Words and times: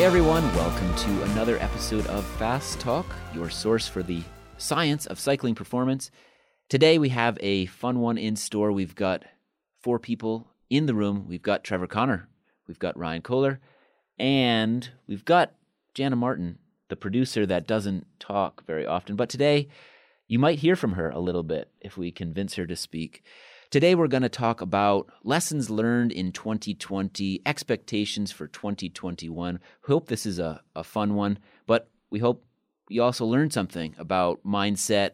Hey 0.00 0.06
everyone, 0.06 0.44
welcome 0.54 0.94
to 0.94 1.22
another 1.24 1.58
episode 1.58 2.06
of 2.06 2.24
Fast 2.38 2.80
Talk, 2.80 3.04
your 3.34 3.50
source 3.50 3.86
for 3.86 4.02
the 4.02 4.22
science 4.56 5.04
of 5.04 5.20
cycling 5.20 5.54
performance. 5.54 6.10
Today 6.70 6.96
we 6.96 7.10
have 7.10 7.36
a 7.42 7.66
fun 7.66 8.00
one 8.00 8.16
in 8.16 8.34
store. 8.34 8.72
We've 8.72 8.94
got 8.94 9.24
four 9.82 9.98
people 9.98 10.48
in 10.70 10.86
the 10.86 10.94
room. 10.94 11.26
We've 11.28 11.42
got 11.42 11.64
Trevor 11.64 11.86
Connor, 11.86 12.30
we've 12.66 12.78
got 12.78 12.96
Ryan 12.96 13.20
Kohler, 13.20 13.60
and 14.18 14.88
we've 15.06 15.26
got 15.26 15.52
Jana 15.92 16.16
Martin, 16.16 16.58
the 16.88 16.96
producer 16.96 17.44
that 17.44 17.66
doesn't 17.66 18.06
talk 18.18 18.64
very 18.66 18.86
often. 18.86 19.16
But 19.16 19.28
today 19.28 19.68
you 20.26 20.38
might 20.38 20.60
hear 20.60 20.76
from 20.76 20.92
her 20.92 21.10
a 21.10 21.20
little 21.20 21.42
bit 21.42 21.70
if 21.82 21.98
we 21.98 22.10
convince 22.10 22.54
her 22.54 22.66
to 22.66 22.74
speak. 22.74 23.22
Today, 23.70 23.94
we're 23.94 24.08
going 24.08 24.24
to 24.24 24.28
talk 24.28 24.60
about 24.60 25.12
lessons 25.22 25.70
learned 25.70 26.10
in 26.10 26.32
2020, 26.32 27.40
expectations 27.46 28.32
for 28.32 28.48
2021. 28.48 29.60
We 29.86 29.92
hope 29.92 30.08
this 30.08 30.26
is 30.26 30.40
a, 30.40 30.60
a 30.74 30.82
fun 30.82 31.14
one, 31.14 31.38
but 31.68 31.88
we 32.10 32.18
hope 32.18 32.44
you 32.88 33.00
also 33.00 33.24
learn 33.24 33.52
something 33.52 33.94
about 33.96 34.42
mindset, 34.44 35.10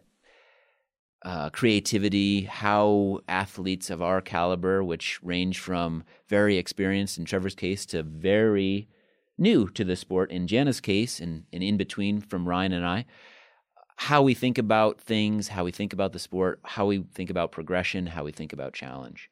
uh, 1.22 1.50
creativity, 1.50 2.44
how 2.44 3.20
athletes 3.28 3.90
of 3.90 4.00
our 4.00 4.22
caliber, 4.22 4.82
which 4.82 5.22
range 5.22 5.58
from 5.58 6.02
very 6.26 6.56
experienced 6.56 7.18
in 7.18 7.26
Trevor's 7.26 7.54
case 7.54 7.84
to 7.84 8.02
very 8.02 8.88
new 9.36 9.68
to 9.68 9.84
the 9.84 9.96
sport 9.96 10.30
in 10.30 10.46
Jana's 10.46 10.80
case, 10.80 11.20
and, 11.20 11.44
and 11.52 11.62
in 11.62 11.76
between 11.76 12.22
from 12.22 12.48
Ryan 12.48 12.72
and 12.72 12.86
I, 12.86 13.04
how 13.96 14.22
we 14.22 14.34
think 14.34 14.58
about 14.58 15.00
things, 15.00 15.48
how 15.48 15.64
we 15.64 15.72
think 15.72 15.92
about 15.92 16.12
the 16.12 16.18
sport, 16.18 16.60
how 16.62 16.86
we 16.86 17.04
think 17.14 17.30
about 17.30 17.52
progression, 17.52 18.06
how 18.06 18.24
we 18.24 18.32
think 18.32 18.52
about 18.52 18.74
challenge. 18.74 19.30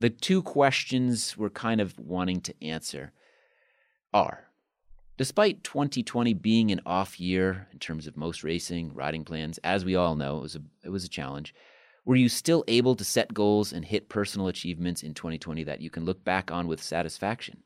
The 0.00 0.10
two 0.10 0.42
questions 0.42 1.36
we're 1.36 1.50
kind 1.50 1.80
of 1.80 1.98
wanting 1.98 2.42
to 2.42 2.54
answer 2.62 3.12
are 4.12 4.48
despite 5.16 5.64
2020 5.64 6.34
being 6.34 6.70
an 6.70 6.80
off 6.84 7.18
year 7.18 7.68
in 7.72 7.78
terms 7.78 8.06
of 8.06 8.16
most 8.16 8.44
racing, 8.44 8.92
riding 8.94 9.24
plans, 9.24 9.58
as 9.64 9.84
we 9.84 9.96
all 9.96 10.14
know, 10.14 10.38
it 10.38 10.42
was 10.42 10.56
a, 10.56 10.62
it 10.84 10.90
was 10.90 11.04
a 11.04 11.08
challenge. 11.08 11.54
Were 12.04 12.16
you 12.16 12.28
still 12.28 12.64
able 12.68 12.94
to 12.96 13.04
set 13.04 13.32
goals 13.32 13.72
and 13.72 13.84
hit 13.84 14.10
personal 14.10 14.48
achievements 14.48 15.02
in 15.02 15.14
2020 15.14 15.64
that 15.64 15.80
you 15.80 15.88
can 15.88 16.04
look 16.04 16.22
back 16.22 16.50
on 16.50 16.66
with 16.66 16.82
satisfaction? 16.82 17.62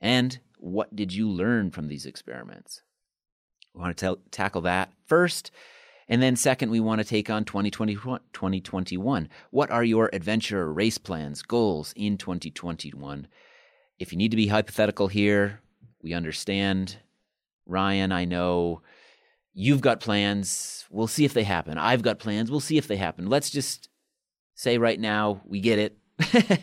And 0.00 0.38
what 0.56 0.96
did 0.96 1.12
you 1.12 1.28
learn 1.28 1.70
from 1.70 1.88
these 1.88 2.06
experiments? 2.06 2.80
We 3.74 3.80
want 3.80 3.96
to 3.96 4.14
t- 4.14 4.22
tackle 4.30 4.62
that 4.62 4.92
first. 5.06 5.50
And 6.08 6.22
then, 6.22 6.36
second, 6.36 6.70
we 6.70 6.80
want 6.80 7.00
to 7.00 7.04
take 7.04 7.30
on 7.30 7.44
2021. 7.44 9.28
What 9.50 9.70
are 9.70 9.84
your 9.84 10.10
adventure 10.12 10.72
race 10.72 10.98
plans, 10.98 11.42
goals 11.42 11.94
in 11.96 12.18
2021? 12.18 13.26
If 13.98 14.12
you 14.12 14.18
need 14.18 14.30
to 14.30 14.36
be 14.36 14.48
hypothetical 14.48 15.08
here, 15.08 15.60
we 16.02 16.12
understand. 16.12 16.98
Ryan, 17.66 18.12
I 18.12 18.26
know 18.26 18.82
you've 19.54 19.80
got 19.80 20.00
plans. 20.00 20.84
We'll 20.90 21.06
see 21.06 21.24
if 21.24 21.32
they 21.32 21.44
happen. 21.44 21.78
I've 21.78 22.02
got 22.02 22.18
plans. 22.18 22.50
We'll 22.50 22.60
see 22.60 22.76
if 22.76 22.86
they 22.86 22.96
happen. 22.96 23.28
Let's 23.28 23.48
just 23.48 23.88
say 24.54 24.76
right 24.76 25.00
now 25.00 25.40
we 25.46 25.60
get 25.60 25.78
it. 25.78 25.96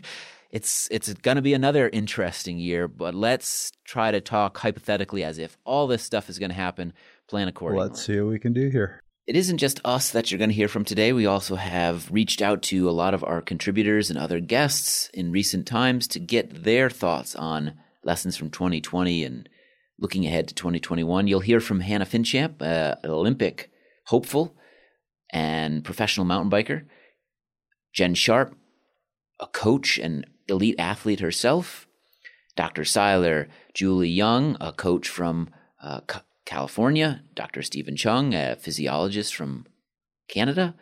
it's 0.51 0.89
it's 0.91 1.13
going 1.13 1.37
to 1.37 1.41
be 1.41 1.53
another 1.53 1.89
interesting 1.89 2.57
year, 2.59 2.87
but 2.87 3.15
let's 3.15 3.71
try 3.85 4.11
to 4.11 4.19
talk 4.19 4.57
hypothetically 4.57 5.23
as 5.23 5.37
if 5.37 5.57
all 5.63 5.87
this 5.87 6.03
stuff 6.03 6.29
is 6.29 6.39
going 6.39 6.49
to 6.49 6.55
happen. 6.55 6.93
Plan 7.27 7.47
accordingly. 7.47 7.87
Let's 7.87 8.05
see 8.05 8.19
what 8.19 8.29
we 8.29 8.39
can 8.39 8.51
do 8.51 8.69
here. 8.69 9.01
It 9.27 9.37
isn't 9.37 9.59
just 9.59 9.79
us 9.85 10.11
that 10.11 10.29
you're 10.29 10.39
going 10.39 10.49
to 10.49 10.55
hear 10.55 10.67
from 10.67 10.83
today. 10.83 11.13
We 11.13 11.25
also 11.25 11.55
have 11.55 12.11
reached 12.11 12.41
out 12.41 12.63
to 12.63 12.89
a 12.89 12.91
lot 12.91 13.13
of 13.13 13.23
our 13.23 13.41
contributors 13.41 14.09
and 14.09 14.19
other 14.19 14.41
guests 14.41 15.09
in 15.13 15.31
recent 15.31 15.65
times 15.65 16.07
to 16.09 16.19
get 16.19 16.63
their 16.63 16.89
thoughts 16.89 17.35
on 17.35 17.75
lessons 18.03 18.35
from 18.35 18.49
2020 18.49 19.23
and 19.23 19.47
looking 19.99 20.25
ahead 20.25 20.49
to 20.49 20.55
2021. 20.55 21.27
You'll 21.27 21.39
hear 21.39 21.61
from 21.61 21.79
Hannah 21.79 22.05
Finchamp, 22.05 22.61
uh, 22.61 22.95
an 23.03 23.09
Olympic 23.09 23.71
hopeful 24.07 24.57
and 25.31 25.83
professional 25.85 26.25
mountain 26.25 26.51
biker, 26.51 26.83
Jen 27.93 28.15
Sharp, 28.15 28.55
a 29.39 29.47
coach 29.47 29.97
and 29.97 30.25
elite 30.47 30.79
athlete 30.79 31.19
herself, 31.19 31.87
Dr. 32.55 32.83
Seiler, 32.83 33.47
Julie 33.73 34.09
Young, 34.09 34.57
a 34.59 34.73
coach 34.73 35.07
from 35.07 35.49
uh, 35.81 36.01
California, 36.45 37.23
Dr. 37.33 37.61
Stephen 37.61 37.95
Cheung, 37.95 38.33
a 38.33 38.55
physiologist 38.55 39.35
from 39.35 39.65
Canada, 40.27 40.75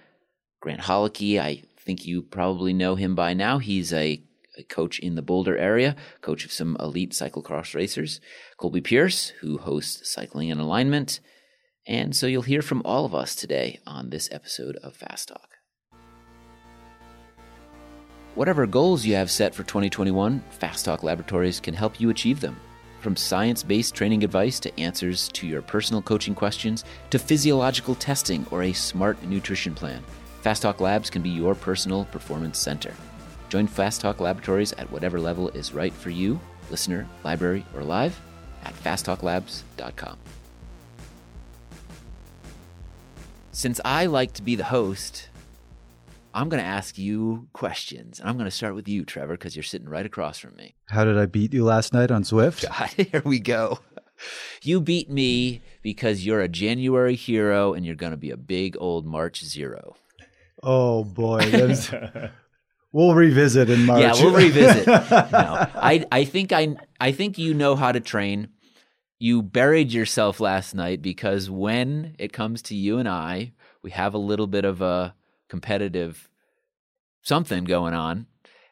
Grant 0.62 0.82
Holicky, 0.82 1.40
I 1.40 1.64
think 1.78 2.06
you 2.06 2.22
probably 2.22 2.74
know 2.74 2.96
him 2.96 3.16
by 3.16 3.34
now. 3.34 3.60
He's 3.60 3.94
a, 3.94 4.22
a 4.58 4.64
coach 4.64 5.00
in 5.00 5.16
the 5.16 5.22
Boulder 5.22 5.58
area, 5.58 5.96
coach 6.22 6.44
of 6.46 6.52
some 6.52 6.76
elite 6.80 7.12
cyclocross 7.12 7.74
racers, 7.74 8.20
Colby 8.58 8.82
Pearce, 8.82 9.30
who 9.42 9.58
hosts 9.58 10.12
Cycling 10.14 10.50
in 10.50 10.60
Alignment. 10.60 11.20
And 11.88 12.16
so 12.16 12.28
you'll 12.28 12.44
hear 12.44 12.62
from 12.62 12.82
all 12.84 13.06
of 13.06 13.16
us 13.16 13.36
today 13.36 13.80
on 13.88 14.10
this 14.10 14.30
episode 14.32 14.76
of 14.84 14.96
Fast 14.96 15.30
Talk. 15.30 15.59
Whatever 18.36 18.68
goals 18.68 19.06
you 19.06 19.16
have 19.16 19.32
set 19.32 19.56
for 19.56 19.64
2021, 19.64 20.44
Fast 20.52 20.86
Talk 20.86 21.02
Laboratories 21.02 21.60
can 21.60 21.74
help 21.74 22.00
you 22.00 22.12
achieve 22.12 22.40
them. 22.40 22.60
From 23.00 23.16
science 23.16 23.64
based 23.64 23.96
training 23.96 24.24
advice 24.24 24.60
to 24.60 24.80
answers 24.80 25.30
to 25.30 25.48
your 25.48 25.64
personal 25.64 26.02
coaching 26.02 26.36
questions 26.36 26.86
to 27.10 27.18
physiological 27.18 27.96
testing 27.96 28.46
or 28.52 28.64
a 28.64 28.74
smart 28.74 29.22
nutrition 29.24 29.74
plan, 29.74 30.04
Fast 30.42 30.62
Talk 30.62 30.80
Labs 30.80 31.10
can 31.10 31.24
be 31.24 31.30
your 31.30 31.56
personal 31.56 32.06
performance 32.06 32.60
center. 32.60 32.94
Join 33.50 33.66
Fast 33.66 34.02
Talk 34.02 34.20
Laboratories 34.20 34.74
at 34.74 34.92
whatever 34.92 35.20
level 35.20 35.50
is 35.50 35.74
right 35.74 35.94
for 35.94 36.12
you, 36.12 36.40
listener, 36.70 37.08
library, 37.24 37.66
or 37.76 37.84
live 37.84 38.22
at 38.64 38.76
fasttalklabs.com. 38.76 40.18
Since 43.52 43.82
I 43.84 44.06
like 44.06 44.34
to 44.34 44.44
be 44.44 44.56
the 44.56 44.66
host, 44.66 45.29
I'm 46.34 46.50
going 46.50 46.62
to 46.62 46.68
ask 46.68 46.98
you 46.98 47.48
questions. 47.54 48.20
And 48.20 48.30
I'm 48.30 48.36
going 48.36 48.50
to 48.50 48.56
start 48.56 48.76
with 48.76 48.88
you, 48.88 49.04
Trevor, 49.04 49.34
because 49.34 49.56
you're 49.56 49.64
sitting 49.64 49.90
right 49.90 50.06
across 50.06 50.40
from 50.40 50.56
me. 50.56 50.76
How 50.86 51.04
did 51.04 51.18
I 51.18 51.26
beat 51.26 51.54
you 51.54 51.64
last 51.64 51.94
night 51.94 52.12
on 52.12 52.24
Zwift? 52.24 52.68
God, 52.80 52.90
here 52.90 53.22
we 53.26 53.40
go. 53.40 53.80
You 54.62 54.82
beat 54.82 55.10
me 55.10 55.62
because 55.82 56.26
you're 56.26 56.42
a 56.42 56.48
January 56.48 57.16
hero 57.16 57.74
and 57.74 57.86
you're 57.86 57.96
going 57.96 58.12
to 58.12 58.18
be 58.18 58.32
a 58.32 58.38
big 58.38 58.76
old 58.80 59.06
March 59.06 59.44
zero. 59.44 59.96
Oh, 60.62 61.04
boy. 61.04 61.40
we'll 62.92 63.16
revisit 63.16 63.70
in 63.70 63.86
March. 63.86 64.02
Yeah, 64.02 64.14
we'll 64.14 64.36
revisit. 64.36 64.88
no, 64.88 65.00
I, 65.02 66.06
I, 66.12 66.26
think 66.26 66.52
I, 66.52 66.76
I 67.00 67.12
think 67.12 67.38
you 67.38 67.54
know 67.54 67.76
how 67.76 67.92
to 67.92 68.02
train. 68.02 68.50
You 69.20 69.42
buried 69.42 69.92
yourself 69.92 70.40
last 70.40 70.76
night 70.76 71.02
because 71.02 71.50
when 71.50 72.16
it 72.20 72.34
comes 72.34 72.62
to 72.64 72.76
you 72.76 73.00
and 73.00 73.08
I, 73.08 73.54
we 73.82 73.92
have 73.92 74.14
a 74.14 74.20
little 74.20 74.48
bit 74.48 74.66
of 74.66 74.82
a 74.82 75.16
competitive 75.50 76.30
something 77.22 77.66
going 77.66 77.94
on. 77.94 78.28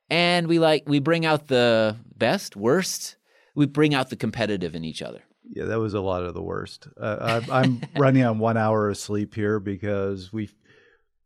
And 0.10 0.48
we 0.48 0.60
like 0.60 0.84
we 0.88 1.00
bring 1.00 1.26
out 1.26 1.48
the 1.48 1.98
best, 2.16 2.56
worst. 2.56 3.18
We 3.56 3.66
bring 3.66 3.94
out 3.94 4.10
the 4.10 4.16
competitive 4.16 4.76
in 4.76 4.86
each 4.86 5.02
other. 5.02 5.22
Yeah, 5.50 5.66
that 5.66 5.80
was 5.80 5.94
a 5.94 6.02
lot 6.02 6.24
of 6.24 6.34
the 6.34 6.42
worst. 6.42 6.88
Uh, 7.00 7.42
I, 7.50 7.62
I'm 7.62 7.82
running 7.98 8.24
on 8.24 8.40
one 8.40 8.58
hour 8.58 8.90
of 8.90 8.98
sleep 8.98 9.36
here 9.36 9.60
because 9.60 10.32
we. 10.32 10.50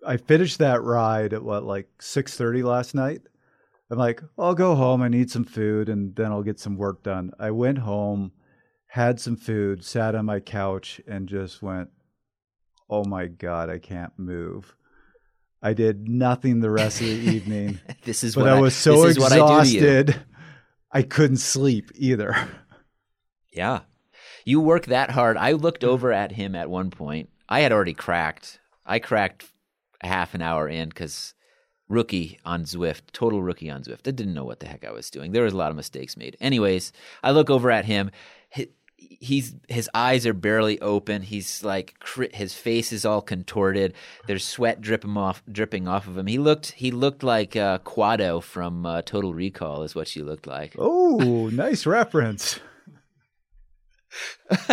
I 0.03 0.17
finished 0.17 0.57
that 0.57 0.81
ride 0.81 1.31
at 1.31 1.43
what 1.43 1.63
like 1.63 1.87
six 1.99 2.35
thirty 2.35 2.63
last 2.63 2.95
night. 2.95 3.21
I'm 3.91 3.99
like, 3.99 4.23
I'll 4.37 4.55
go 4.55 4.73
home. 4.73 5.01
I 5.01 5.09
need 5.09 5.29
some 5.29 5.43
food, 5.43 5.89
and 5.89 6.15
then 6.15 6.31
I'll 6.31 6.43
get 6.43 6.59
some 6.59 6.77
work 6.77 7.03
done. 7.03 7.31
I 7.37 7.51
went 7.51 7.79
home, 7.79 8.31
had 8.87 9.19
some 9.19 9.35
food, 9.35 9.83
sat 9.83 10.15
on 10.15 10.25
my 10.25 10.39
couch, 10.39 11.01
and 11.07 11.27
just 11.27 11.61
went, 11.61 11.89
"Oh 12.89 13.03
my 13.03 13.27
god, 13.27 13.69
I 13.69 13.77
can't 13.77 14.17
move." 14.17 14.75
I 15.61 15.73
did 15.73 16.07
nothing 16.07 16.59
the 16.59 16.71
rest 16.71 17.01
of 17.01 17.07
the 17.07 17.13
evening. 17.13 17.79
this 18.03 18.23
is 18.23 18.35
but 18.35 18.47
I, 18.47 18.57
I, 18.57 18.59
was 18.59 18.75
so 18.75 19.05
exhausted. 19.05 20.21
I, 20.91 20.99
I 20.99 21.01
couldn't 21.03 21.37
sleep 21.37 21.91
either. 21.95 22.35
Yeah. 23.53 23.81
You 24.43 24.59
work 24.59 24.87
that 24.87 25.11
hard. 25.11 25.37
I 25.37 25.51
looked 25.51 25.83
over 25.83 26.11
at 26.11 26.31
him 26.31 26.55
at 26.55 26.69
one 26.69 26.89
point. 26.89 27.29
I 27.47 27.61
had 27.61 27.71
already 27.71 27.93
cracked. 27.93 28.59
I 28.85 28.99
cracked 28.99 29.45
a 30.01 30.07
half 30.07 30.33
an 30.33 30.41
hour 30.41 30.67
in 30.67 30.89
because 30.89 31.33
rookie 31.87 32.39
on 32.45 32.63
Zwift, 32.63 33.01
total 33.13 33.43
rookie 33.43 33.69
on 33.69 33.83
Zwift. 33.83 34.07
I 34.07 34.11
didn't 34.11 34.33
know 34.33 34.45
what 34.45 34.61
the 34.61 34.67
heck 34.67 34.85
I 34.85 34.91
was 34.91 35.09
doing. 35.11 35.31
There 35.31 35.43
was 35.43 35.53
a 35.53 35.57
lot 35.57 35.69
of 35.69 35.77
mistakes 35.77 36.17
made. 36.17 36.37
Anyways, 36.41 36.91
I 37.23 37.31
look 37.31 37.49
over 37.49 37.69
at 37.69 37.85
him 37.85 38.09
he's 39.19 39.55
his 39.67 39.89
eyes 39.93 40.25
are 40.25 40.33
barely 40.33 40.79
open. 40.81 41.21
He's 41.21 41.63
like 41.63 41.95
his 42.33 42.53
face 42.53 42.91
is 42.91 43.05
all 43.05 43.21
contorted. 43.21 43.93
There's 44.27 44.45
sweat 44.45 44.81
dripping 44.81 45.17
off 45.17 45.43
dripping 45.51 45.87
off 45.87 46.07
of 46.07 46.17
him. 46.17 46.27
He 46.27 46.37
looked 46.37 46.71
he 46.71 46.91
looked 46.91 47.23
like 47.23 47.55
uh, 47.55 47.79
Kuato 47.79 48.41
from 48.41 48.85
uh, 48.85 49.01
Total 49.01 49.33
Recall 49.33 49.83
is 49.83 49.95
what 49.95 50.07
she 50.07 50.21
looked 50.21 50.47
like. 50.47 50.75
Oh, 50.93 51.49
nice 51.53 51.85
reference. 51.85 52.59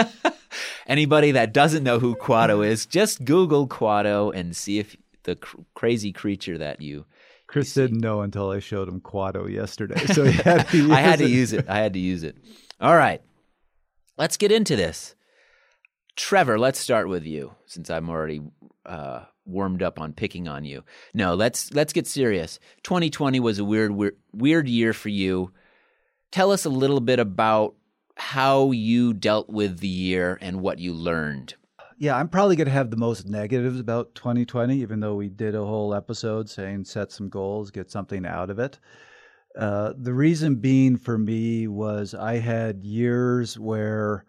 Anybody 0.86 1.32
that 1.32 1.52
doesn't 1.52 1.84
know 1.84 1.98
who 1.98 2.16
Kuato 2.16 2.66
is, 2.66 2.86
just 2.86 3.24
Google 3.24 3.68
Kuato 3.68 4.34
and 4.34 4.56
see 4.56 4.78
if 4.78 4.96
the 5.24 5.36
cr- 5.36 5.60
crazy 5.74 6.12
creature 6.12 6.58
that 6.58 6.80
you 6.80 7.04
Chris 7.46 7.72
didn't 7.74 8.00
know 8.00 8.22
until 8.22 8.50
I 8.50 8.60
showed 8.60 8.88
him 8.88 9.00
Kuato 9.00 9.50
yesterday, 9.50 10.04
so 10.06 10.24
he 10.24 10.32
had 10.32 10.68
to 10.68 10.76
use 10.76 10.90
I 10.92 11.00
had 11.00 11.18
to 11.18 11.28
use 11.28 11.52
it. 11.52 11.68
I 11.68 11.78
had 11.78 11.92
to 11.94 11.98
use 11.98 12.22
it. 12.22 12.36
All 12.80 12.96
right. 12.96 13.20
Let's 14.18 14.36
get 14.36 14.50
into 14.50 14.74
this. 14.74 15.14
Trevor, 16.16 16.58
let's 16.58 16.80
start 16.80 17.08
with 17.08 17.24
you 17.24 17.54
since 17.66 17.88
I'm 17.88 18.10
already 18.10 18.40
uh, 18.84 19.24
warmed 19.46 19.82
up 19.82 20.00
on 20.00 20.12
picking 20.12 20.48
on 20.48 20.64
you. 20.64 20.82
No, 21.14 21.34
let's 21.34 21.72
let's 21.72 21.92
get 21.92 22.08
serious. 22.08 22.58
2020 22.82 23.38
was 23.38 23.60
a 23.60 23.64
weird 23.64 23.92
weird, 23.92 24.16
weird 24.32 24.68
year 24.68 24.92
for 24.92 25.08
you. 25.08 25.52
Tell 26.32 26.50
us 26.50 26.64
a 26.64 26.70
little 26.70 27.00
bit 27.00 27.20
about 27.20 27.76
how 28.16 28.72
you 28.72 29.14
dealt 29.14 29.48
with 29.48 29.78
the 29.78 29.86
year 29.86 30.36
and 30.40 30.60
what 30.60 30.80
you 30.80 30.92
learned. 30.92 31.54
Yeah, 31.96 32.16
I'm 32.16 32.28
probably 32.28 32.56
going 32.56 32.66
to 32.66 32.72
have 32.72 32.90
the 32.90 32.96
most 32.96 33.26
negatives 33.26 33.78
about 33.80 34.14
2020, 34.16 34.80
even 34.80 35.00
though 35.00 35.14
we 35.14 35.28
did 35.28 35.54
a 35.54 35.64
whole 35.64 35.94
episode 35.94 36.50
saying 36.50 36.84
set 36.84 37.12
some 37.12 37.28
goals, 37.28 37.70
get 37.70 37.90
something 37.90 38.26
out 38.26 38.50
of 38.50 38.58
it. 38.58 38.78
Uh, 39.58 39.92
the 39.98 40.14
reason 40.14 40.54
being 40.54 40.96
for 40.96 41.18
me 41.18 41.66
was 41.66 42.14
I 42.14 42.36
had 42.36 42.84
years 42.84 43.58
where 43.58 44.24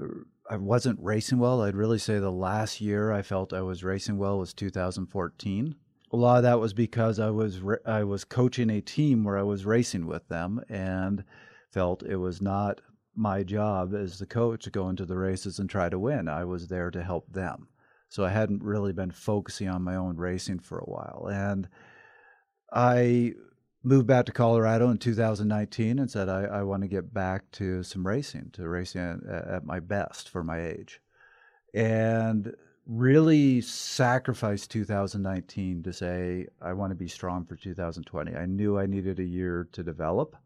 uh, 0.00 0.06
I 0.50 0.56
wasn't 0.56 0.98
racing 1.02 1.38
well. 1.38 1.60
I'd 1.60 1.76
really 1.76 1.98
say 1.98 2.18
the 2.18 2.32
last 2.32 2.80
year 2.80 3.12
I 3.12 3.20
felt 3.20 3.52
I 3.52 3.60
was 3.60 3.84
racing 3.84 4.16
well 4.16 4.38
was 4.38 4.54
2014. 4.54 5.74
A 6.10 6.16
lot 6.16 6.38
of 6.38 6.42
that 6.44 6.58
was 6.58 6.72
because 6.72 7.18
I 7.18 7.28
was 7.28 7.60
I 7.84 8.02
was 8.02 8.24
coaching 8.24 8.70
a 8.70 8.80
team 8.80 9.24
where 9.24 9.36
I 9.36 9.42
was 9.42 9.66
racing 9.66 10.06
with 10.06 10.26
them 10.28 10.62
and 10.70 11.22
felt 11.70 12.02
it 12.02 12.16
was 12.16 12.40
not 12.40 12.80
my 13.14 13.42
job 13.42 13.94
as 13.94 14.18
the 14.18 14.24
coach 14.24 14.64
to 14.64 14.70
go 14.70 14.88
into 14.88 15.04
the 15.04 15.18
races 15.18 15.58
and 15.58 15.68
try 15.68 15.90
to 15.90 15.98
win. 15.98 16.28
I 16.28 16.44
was 16.44 16.68
there 16.68 16.90
to 16.92 17.02
help 17.02 17.30
them. 17.30 17.68
So 18.08 18.24
I 18.24 18.30
hadn't 18.30 18.62
really 18.62 18.94
been 18.94 19.10
focusing 19.10 19.68
on 19.68 19.82
my 19.82 19.96
own 19.96 20.16
racing 20.16 20.60
for 20.60 20.78
a 20.78 20.90
while. 20.90 21.28
And 21.30 21.68
I 22.72 23.34
moved 23.82 24.06
back 24.06 24.26
to 24.26 24.32
Colorado 24.32 24.90
in 24.90 24.98
2019 24.98 25.98
and 25.98 26.10
said, 26.10 26.28
I, 26.28 26.42
I 26.44 26.62
want 26.62 26.82
to 26.82 26.88
get 26.88 27.12
back 27.12 27.50
to 27.52 27.82
some 27.82 28.06
racing, 28.06 28.50
to 28.54 28.68
racing 28.68 29.22
at, 29.28 29.48
at 29.48 29.64
my 29.64 29.80
best 29.80 30.28
for 30.28 30.42
my 30.42 30.60
age. 30.60 31.00
And 31.74 32.54
really 32.86 33.60
sacrificed 33.60 34.70
2019 34.70 35.82
to 35.82 35.92
say, 35.92 36.46
I 36.60 36.72
want 36.72 36.90
to 36.90 36.96
be 36.96 37.08
strong 37.08 37.44
for 37.44 37.56
2020. 37.56 38.34
I 38.34 38.46
knew 38.46 38.78
I 38.78 38.86
needed 38.86 39.20
a 39.20 39.24
year 39.24 39.68
to 39.72 39.82
develop 39.82 40.36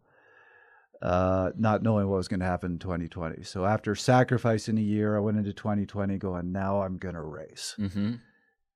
uh, 1.02 1.50
not 1.56 1.82
knowing 1.82 2.08
what 2.08 2.16
was 2.16 2.28
going 2.28 2.40
to 2.40 2.46
happen 2.46 2.72
in 2.72 2.78
2020. 2.78 3.42
So 3.42 3.66
after 3.66 3.94
sacrificing 3.94 4.78
a 4.78 4.82
year, 4.82 5.16
I 5.16 5.20
went 5.20 5.36
into 5.36 5.52
2020 5.52 6.16
going, 6.18 6.52
now 6.52 6.82
I'm 6.82 6.96
going 6.96 7.16
to 7.16 7.22
race. 7.22 7.74
Mm-hmm. 7.78 8.14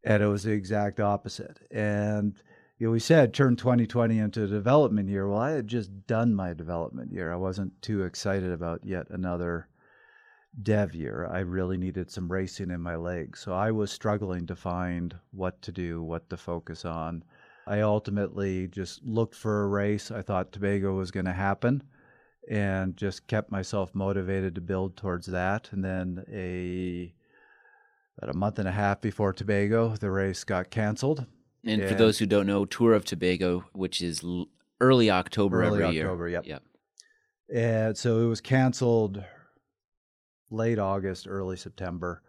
And 0.05 0.23
it 0.23 0.27
was 0.27 0.43
the 0.43 0.53
exact 0.53 0.99
opposite. 0.99 1.59
And 1.71 2.35
you 2.79 2.91
we 2.91 3.01
said 3.01 3.33
turn 3.33 3.57
2020 3.57 4.19
into 4.19 4.45
a 4.45 4.49
development 4.49 5.09
year. 5.09 5.27
Well, 5.27 5.39
I 5.39 5.53
had 5.53 5.67
just 5.67 6.07
done 6.07 6.35
my 6.35 6.53
development 6.53 7.11
year. 7.11 7.33
I 7.33 7.37
wasn't 7.37 7.81
too 7.81 8.03
excited 8.03 8.53
about 8.53 8.85
yet 8.85 9.07
another 9.09 9.69
dev 10.63 10.95
year. 10.95 11.27
I 11.31 11.41
really 11.41 11.79
needed 11.79 12.11
some 12.11 12.31
racing 12.31 12.71
in 12.71 12.83
my 12.83 12.97
legs. 12.97 13.41
So 13.41 13.55
I 13.55 13.71
was 13.71 13.91
struggling 13.91 14.47
to 14.47 14.57
find 14.57 15.15
what 15.31 15.63
to 15.63 15.73
do, 15.73 16.03
what 16.03 16.29
to 16.31 16.37
focus 16.37 16.85
on. 16.85 17.25
I 17.67 17.81
ultimately 17.81 18.69
just 18.69 19.03
looked 19.03 19.35
for 19.35 19.65
a 19.65 19.69
race. 19.69 20.11
I 20.11 20.23
thought 20.23 20.53
Tobago 20.53 20.95
was 20.95 21.11
going 21.11 21.27
to 21.27 21.33
happen 21.33 21.83
and 22.49 22.97
just 22.97 23.27
kept 23.27 23.51
myself 23.51 23.95
motivated 23.95 24.55
to 24.55 24.61
build 24.61 24.97
towards 24.97 25.27
that. 25.29 25.71
And 25.73 25.85
then 25.85 26.25
a 26.31 27.13
about 28.19 28.35
a 28.35 28.39
month 28.39 28.59
and 28.59 28.69
a 28.69 28.73
half 28.73 29.01
before 29.01 29.33
Tobago, 29.33 29.97
the 29.97 30.11
race 30.11 30.45
got 30.45 30.71
canceled. 30.71 31.27
And 31.67 31.83
for 31.89 31.95
those 31.95 32.19
who 32.19 32.27
don't 32.27 32.47
know, 32.47 32.65
Tour 32.65 32.93
of 32.95 33.05
Tobago, 33.05 33.65
which 33.73 34.01
is 34.01 34.23
l- 34.23 34.47
early 34.81 35.11
October 35.11 35.63
Early 35.63 35.83
every 35.85 36.01
October, 36.01 36.29
year. 36.29 36.43
yep. 36.45 36.47
Yep. 36.47 36.63
And 37.55 37.97
so 37.97 38.21
it 38.21 38.27
was 38.27 38.41
canceled 38.41 39.23
late 40.51 40.79
August, 40.79 41.27
early 41.29 41.57
September. 41.57 42.23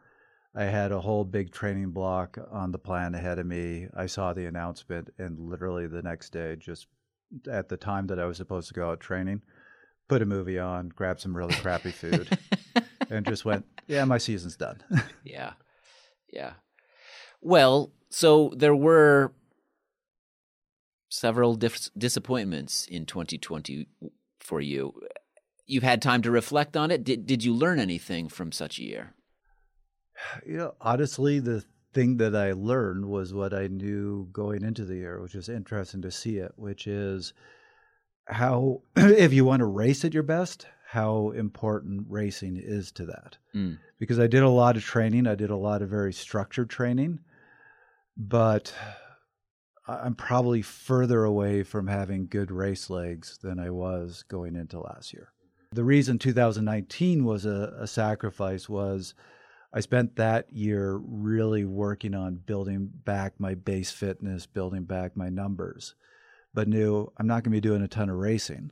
I 0.55 0.63
had 0.63 0.91
a 0.91 0.99
whole 1.01 1.23
big 1.23 1.51
training 1.51 1.91
block 1.91 2.37
on 2.51 2.71
the 2.71 2.79
plan 2.79 3.13
ahead 3.15 3.37
of 3.37 3.45
me. 3.45 3.87
I 3.95 4.07
saw 4.07 4.33
the 4.33 4.45
announcement, 4.47 5.09
and 5.19 5.37
literally 5.39 5.87
the 5.87 6.01
next 6.01 6.31
day, 6.31 6.55
just 6.57 6.87
at 7.51 7.69
the 7.69 7.77
time 7.77 8.07
that 8.07 8.19
I 8.19 8.25
was 8.25 8.37
supposed 8.37 8.67
to 8.69 8.73
go 8.73 8.89
out 8.89 8.99
training, 8.99 9.41
put 10.07 10.21
a 10.21 10.25
movie 10.25 10.57
on, 10.57 10.89
grabbed 10.89 11.19
some 11.19 11.35
really 11.37 11.53
crappy 11.55 11.91
food, 11.91 12.37
and 13.09 13.25
just 13.27 13.45
went, 13.45 13.65
Yeah, 13.87 14.05
my 14.05 14.17
season's 14.17 14.55
done. 14.57 14.81
Yeah. 15.23 15.53
Yeah. 16.31 16.53
Well, 17.47 17.93
so 18.09 18.51
there 18.57 18.75
were 18.75 19.31
several 21.07 21.55
dis- 21.55 21.89
disappointments 21.97 22.85
in 22.87 23.05
2020 23.05 23.87
for 24.41 24.59
you. 24.59 24.93
You've 25.65 25.83
had 25.83 26.01
time 26.01 26.21
to 26.23 26.29
reflect 26.31 26.75
on 26.75 26.91
it. 26.91 27.05
Did 27.05 27.25
did 27.25 27.45
you 27.45 27.53
learn 27.53 27.79
anything 27.79 28.27
from 28.27 28.51
such 28.51 28.79
a 28.79 28.83
year? 28.83 29.13
you 30.45 30.57
know, 30.57 30.73
honestly, 30.81 31.39
the 31.39 31.63
thing 31.93 32.17
that 32.17 32.35
I 32.35 32.51
learned 32.51 33.05
was 33.05 33.33
what 33.33 33.53
I 33.53 33.67
knew 33.67 34.27
going 34.33 34.61
into 34.61 34.83
the 34.83 34.95
year, 34.95 35.21
which 35.21 35.33
is 35.33 35.47
interesting 35.47 36.01
to 36.01 36.11
see 36.11 36.39
it, 36.39 36.51
which 36.57 36.85
is 36.85 37.31
how, 38.25 38.81
if 38.97 39.31
you 39.31 39.45
want 39.45 39.61
to 39.61 39.65
race 39.67 40.03
at 40.03 40.13
your 40.13 40.23
best, 40.23 40.67
how 40.89 41.31
important 41.31 42.07
racing 42.09 42.57
is 42.57 42.91
to 42.93 43.05
that. 43.05 43.37
Mm. 43.55 43.77
Because 43.99 44.19
I 44.19 44.27
did 44.27 44.43
a 44.43 44.49
lot 44.49 44.75
of 44.75 44.83
training, 44.83 45.27
I 45.27 45.35
did 45.35 45.49
a 45.49 45.55
lot 45.55 45.81
of 45.81 45.89
very 45.89 46.11
structured 46.11 46.69
training, 46.69 47.19
but 48.17 48.73
I'm 49.87 50.15
probably 50.15 50.61
further 50.61 51.23
away 51.23 51.63
from 51.63 51.87
having 51.87 52.27
good 52.27 52.51
race 52.51 52.89
legs 52.89 53.37
than 53.41 53.59
I 53.59 53.69
was 53.69 54.23
going 54.27 54.55
into 54.55 54.79
last 54.79 55.13
year. 55.13 55.31
The 55.71 55.83
reason 55.83 56.17
2019 56.17 57.23
was 57.23 57.45
a, 57.45 57.75
a 57.79 57.87
sacrifice 57.87 58.67
was 58.67 59.13
I 59.73 59.81
spent 59.81 60.15
that 60.15 60.51
year 60.51 60.99
really 61.03 61.63
working 61.65 62.15
on 62.15 62.35
building 62.35 62.89
back 62.91 63.39
my 63.39 63.53
base 63.53 63.91
fitness, 63.91 64.45
building 64.45 64.85
back 64.85 65.15
my 65.15 65.29
numbers, 65.29 65.93
but 66.53 66.67
knew 66.67 67.11
I'm 67.17 67.27
not 67.27 67.43
going 67.43 67.51
to 67.51 67.57
be 67.57 67.61
doing 67.61 67.81
a 67.81 67.87
ton 67.87 68.09
of 68.09 68.15
racing. 68.15 68.71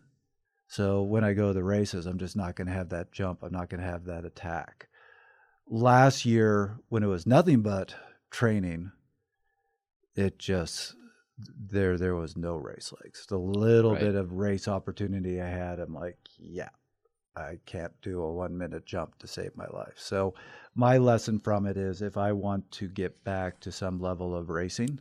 So 0.67 1.03
when 1.03 1.23
I 1.23 1.33
go 1.33 1.49
to 1.49 1.53
the 1.53 1.63
races, 1.63 2.05
I'm 2.05 2.17
just 2.17 2.35
not 2.35 2.55
going 2.55 2.67
to 2.67 2.73
have 2.73 2.89
that 2.89 3.11
jump. 3.11 3.43
I'm 3.43 3.51
not 3.51 3.69
going 3.69 3.81
to 3.81 3.87
have 3.87 4.05
that 4.05 4.25
attack. 4.25 4.87
Last 5.67 6.25
year, 6.25 6.77
when 6.89 7.03
it 7.03 7.07
was 7.07 7.27
nothing 7.27 7.61
but 7.61 7.95
training, 8.31 8.91
it 10.15 10.39
just 10.39 10.95
there 11.69 11.97
there 11.97 12.15
was 12.15 12.37
no 12.37 12.55
race 12.55 12.93
legs. 13.03 13.25
The 13.27 13.37
little 13.37 13.91
Right. 13.91 13.99
bit 14.01 14.15
of 14.15 14.31
race 14.33 14.67
opportunity 14.67 15.41
I 15.41 15.49
had, 15.49 15.79
I'm 15.79 15.93
like, 15.93 16.17
yeah, 16.39 16.69
I 17.35 17.59
can't 17.65 17.93
do 18.01 18.21
a 18.21 18.33
one 18.33 18.57
minute 18.57 18.85
jump 18.85 19.17
to 19.19 19.27
save 19.27 19.55
my 19.57 19.67
life. 19.67 19.95
So 19.97 20.33
my 20.75 20.97
lesson 20.97 21.39
from 21.39 21.65
it 21.65 21.75
is 21.77 22.01
if 22.01 22.15
I 22.17 22.31
want 22.31 22.71
to 22.71 22.87
get 22.87 23.23
back 23.25 23.59
to 23.61 23.71
some 23.71 23.99
level 23.99 24.33
of 24.35 24.49
racing, 24.49 24.99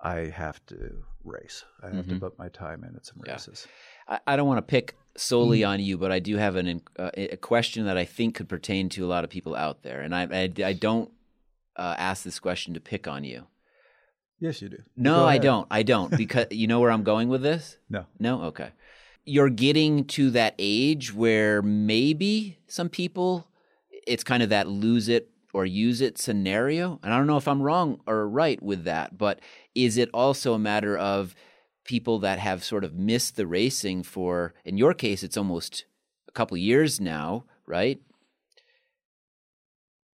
I 0.00 0.26
have 0.26 0.64
to 0.66 1.04
race. 1.24 1.64
I 1.82 1.88
have 1.90 2.06
Mhm. 2.06 2.08
to 2.10 2.16
put 2.20 2.38
my 2.38 2.48
time 2.48 2.84
in 2.84 2.96
at 2.96 3.06
some 3.06 3.22
Yeah. 3.24 3.32
races. 3.34 3.66
I, 4.08 4.20
I 4.26 4.36
don't 4.36 4.46
want 4.48 4.58
to 4.58 4.62
pick 4.62 4.96
solely 5.16 5.60
Mm. 5.60 5.68
on 5.68 5.80
you, 5.80 5.96
but 5.96 6.12
I 6.12 6.18
do 6.18 6.36
have 6.36 6.56
an 6.56 6.82
uh, 6.98 7.10
a 7.16 7.36
question 7.36 7.86
that 7.86 7.96
I 7.96 8.04
think 8.04 8.34
could 8.34 8.48
pertain 8.48 8.88
to 8.90 9.04
a 9.06 9.08
lot 9.08 9.24
of 9.24 9.30
people 9.30 9.54
out 9.54 9.82
there, 9.82 10.00
and 10.02 10.14
I 10.14 10.24
I, 10.24 10.52
I 10.64 10.72
don't 10.72 11.10
uh, 11.76 11.94
ask 11.98 12.24
this 12.24 12.38
question 12.40 12.74
to 12.74 12.80
pick 12.80 13.06
on 13.06 13.22
you. 13.24 13.46
Yes, 14.38 14.60
you 14.60 14.68
do. 14.68 14.82
No, 14.96 15.24
I 15.24 15.38
don't. 15.38 15.66
I 15.70 15.82
don't 15.82 16.10
because 16.16 16.46
you 16.50 16.66
know 16.66 16.80
where 16.80 16.90
I'm 16.90 17.04
going 17.04 17.28
with 17.28 17.42
this. 17.42 17.78
No. 17.88 18.06
No, 18.18 18.42
okay. 18.44 18.70
You're 19.24 19.50
getting 19.50 20.04
to 20.06 20.30
that 20.30 20.54
age 20.58 21.12
where 21.12 21.62
maybe 21.62 22.58
some 22.66 22.88
people, 22.88 23.48
it's 24.06 24.22
kind 24.22 24.42
of 24.42 24.50
that 24.50 24.68
lose 24.68 25.08
it 25.08 25.30
or 25.52 25.64
use 25.64 26.00
it 26.00 26.18
scenario. 26.18 27.00
And 27.02 27.12
I 27.12 27.16
don't 27.16 27.26
know 27.26 27.38
if 27.38 27.48
I'm 27.48 27.62
wrong 27.62 28.00
or 28.06 28.28
right 28.28 28.62
with 28.62 28.84
that, 28.84 29.16
but 29.16 29.40
is 29.74 29.96
it 29.96 30.10
also 30.12 30.52
a 30.52 30.58
matter 30.58 30.96
of 30.96 31.34
people 31.84 32.18
that 32.18 32.38
have 32.38 32.62
sort 32.62 32.84
of 32.84 32.94
missed 32.94 33.36
the 33.36 33.46
racing 33.46 34.02
for, 34.02 34.54
in 34.64 34.76
your 34.76 34.92
case, 34.92 35.22
it's 35.22 35.36
almost 35.36 35.86
a 36.28 36.32
couple 36.32 36.56
years 36.56 37.00
now, 37.00 37.44
right? 37.64 38.00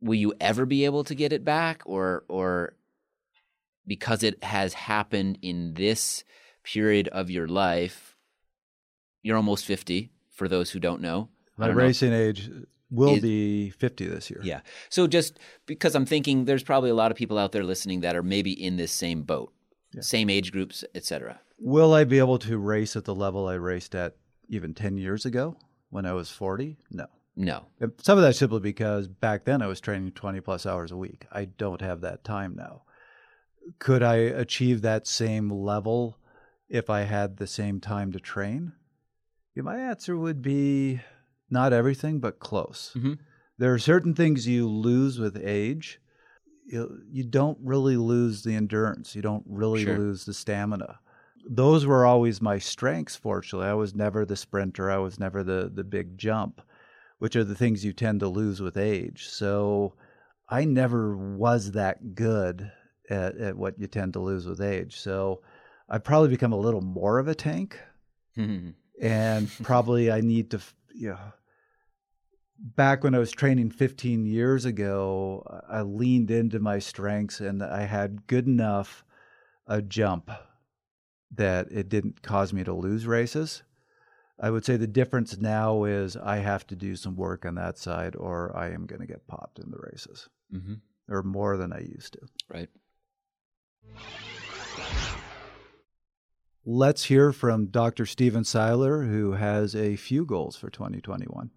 Will 0.00 0.14
you 0.14 0.32
ever 0.40 0.64
be 0.64 0.84
able 0.84 1.04
to 1.04 1.14
get 1.14 1.32
it 1.32 1.44
back 1.44 1.82
or, 1.86 2.24
or 2.28 2.74
because 3.86 4.22
it 4.22 4.42
has 4.44 4.74
happened 4.74 5.38
in 5.42 5.74
this 5.74 6.24
period 6.62 7.08
of 7.08 7.30
your 7.30 7.48
life, 7.48 8.16
you're 9.22 9.36
almost 9.36 9.64
50 9.64 10.10
for 10.30 10.48
those 10.48 10.70
who 10.70 10.80
don't 10.80 11.00
know. 11.00 11.28
My 11.56 11.66
don't 11.66 11.76
know. 11.76 11.82
racing 11.82 12.12
age 12.12 12.50
will 12.90 13.16
Is- 13.16 13.22
be 13.22 13.70
50 13.70 14.06
this 14.06 14.30
year. 14.30 14.40
Yeah. 14.42 14.60
So 14.88 15.06
just 15.06 15.38
because 15.66 15.94
I'm 15.94 16.06
thinking 16.06 16.44
there's 16.44 16.62
probably 16.62 16.90
a 16.90 16.94
lot 16.94 17.10
of 17.10 17.16
people 17.16 17.38
out 17.38 17.52
there 17.52 17.64
listening 17.64 18.00
that 18.00 18.16
are 18.16 18.22
maybe 18.22 18.52
in 18.52 18.76
this 18.76 18.92
same 18.92 19.22
boat, 19.22 19.52
same 20.00 20.30
age 20.30 20.52
groups, 20.52 20.84
etc. 20.94 21.40
Will 21.58 21.92
I 21.94 22.04
be 22.04 22.18
able 22.18 22.38
to 22.40 22.58
race 22.58 22.96
at 22.96 23.04
the 23.04 23.14
level 23.14 23.46
I 23.48 23.54
raced 23.54 23.94
at 23.94 24.16
even 24.48 24.74
10 24.74 24.98
years 24.98 25.24
ago 25.24 25.56
when 25.90 26.06
I 26.06 26.12
was 26.12 26.30
40? 26.30 26.76
No. 26.90 27.06
No. 27.36 27.66
Some 27.98 28.18
of 28.18 28.22
that's 28.24 28.38
simply 28.38 28.60
because 28.60 29.08
back 29.08 29.44
then 29.44 29.62
I 29.62 29.66
was 29.66 29.80
training 29.80 30.12
20 30.12 30.40
plus 30.40 30.66
hours 30.66 30.92
a 30.92 30.96
week. 30.96 31.26
I 31.32 31.46
don't 31.46 31.80
have 31.80 32.00
that 32.02 32.24
time 32.24 32.54
now. 32.56 32.82
Could 33.78 34.02
I 34.02 34.16
achieve 34.16 34.82
that 34.82 35.06
same 35.06 35.50
level 35.50 36.18
if 36.68 36.90
I 36.90 37.00
had 37.02 37.36
the 37.36 37.46
same 37.46 37.80
time 37.80 38.12
to 38.12 38.20
train? 38.20 38.72
Yeah, 39.54 39.62
my 39.62 39.78
answer 39.78 40.16
would 40.16 40.40
be 40.42 41.00
not 41.50 41.72
everything, 41.72 42.20
but 42.20 42.38
close. 42.38 42.92
Mhm. 42.94 43.18
There 43.58 43.72
are 43.74 43.78
certain 43.78 44.14
things 44.14 44.48
you 44.48 44.68
lose 44.68 45.18
with 45.18 45.36
age. 45.36 46.00
You, 46.64 47.02
you 47.10 47.24
don't 47.24 47.58
really 47.60 47.96
lose 47.96 48.42
the 48.42 48.54
endurance. 48.54 49.14
You 49.14 49.22
don't 49.22 49.44
really 49.46 49.84
Sure. 49.84 49.98
lose 49.98 50.24
the 50.24 50.32
stamina. 50.32 51.00
Those 51.48 51.84
were 51.86 52.06
always 52.06 52.40
my 52.40 52.58
strengths, 52.58 53.16
fortunately. 53.16 53.68
I 53.68 53.74
was 53.74 53.94
never 53.94 54.24
the 54.24 54.36
sprinter. 54.36 54.90
I 54.90 54.98
was 54.98 55.18
never 55.18 55.42
the, 55.42 55.70
the 55.72 55.84
big 55.84 56.16
jump, 56.16 56.60
which 57.18 57.36
are 57.36 57.44
the 57.44 57.54
things 57.56 57.84
you 57.84 57.92
tend 57.92 58.20
to 58.20 58.28
lose 58.28 58.60
with 58.62 58.76
age. 58.76 59.26
So 59.28 59.94
I 60.48 60.64
never 60.64 61.16
was 61.16 61.72
that 61.72 62.14
good 62.14 62.72
at, 63.12 63.36
at 63.36 63.56
what 63.56 63.78
you 63.78 63.86
tend 63.86 64.14
to 64.14 64.20
lose 64.20 64.46
with 64.46 64.60
age. 64.60 64.96
So 64.96 65.42
I've 65.88 66.04
probably 66.04 66.28
become 66.30 66.52
a 66.52 66.58
little 66.58 66.80
more 66.80 67.18
of 67.18 67.28
a 67.28 67.34
tank 67.34 67.78
Mhm. 68.36 68.74
and 69.00 69.50
probably 69.62 70.10
I 70.10 70.20
need 70.22 70.50
to, 70.52 70.60
you 70.94 71.10
know, 71.10 71.18
back 72.58 73.04
when 73.04 73.14
I 73.14 73.18
was 73.18 73.30
training 73.32 73.70
15 73.70 74.24
years 74.26 74.64
ago, 74.64 75.44
I 75.68 75.82
leaned 75.82 76.30
into 76.30 76.58
my 76.60 76.78
strengths 76.78 77.40
and 77.40 77.62
I 77.62 77.82
had 77.82 78.26
good 78.26 78.46
enough 78.46 79.04
a 79.66 79.82
jump 79.82 80.30
that 81.34 81.68
it 81.70 81.88
didn't 81.88 82.22
cause 82.22 82.52
me 82.52 82.64
to 82.64 82.72
lose 82.72 83.06
races. 83.06 83.62
I 84.40 84.50
would 84.50 84.64
say 84.64 84.76
the 84.76 84.86
difference 84.86 85.38
now 85.38 85.84
is 85.84 86.16
I 86.16 86.36
have 86.38 86.66
to 86.68 86.76
do 86.76 86.96
some 86.96 87.16
work 87.16 87.44
on 87.46 87.54
that 87.56 87.78
side 87.78 88.16
or 88.16 88.54
I 88.56 88.70
am 88.70 88.86
going 88.86 89.00
to 89.00 89.06
get 89.06 89.26
popped 89.26 89.58
in 89.58 89.70
the 89.70 89.78
races 89.78 90.28
Mhm. 90.52 90.80
or 91.08 91.22
more 91.22 91.56
than 91.56 91.72
I 91.72 91.80
used 91.80 92.14
to. 92.14 92.20
Right. 92.48 92.68
Let's 96.64 97.04
hear 97.04 97.32
from 97.32 97.66
Dr. 97.66 98.06
Steven 98.06 98.44
Seiler, 98.44 99.02
who 99.02 99.32
has 99.32 99.74
a 99.74 99.96
few 99.96 100.24
goals 100.24 100.54
for 100.54 100.70
2021. 100.70 101.50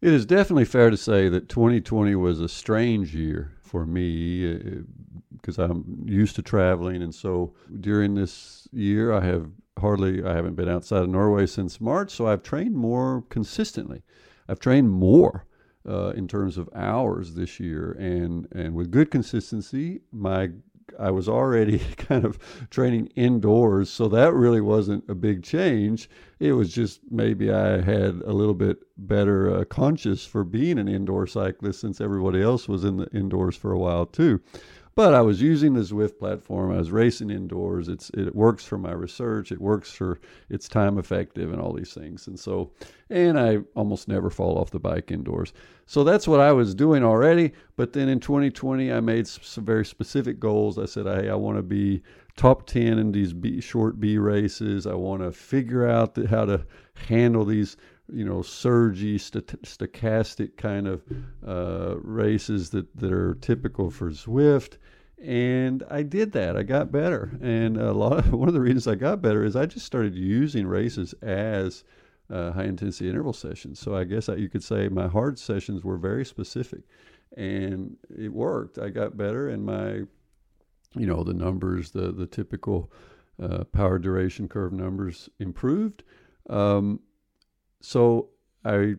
It 0.00 0.12
is 0.12 0.24
definitely 0.24 0.64
fair 0.64 0.90
to 0.90 0.96
say 0.96 1.28
that 1.28 1.48
2020 1.48 2.14
was 2.14 2.40
a 2.40 2.48
strange 2.48 3.16
year 3.16 3.56
for 3.62 3.84
me 3.84 4.84
because 5.32 5.58
I'm 5.58 6.04
used 6.06 6.36
to 6.36 6.42
traveling, 6.42 7.02
and 7.02 7.12
so 7.12 7.54
during 7.80 8.14
this 8.14 8.68
year, 8.72 9.12
I 9.12 9.22
have 9.22 9.50
hardly 9.76 10.22
I 10.22 10.34
haven't 10.34 10.54
been 10.54 10.68
outside 10.68 11.02
of 11.02 11.08
Norway 11.08 11.46
since 11.46 11.80
March, 11.80 12.12
so 12.12 12.28
I've 12.28 12.44
trained 12.44 12.76
more 12.76 13.24
consistently. 13.28 14.02
I've 14.48 14.60
trained 14.60 14.90
more 14.90 15.46
uh, 15.88 16.10
in 16.10 16.28
terms 16.28 16.58
of 16.58 16.68
hours 16.76 17.34
this 17.34 17.58
year, 17.58 17.90
and 17.98 18.46
and 18.52 18.74
with 18.76 18.92
good 18.92 19.10
consistency, 19.10 20.02
my 20.12 20.50
I 20.98 21.10
was 21.10 21.28
already 21.28 21.78
kind 21.96 22.24
of 22.24 22.38
training 22.70 23.06
indoors, 23.16 23.90
so 23.90 24.08
that 24.08 24.34
really 24.34 24.60
wasn't 24.60 25.08
a 25.08 25.14
big 25.14 25.42
change. 25.42 26.08
It 26.38 26.52
was 26.52 26.72
just 26.72 27.00
maybe 27.10 27.50
I 27.50 27.80
had 27.80 28.22
a 28.24 28.32
little 28.32 28.54
bit 28.54 28.78
better 28.96 29.54
uh, 29.54 29.64
conscious 29.64 30.24
for 30.24 30.44
being 30.44 30.78
an 30.78 30.88
indoor 30.88 31.26
cyclist 31.26 31.80
since 31.80 32.00
everybody 32.00 32.42
else 32.42 32.68
was 32.68 32.84
in 32.84 32.96
the 32.96 33.08
indoors 33.12 33.56
for 33.56 33.72
a 33.72 33.78
while 33.78 34.06
too. 34.06 34.40
But 34.96 35.12
I 35.12 35.20
was 35.20 35.42
using 35.42 35.74
the 35.74 35.82
Zwift 35.82 36.18
platform. 36.18 36.72
I 36.72 36.78
was 36.78 36.90
racing 36.90 37.28
indoors. 37.28 37.86
It's 37.86 38.08
it 38.14 38.34
works 38.34 38.64
for 38.64 38.78
my 38.78 38.92
research. 38.92 39.52
It 39.52 39.60
works 39.60 39.92
for 39.92 40.18
it's 40.48 40.68
time 40.68 40.96
effective 40.96 41.52
and 41.52 41.60
all 41.60 41.74
these 41.74 41.92
things. 41.92 42.26
And 42.26 42.40
so, 42.40 42.72
and 43.10 43.38
I 43.38 43.58
almost 43.74 44.08
never 44.08 44.30
fall 44.30 44.58
off 44.58 44.70
the 44.70 44.80
bike 44.80 45.10
indoors. 45.10 45.52
So 45.84 46.02
that's 46.02 46.26
what 46.26 46.40
I 46.40 46.50
was 46.50 46.74
doing 46.74 47.04
already. 47.04 47.52
But 47.76 47.92
then 47.92 48.08
in 48.08 48.20
2020, 48.20 48.90
I 48.90 49.00
made 49.00 49.28
some 49.28 49.66
very 49.66 49.84
specific 49.84 50.40
goals. 50.40 50.78
I 50.78 50.86
said, 50.86 51.04
hey, 51.04 51.28
I 51.28 51.34
want 51.34 51.58
to 51.58 51.62
be 51.62 52.02
top 52.36 52.66
10 52.66 52.98
in 52.98 53.12
these 53.12 53.34
B, 53.34 53.60
short 53.60 54.00
B 54.00 54.16
races. 54.16 54.86
I 54.86 54.94
want 54.94 55.20
to 55.20 55.30
figure 55.30 55.86
out 55.86 56.14
the, 56.14 56.26
how 56.26 56.46
to 56.46 56.64
handle 57.06 57.44
these 57.44 57.76
you 58.12 58.24
know, 58.24 58.42
surgy, 58.42 59.18
st- 59.18 59.62
stochastic 59.62 60.56
kind 60.56 60.86
of 60.86 61.02
uh, 61.46 61.96
races 61.98 62.70
that, 62.70 62.96
that 62.96 63.12
are 63.12 63.34
typical 63.36 63.90
for 63.90 64.10
Zwift. 64.10 64.78
And 65.22 65.82
I 65.90 66.02
did 66.02 66.32
that. 66.32 66.56
I 66.56 66.62
got 66.62 66.92
better. 66.92 67.38
And 67.40 67.76
a 67.76 67.92
lot 67.92 68.18
of, 68.18 68.32
one 68.32 68.48
of 68.48 68.54
the 68.54 68.60
reasons 68.60 68.86
I 68.86 68.94
got 68.94 69.22
better 69.22 69.44
is 69.44 69.56
I 69.56 69.66
just 69.66 69.86
started 69.86 70.14
using 70.14 70.66
races 70.66 71.14
as 71.22 71.84
uh, 72.30 72.52
high 72.52 72.64
intensity 72.64 73.08
interval 73.08 73.32
sessions. 73.32 73.78
So 73.78 73.96
I 73.96 74.04
guess 74.04 74.28
I, 74.28 74.34
you 74.34 74.48
could 74.48 74.64
say 74.64 74.88
my 74.88 75.08
hard 75.08 75.38
sessions 75.38 75.84
were 75.84 75.96
very 75.96 76.24
specific, 76.24 76.80
and 77.36 77.96
it 78.16 78.32
worked. 78.32 78.78
I 78.78 78.88
got 78.88 79.16
better, 79.16 79.48
and 79.48 79.64
my, 79.64 80.02
you 80.94 81.06
know, 81.06 81.22
the 81.22 81.34
numbers, 81.34 81.90
the 81.90 82.12
the 82.12 82.26
typical 82.26 82.90
uh, 83.40 83.64
power 83.64 83.98
duration 83.98 84.48
curve 84.48 84.72
numbers 84.72 85.28
improved. 85.38 86.02
Um, 86.48 87.00
so 87.86 88.30
I 88.64 88.96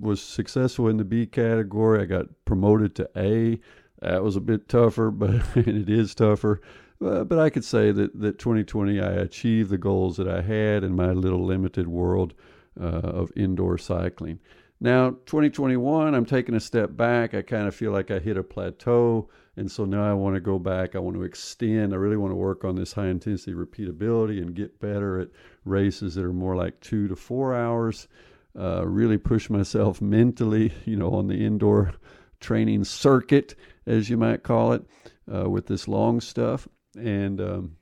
was 0.00 0.22
successful 0.22 0.88
in 0.88 0.96
the 0.96 1.04
B 1.04 1.26
category. 1.26 2.00
I 2.00 2.06
got 2.06 2.28
promoted 2.46 2.94
to 2.94 3.10
A. 3.14 3.60
That 4.00 4.22
was 4.22 4.36
a 4.36 4.40
bit 4.40 4.70
tougher, 4.70 5.10
but 5.10 5.34
it 5.54 5.90
is 5.90 6.14
tougher. 6.14 6.62
Uh, 7.04 7.24
but 7.24 7.38
I 7.38 7.50
could 7.50 7.64
say 7.64 7.92
that, 7.92 8.18
that 8.18 8.38
2020 8.38 9.00
I 9.00 9.10
achieved 9.10 9.68
the 9.68 9.76
goals 9.76 10.16
that 10.16 10.28
I 10.28 10.40
had 10.40 10.82
in 10.82 10.96
my 10.96 11.12
little 11.12 11.44
limited 11.44 11.88
world 11.88 12.32
uh, 12.80 12.84
of 12.84 13.30
indoor 13.36 13.76
cycling. 13.76 14.38
Now, 14.80 15.10
2021, 15.26 16.14
I'm 16.14 16.24
taking 16.24 16.54
a 16.54 16.60
step 16.60 16.96
back. 16.96 17.34
I 17.34 17.42
kind 17.42 17.68
of 17.68 17.74
feel 17.74 17.92
like 17.92 18.10
I 18.10 18.18
hit 18.18 18.38
a 18.38 18.42
plateau. 18.42 19.28
And 19.56 19.70
so 19.70 19.84
now 19.84 20.10
I 20.10 20.14
want 20.14 20.36
to 20.36 20.40
go 20.40 20.58
back. 20.58 20.94
I 20.94 21.00
want 21.00 21.16
to 21.16 21.22
extend. 21.22 21.92
I 21.92 21.96
really 21.96 22.16
want 22.16 22.32
to 22.32 22.36
work 22.36 22.64
on 22.64 22.76
this 22.76 22.94
high 22.94 23.08
intensity 23.08 23.52
repeatability 23.52 24.40
and 24.40 24.54
get 24.54 24.80
better 24.80 25.20
at 25.20 25.28
races 25.64 26.14
that 26.14 26.24
are 26.24 26.32
more 26.32 26.56
like 26.56 26.80
two 26.80 27.08
to 27.08 27.16
four 27.16 27.54
hours. 27.54 28.08
Uh, 28.58 28.86
really 28.86 29.18
push 29.18 29.48
myself 29.48 30.00
mentally, 30.02 30.72
you 30.84 30.96
know, 30.96 31.14
on 31.14 31.26
the 31.26 31.44
indoor 31.44 31.94
training 32.40 32.84
circuit, 32.84 33.54
as 33.86 34.10
you 34.10 34.16
might 34.16 34.42
call 34.42 34.72
it, 34.72 34.84
uh, 35.32 35.48
with 35.48 35.66
this 35.66 35.88
long 35.88 36.20
stuff. 36.20 36.68
And 36.98 37.40
um, 37.40 37.76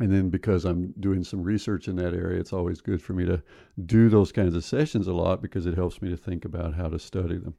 and 0.00 0.12
then 0.12 0.30
because 0.30 0.64
I'm 0.64 0.92
doing 0.98 1.22
some 1.22 1.42
research 1.42 1.86
in 1.86 1.96
that 1.96 2.14
area, 2.14 2.40
it's 2.40 2.52
always 2.52 2.80
good 2.80 3.00
for 3.00 3.12
me 3.12 3.24
to 3.26 3.42
do 3.86 4.08
those 4.08 4.32
kinds 4.32 4.56
of 4.56 4.64
sessions 4.64 5.06
a 5.06 5.12
lot 5.12 5.40
because 5.40 5.66
it 5.66 5.74
helps 5.74 6.02
me 6.02 6.08
to 6.10 6.16
think 6.16 6.44
about 6.44 6.74
how 6.74 6.88
to 6.88 6.98
study 6.98 7.38
them. 7.38 7.54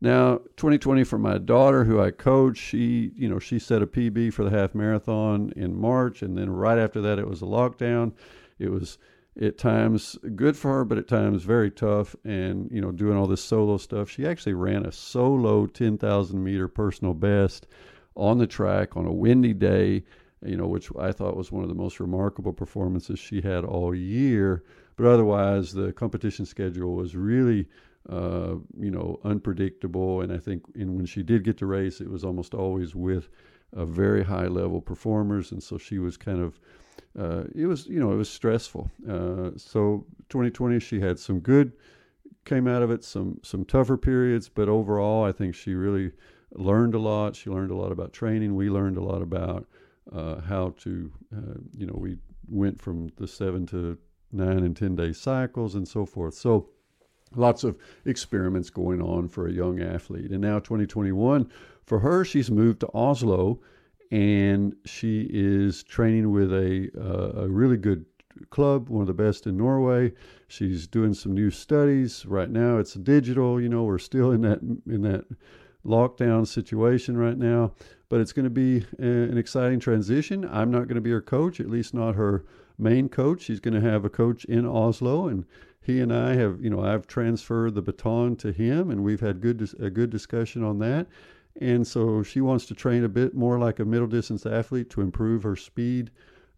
Now, 0.00 0.38
2020 0.56 1.04
for 1.04 1.18
my 1.18 1.38
daughter, 1.38 1.84
who 1.84 2.00
I 2.00 2.10
coach, 2.10 2.58
she, 2.58 3.12
you 3.14 3.28
know, 3.28 3.38
she 3.38 3.58
set 3.58 3.80
a 3.80 3.86
PB 3.86 4.32
for 4.32 4.44
the 4.44 4.50
half 4.50 4.74
marathon 4.74 5.52
in 5.56 5.78
March, 5.78 6.20
and 6.20 6.36
then 6.36 6.50
right 6.50 6.78
after 6.78 7.00
that, 7.02 7.18
it 7.18 7.28
was 7.28 7.42
a 7.42 7.46
lockdown. 7.46 8.12
It 8.58 8.70
was 8.70 8.98
at 9.40 9.58
times 9.58 10.16
good 10.36 10.56
for 10.56 10.72
her, 10.72 10.84
but 10.84 10.98
at 10.98 11.08
times 11.08 11.42
very 11.42 11.70
tough. 11.70 12.14
And 12.24 12.70
you 12.70 12.80
know, 12.80 12.92
doing 12.92 13.16
all 13.16 13.26
this 13.26 13.42
solo 13.42 13.76
stuff, 13.76 14.08
she 14.08 14.26
actually 14.26 14.54
ran 14.54 14.86
a 14.86 14.92
solo 14.92 15.66
10,000 15.66 16.42
meter 16.42 16.68
personal 16.68 17.14
best 17.14 17.66
on 18.14 18.38
the 18.38 18.46
track 18.46 18.96
on 18.96 19.06
a 19.06 19.12
windy 19.12 19.54
day. 19.54 20.04
You 20.44 20.56
know, 20.56 20.66
which 20.66 20.90
I 20.98 21.10
thought 21.10 21.38
was 21.38 21.50
one 21.50 21.62
of 21.62 21.70
the 21.70 21.74
most 21.74 22.00
remarkable 22.00 22.52
performances 22.52 23.18
she 23.18 23.40
had 23.40 23.64
all 23.64 23.94
year. 23.94 24.62
But 24.96 25.06
otherwise, 25.06 25.72
the 25.72 25.92
competition 25.92 26.44
schedule 26.44 26.94
was 26.94 27.16
really 27.16 27.66
uh, 28.08 28.56
you 28.78 28.90
know, 28.90 29.18
unpredictable. 29.24 30.20
And 30.20 30.32
I 30.32 30.38
think 30.38 30.62
in, 30.74 30.96
when 30.96 31.06
she 31.06 31.22
did 31.22 31.44
get 31.44 31.58
to 31.58 31.66
race, 31.66 32.00
it 32.00 32.10
was 32.10 32.24
almost 32.24 32.54
always 32.54 32.94
with 32.94 33.28
very 33.74 34.22
high 34.22 34.46
level 34.46 34.80
performers. 34.80 35.52
And 35.52 35.62
so 35.62 35.78
she 35.78 35.98
was 35.98 36.16
kind 36.16 36.40
of, 36.40 36.60
uh, 37.18 37.44
it 37.54 37.66
was, 37.66 37.86
you 37.86 37.98
know, 37.98 38.12
it 38.12 38.16
was 38.16 38.30
stressful. 38.30 38.90
Uh, 39.08 39.50
so 39.56 40.06
2020, 40.28 40.78
she 40.80 41.00
had 41.00 41.18
some 41.18 41.40
good, 41.40 41.72
came 42.44 42.68
out 42.68 42.82
of 42.82 42.90
it, 42.90 43.02
some, 43.02 43.40
some 43.42 43.64
tougher 43.64 43.96
periods. 43.96 44.48
But 44.48 44.68
overall, 44.68 45.24
I 45.24 45.32
think 45.32 45.54
she 45.54 45.74
really 45.74 46.12
learned 46.52 46.94
a 46.94 46.98
lot. 46.98 47.34
She 47.34 47.50
learned 47.50 47.70
a 47.70 47.76
lot 47.76 47.90
about 47.90 48.12
training. 48.12 48.54
We 48.54 48.70
learned 48.70 48.96
a 48.96 49.02
lot 49.02 49.22
about 49.22 49.66
uh, 50.12 50.40
how 50.40 50.74
to, 50.78 51.10
uh, 51.34 51.58
you 51.76 51.86
know, 51.86 51.96
we 51.96 52.18
went 52.48 52.80
from 52.80 53.10
the 53.16 53.26
seven 53.26 53.66
to 53.66 53.98
nine 54.30 54.58
and 54.58 54.76
10 54.76 54.96
day 54.96 55.12
cycles 55.12 55.74
and 55.74 55.88
so 55.88 56.04
forth. 56.04 56.34
So, 56.34 56.68
lots 57.36 57.64
of 57.64 57.76
experiments 58.04 58.70
going 58.70 59.00
on 59.00 59.28
for 59.28 59.46
a 59.46 59.52
young 59.52 59.80
athlete. 59.80 60.30
And 60.30 60.40
now 60.40 60.58
2021, 60.58 61.50
for 61.84 61.98
her, 62.00 62.24
she's 62.24 62.50
moved 62.50 62.80
to 62.80 62.88
Oslo 62.94 63.60
and 64.10 64.76
she 64.84 65.28
is 65.30 65.82
training 65.82 66.30
with 66.30 66.52
a, 66.52 66.90
uh, 66.96 67.42
a 67.42 67.48
really 67.48 67.76
good 67.76 68.04
club, 68.50 68.88
one 68.88 69.02
of 69.02 69.06
the 69.06 69.14
best 69.14 69.46
in 69.46 69.56
Norway. 69.56 70.12
She's 70.48 70.86
doing 70.86 71.14
some 71.14 71.32
new 71.32 71.50
studies. 71.50 72.26
Right 72.26 72.50
now 72.50 72.78
it's 72.78 72.94
digital, 72.94 73.60
you 73.60 73.68
know, 73.68 73.84
we're 73.84 73.98
still 73.98 74.30
in 74.30 74.42
that 74.42 74.60
in 74.60 75.02
that 75.02 75.24
lockdown 75.84 76.46
situation 76.46 77.16
right 77.16 77.36
now, 77.36 77.72
but 78.08 78.20
it's 78.20 78.32
going 78.32 78.44
to 78.44 78.50
be 78.50 78.84
a, 78.98 79.30
an 79.30 79.36
exciting 79.36 79.80
transition. 79.80 80.48
I'm 80.50 80.70
not 80.70 80.88
going 80.88 80.96
to 80.96 81.00
be 81.00 81.10
her 81.10 81.20
coach, 81.20 81.60
at 81.60 81.70
least 81.70 81.94
not 81.94 82.14
her 82.14 82.44
main 82.78 83.08
coach. 83.08 83.42
She's 83.42 83.60
going 83.60 83.74
to 83.74 83.88
have 83.88 84.04
a 84.04 84.10
coach 84.10 84.44
in 84.46 84.66
Oslo 84.66 85.28
and 85.28 85.44
he 85.84 86.00
and 86.00 86.12
I 86.12 86.34
have, 86.34 86.62
you 86.62 86.70
know, 86.70 86.82
I've 86.82 87.06
transferred 87.06 87.74
the 87.74 87.82
baton 87.82 88.36
to 88.36 88.52
him, 88.52 88.90
and 88.90 89.04
we've 89.04 89.20
had 89.20 89.42
good 89.42 89.70
a 89.78 89.90
good 89.90 90.08
discussion 90.08 90.64
on 90.64 90.78
that. 90.78 91.06
And 91.60 91.86
so 91.86 92.22
she 92.22 92.40
wants 92.40 92.66
to 92.66 92.74
train 92.74 93.04
a 93.04 93.08
bit 93.08 93.34
more 93.34 93.58
like 93.58 93.78
a 93.78 93.84
middle 93.84 94.08
distance 94.08 94.46
athlete 94.46 94.90
to 94.90 95.02
improve 95.02 95.42
her 95.42 95.56
speed 95.56 96.10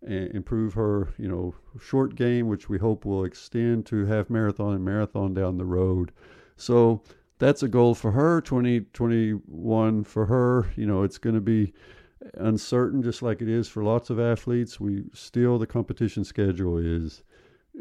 and 0.07 0.31
improve 0.33 0.75
her, 0.75 1.13
you 1.19 1.29
know, 1.29 1.55
short 1.81 2.15
game, 2.15 2.47
which 2.47 2.69
we 2.69 2.79
hope 2.79 3.05
will 3.05 3.25
extend 3.25 3.85
to 3.87 4.07
half 4.07 4.31
marathon 4.31 4.75
and 4.75 4.85
marathon 4.85 5.35
down 5.35 5.59
the 5.59 5.65
road. 5.65 6.13
So 6.57 7.03
that's 7.39 7.63
a 7.63 7.69
goal 7.69 7.95
for 7.95 8.13
her. 8.13 8.41
2021 8.41 10.05
for 10.05 10.27
her, 10.27 10.71
you 10.77 10.87
know, 10.87 11.03
it's 11.03 11.19
going 11.19 11.35
to 11.35 11.41
be 11.41 11.75
uncertain, 12.35 13.03
just 13.03 13.23
like 13.23 13.43
it 13.43 13.49
is 13.49 13.69
for 13.69 13.83
lots 13.83 14.09
of 14.09 14.21
athletes. 14.21 14.81
We 14.81 15.05
still 15.13 15.59
the 15.59 15.67
competition 15.67 16.25
schedule 16.25 16.79
is 16.79 17.23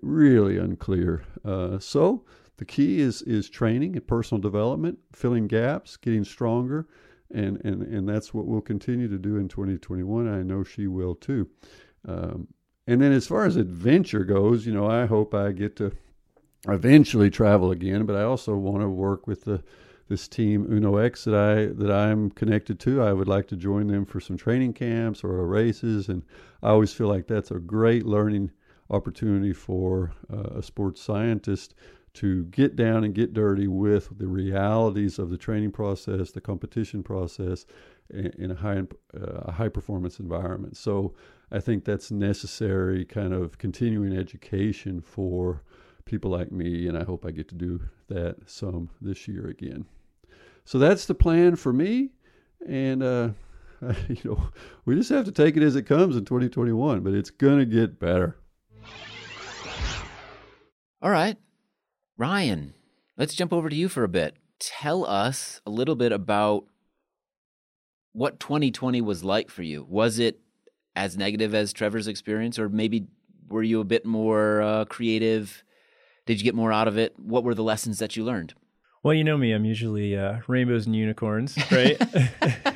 really 0.01 0.57
unclear. 0.57 1.23
Uh, 1.43 1.79
so 1.79 2.25
the 2.57 2.65
key 2.65 2.99
is 2.99 3.21
is 3.23 3.49
training 3.49 3.95
and 3.95 4.07
personal 4.07 4.41
development, 4.41 4.99
filling 5.11 5.47
gaps, 5.47 5.97
getting 5.97 6.23
stronger, 6.23 6.87
and 7.31 7.63
and 7.65 7.81
and 7.83 8.07
that's 8.07 8.33
what 8.33 8.45
we'll 8.45 8.61
continue 8.61 9.07
to 9.07 9.17
do 9.17 9.37
in 9.37 9.47
2021. 9.47 10.27
I 10.27 10.43
know 10.43 10.63
she 10.63 10.87
will 10.87 11.15
too. 11.15 11.49
Um, 12.07 12.47
and 12.87 13.01
then 13.01 13.11
as 13.11 13.27
far 13.27 13.45
as 13.45 13.55
adventure 13.55 14.23
goes, 14.23 14.65
you 14.65 14.73
know, 14.73 14.87
I 14.87 15.05
hope 15.05 15.33
I 15.33 15.51
get 15.51 15.75
to 15.77 15.91
eventually 16.67 17.29
travel 17.29 17.71
again, 17.71 18.05
but 18.05 18.15
I 18.15 18.23
also 18.23 18.55
want 18.55 18.81
to 18.81 18.89
work 18.89 19.27
with 19.27 19.43
the 19.43 19.63
this 20.07 20.27
team 20.27 20.71
Uno 20.71 20.97
X 20.97 21.23
that 21.23 21.35
I 21.35 21.65
that 21.73 21.91
I'm 21.91 22.29
connected 22.31 22.79
to. 22.81 23.01
I 23.01 23.11
would 23.11 23.27
like 23.27 23.47
to 23.47 23.55
join 23.55 23.87
them 23.87 24.05
for 24.05 24.19
some 24.19 24.37
training 24.37 24.73
camps 24.73 25.23
or 25.23 25.45
races, 25.47 26.09
and 26.09 26.23
I 26.61 26.69
always 26.69 26.93
feel 26.93 27.07
like 27.07 27.27
that's 27.27 27.51
a 27.51 27.59
great 27.59 28.05
learning 28.05 28.51
opportunity 28.89 29.53
for 29.53 30.13
uh, 30.31 30.57
a 30.59 30.63
sports 30.63 31.01
scientist 31.01 31.75
to 32.15 32.45
get 32.45 32.75
down 32.75 33.03
and 33.03 33.13
get 33.13 33.33
dirty 33.33 33.67
with 33.67 34.17
the 34.17 34.27
realities 34.27 35.19
of 35.19 35.29
the 35.29 35.37
training 35.37 35.71
process, 35.71 36.31
the 36.31 36.41
competition 36.41 37.03
process, 37.03 37.65
in 38.09 38.51
a 38.51 38.55
high 38.55 38.83
uh, 39.19 39.51
high 39.51 39.67
performance 39.69 40.19
environment. 40.19 40.77
So 40.77 41.13
I 41.51 41.59
think 41.59 41.85
that's 41.85 42.11
necessary 42.11 43.03
kind 43.05 43.33
of 43.33 43.57
continuing 43.57 44.15
education 44.15 45.01
for 45.01 45.63
people 46.05 46.31
like 46.31 46.51
me, 46.51 46.87
and 46.87 46.97
I 46.97 47.03
hope 47.03 47.25
I 47.25 47.31
get 47.31 47.49
to 47.49 47.55
do 47.55 47.81
that 48.07 48.37
some 48.45 48.89
this 49.01 49.27
year 49.27 49.47
again. 49.47 49.85
So 50.63 50.79
that's 50.79 51.05
the 51.05 51.15
plan 51.15 51.55
for 51.55 51.73
me, 51.73 52.11
and 52.65 53.03
uh, 53.03 53.29
you 54.07 54.17
know 54.23 54.49
we 54.85 54.95
just 54.95 55.09
have 55.09 55.25
to 55.25 55.31
take 55.31 55.57
it 55.57 55.63
as 55.63 55.75
it 55.75 55.83
comes 55.83 56.15
in 56.15 56.25
2021. 56.25 57.01
But 57.01 57.13
it's 57.13 57.31
gonna 57.31 57.65
get 57.65 57.99
better. 57.99 58.37
All 61.01 61.11
right, 61.11 61.37
Ryan, 62.17 62.73
let's 63.17 63.35
jump 63.35 63.51
over 63.53 63.69
to 63.69 63.75
you 63.75 63.89
for 63.89 64.03
a 64.03 64.09
bit. 64.09 64.37
Tell 64.59 65.05
us 65.05 65.61
a 65.65 65.69
little 65.69 65.95
bit 65.95 66.11
about 66.11 66.65
what 68.13 68.39
2020 68.39 69.01
was 69.01 69.23
like 69.23 69.49
for 69.49 69.61
you. 69.61 69.85
Was 69.89 70.19
it 70.19 70.39
as 70.95 71.17
negative 71.17 71.53
as 71.53 71.73
Trevor's 71.73 72.07
experience, 72.07 72.57
or 72.57 72.69
maybe 72.69 73.07
were 73.49 73.61
you 73.61 73.81
a 73.81 73.85
bit 73.85 74.05
more 74.05 74.61
uh, 74.61 74.85
creative? 74.85 75.63
Did 76.25 76.39
you 76.39 76.43
get 76.43 76.55
more 76.55 76.71
out 76.71 76.87
of 76.87 76.97
it? 76.97 77.13
What 77.19 77.43
were 77.43 77.53
the 77.53 77.63
lessons 77.63 77.99
that 77.99 78.15
you 78.15 78.23
learned? 78.23 78.53
Well, 79.03 79.13
you 79.13 79.23
know 79.23 79.37
me, 79.37 79.51
I'm 79.51 79.65
usually 79.65 80.17
uh, 80.17 80.39
rainbows 80.47 80.87
and 80.87 80.95
unicorns, 80.95 81.57
right? 81.71 82.01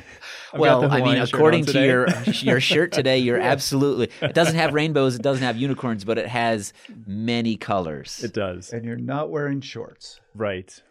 well, 0.54 0.90
I 0.90 1.00
mean, 1.00 1.18
according 1.18 1.66
to 1.66 1.84
your 1.84 2.08
your 2.26 2.60
shirt 2.60 2.92
today, 2.92 3.18
you're 3.18 3.40
absolutely. 3.40 4.10
It 4.22 4.34
doesn't 4.34 4.54
have 4.54 4.74
rainbows, 4.74 5.16
it 5.16 5.22
doesn't 5.22 5.42
have 5.42 5.56
unicorns, 5.56 6.04
but 6.04 6.18
it 6.18 6.26
has 6.26 6.72
many 7.06 7.56
colors. 7.56 8.22
It 8.22 8.32
does. 8.32 8.72
And 8.72 8.84
you're 8.84 8.96
not 8.96 9.30
wearing 9.30 9.60
shorts. 9.60 10.20
Right. 10.34 10.82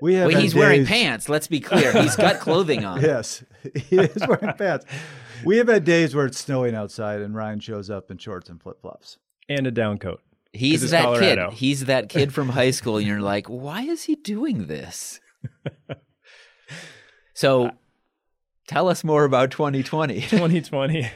We 0.00 0.14
have 0.14 0.28
well, 0.28 0.40
he's 0.40 0.52
days... 0.52 0.58
wearing 0.58 0.86
pants. 0.86 1.28
Let's 1.28 1.46
be 1.46 1.60
clear. 1.60 1.92
He's 1.92 2.16
got 2.16 2.40
clothing 2.40 2.84
on. 2.84 3.00
yes, 3.02 3.44
he 3.74 3.98
is 3.98 4.26
wearing 4.26 4.54
pants. 4.56 4.86
We 5.44 5.58
have 5.58 5.68
had 5.68 5.84
days 5.84 6.14
where 6.14 6.26
it's 6.26 6.38
snowing 6.38 6.74
outside, 6.74 7.20
and 7.20 7.34
Ryan 7.34 7.60
shows 7.60 7.90
up 7.90 8.10
in 8.10 8.18
shorts 8.18 8.48
and 8.48 8.60
flip 8.60 8.80
flops 8.80 9.18
and 9.48 9.66
a 9.66 9.70
down 9.70 9.98
coat. 9.98 10.20
He's 10.52 10.90
that 10.90 11.04
Colorado. 11.04 11.50
kid. 11.50 11.58
He's 11.58 11.84
that 11.84 12.08
kid 12.08 12.32
from 12.32 12.48
high 12.48 12.72
school, 12.72 12.96
and 12.96 13.06
you're 13.06 13.20
like, 13.20 13.46
why 13.46 13.82
is 13.82 14.04
he 14.04 14.16
doing 14.16 14.66
this? 14.66 15.20
so, 17.34 17.70
tell 18.70 18.88
us 18.88 19.02
more 19.02 19.24
about 19.24 19.50
2020. 19.50 20.20
2020. 20.20 21.10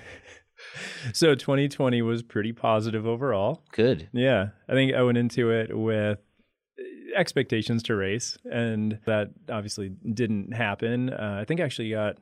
so 1.13 1.35
2020 1.37 2.03
was 2.03 2.23
pretty 2.23 2.53
positive 2.53 3.07
overall. 3.07 3.63
Good. 3.73 4.09
Yeah, 4.13 4.49
I 4.69 4.73
think 4.73 4.93
I 4.93 5.03
went 5.03 5.19
into 5.19 5.51
it 5.51 5.77
with 5.77 6.19
expectations 7.17 7.85
to 7.85 7.95
race, 7.95 8.37
and 8.51 8.99
that 9.07 9.29
obviously 9.49 9.93
didn't 10.13 10.53
happen. 10.53 11.11
Uh, 11.11 11.39
I 11.41 11.45
think 11.45 11.61
I 11.61 11.65
actually 11.65 11.91
got 11.91 12.17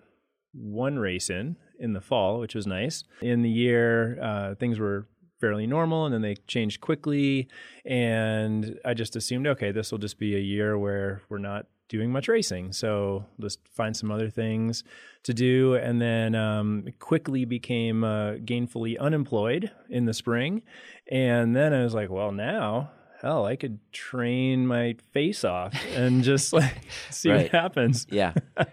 one 0.53 0.99
race 0.99 1.31
in 1.31 1.57
in 1.81 1.95
the 1.95 2.03
fall, 2.03 2.38
which 2.38 2.55
was 2.55 2.66
nice. 2.66 3.03
In 3.23 3.40
the 3.40 3.51
year, 3.51 4.23
uh, 4.23 4.55
things 4.55 4.79
were 4.79 5.09
fairly 5.40 5.66
normal, 5.66 6.05
and 6.05 6.12
then 6.14 6.21
they 6.21 6.37
changed 6.47 6.83
quickly, 6.83 7.49
and 7.87 8.79
I 8.85 8.92
just 8.92 9.16
assumed, 9.16 9.47
okay, 9.47 9.73
this 9.73 9.90
will 9.90 9.99
just 9.99 10.18
be 10.18 10.37
a 10.37 10.40
year 10.40 10.79
where 10.79 11.23
we're 11.31 11.38
not 11.38 11.66
doing 11.92 12.11
much 12.11 12.26
racing. 12.26 12.72
So 12.72 13.26
just 13.38 13.61
find 13.68 13.94
some 13.94 14.11
other 14.11 14.31
things 14.31 14.83
to 15.24 15.35
do. 15.35 15.74
And 15.74 16.00
then 16.00 16.35
um, 16.35 16.88
quickly 16.98 17.44
became 17.44 18.02
uh, 18.02 18.33
gainfully 18.37 18.98
unemployed 18.98 19.70
in 19.90 20.07
the 20.07 20.14
spring. 20.14 20.62
And 21.09 21.55
then 21.55 21.74
I 21.74 21.85
was 21.85 21.92
like, 21.92 22.09
well, 22.09 22.33
now 22.33 22.90
hell, 23.22 23.46
I 23.46 23.54
could 23.54 23.78
train 23.92 24.66
my 24.66 24.96
face 25.12 25.44
off 25.44 25.74
and 25.94 26.24
just 26.24 26.52
like 26.52 26.74
see 27.11 27.30
right. 27.30 27.42
what 27.42 27.50
happens. 27.52 28.06
Yeah. 28.11 28.35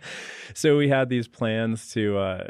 so 0.55 0.75
we 0.75 0.89
had 0.89 1.07
these 1.07 1.27
plans 1.27 1.91
to, 1.91 2.17
uh, 2.17 2.47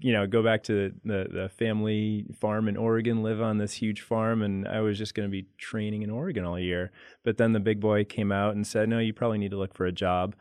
you 0.00 0.12
know, 0.12 0.26
go 0.28 0.42
back 0.42 0.62
to 0.64 0.94
the, 1.04 1.26
the 1.30 1.48
family 1.48 2.26
farm 2.38 2.68
in 2.68 2.76
Oregon, 2.76 3.24
live 3.24 3.42
on 3.42 3.58
this 3.58 3.74
huge 3.74 4.00
farm, 4.00 4.42
and 4.42 4.66
I 4.66 4.80
was 4.80 4.96
just 4.96 5.14
going 5.14 5.28
to 5.28 5.30
be 5.30 5.48
training 5.58 6.02
in 6.02 6.10
Oregon 6.10 6.44
all 6.44 6.58
year. 6.58 6.92
But 7.24 7.36
then 7.36 7.52
the 7.52 7.60
big 7.60 7.80
boy 7.80 8.04
came 8.04 8.30
out 8.30 8.54
and 8.54 8.66
said, 8.66 8.88
"No, 8.88 9.00
you 9.00 9.12
probably 9.12 9.38
need 9.38 9.50
to 9.50 9.58
look 9.58 9.74
for 9.74 9.86
a 9.86 9.92
job." 9.92 10.36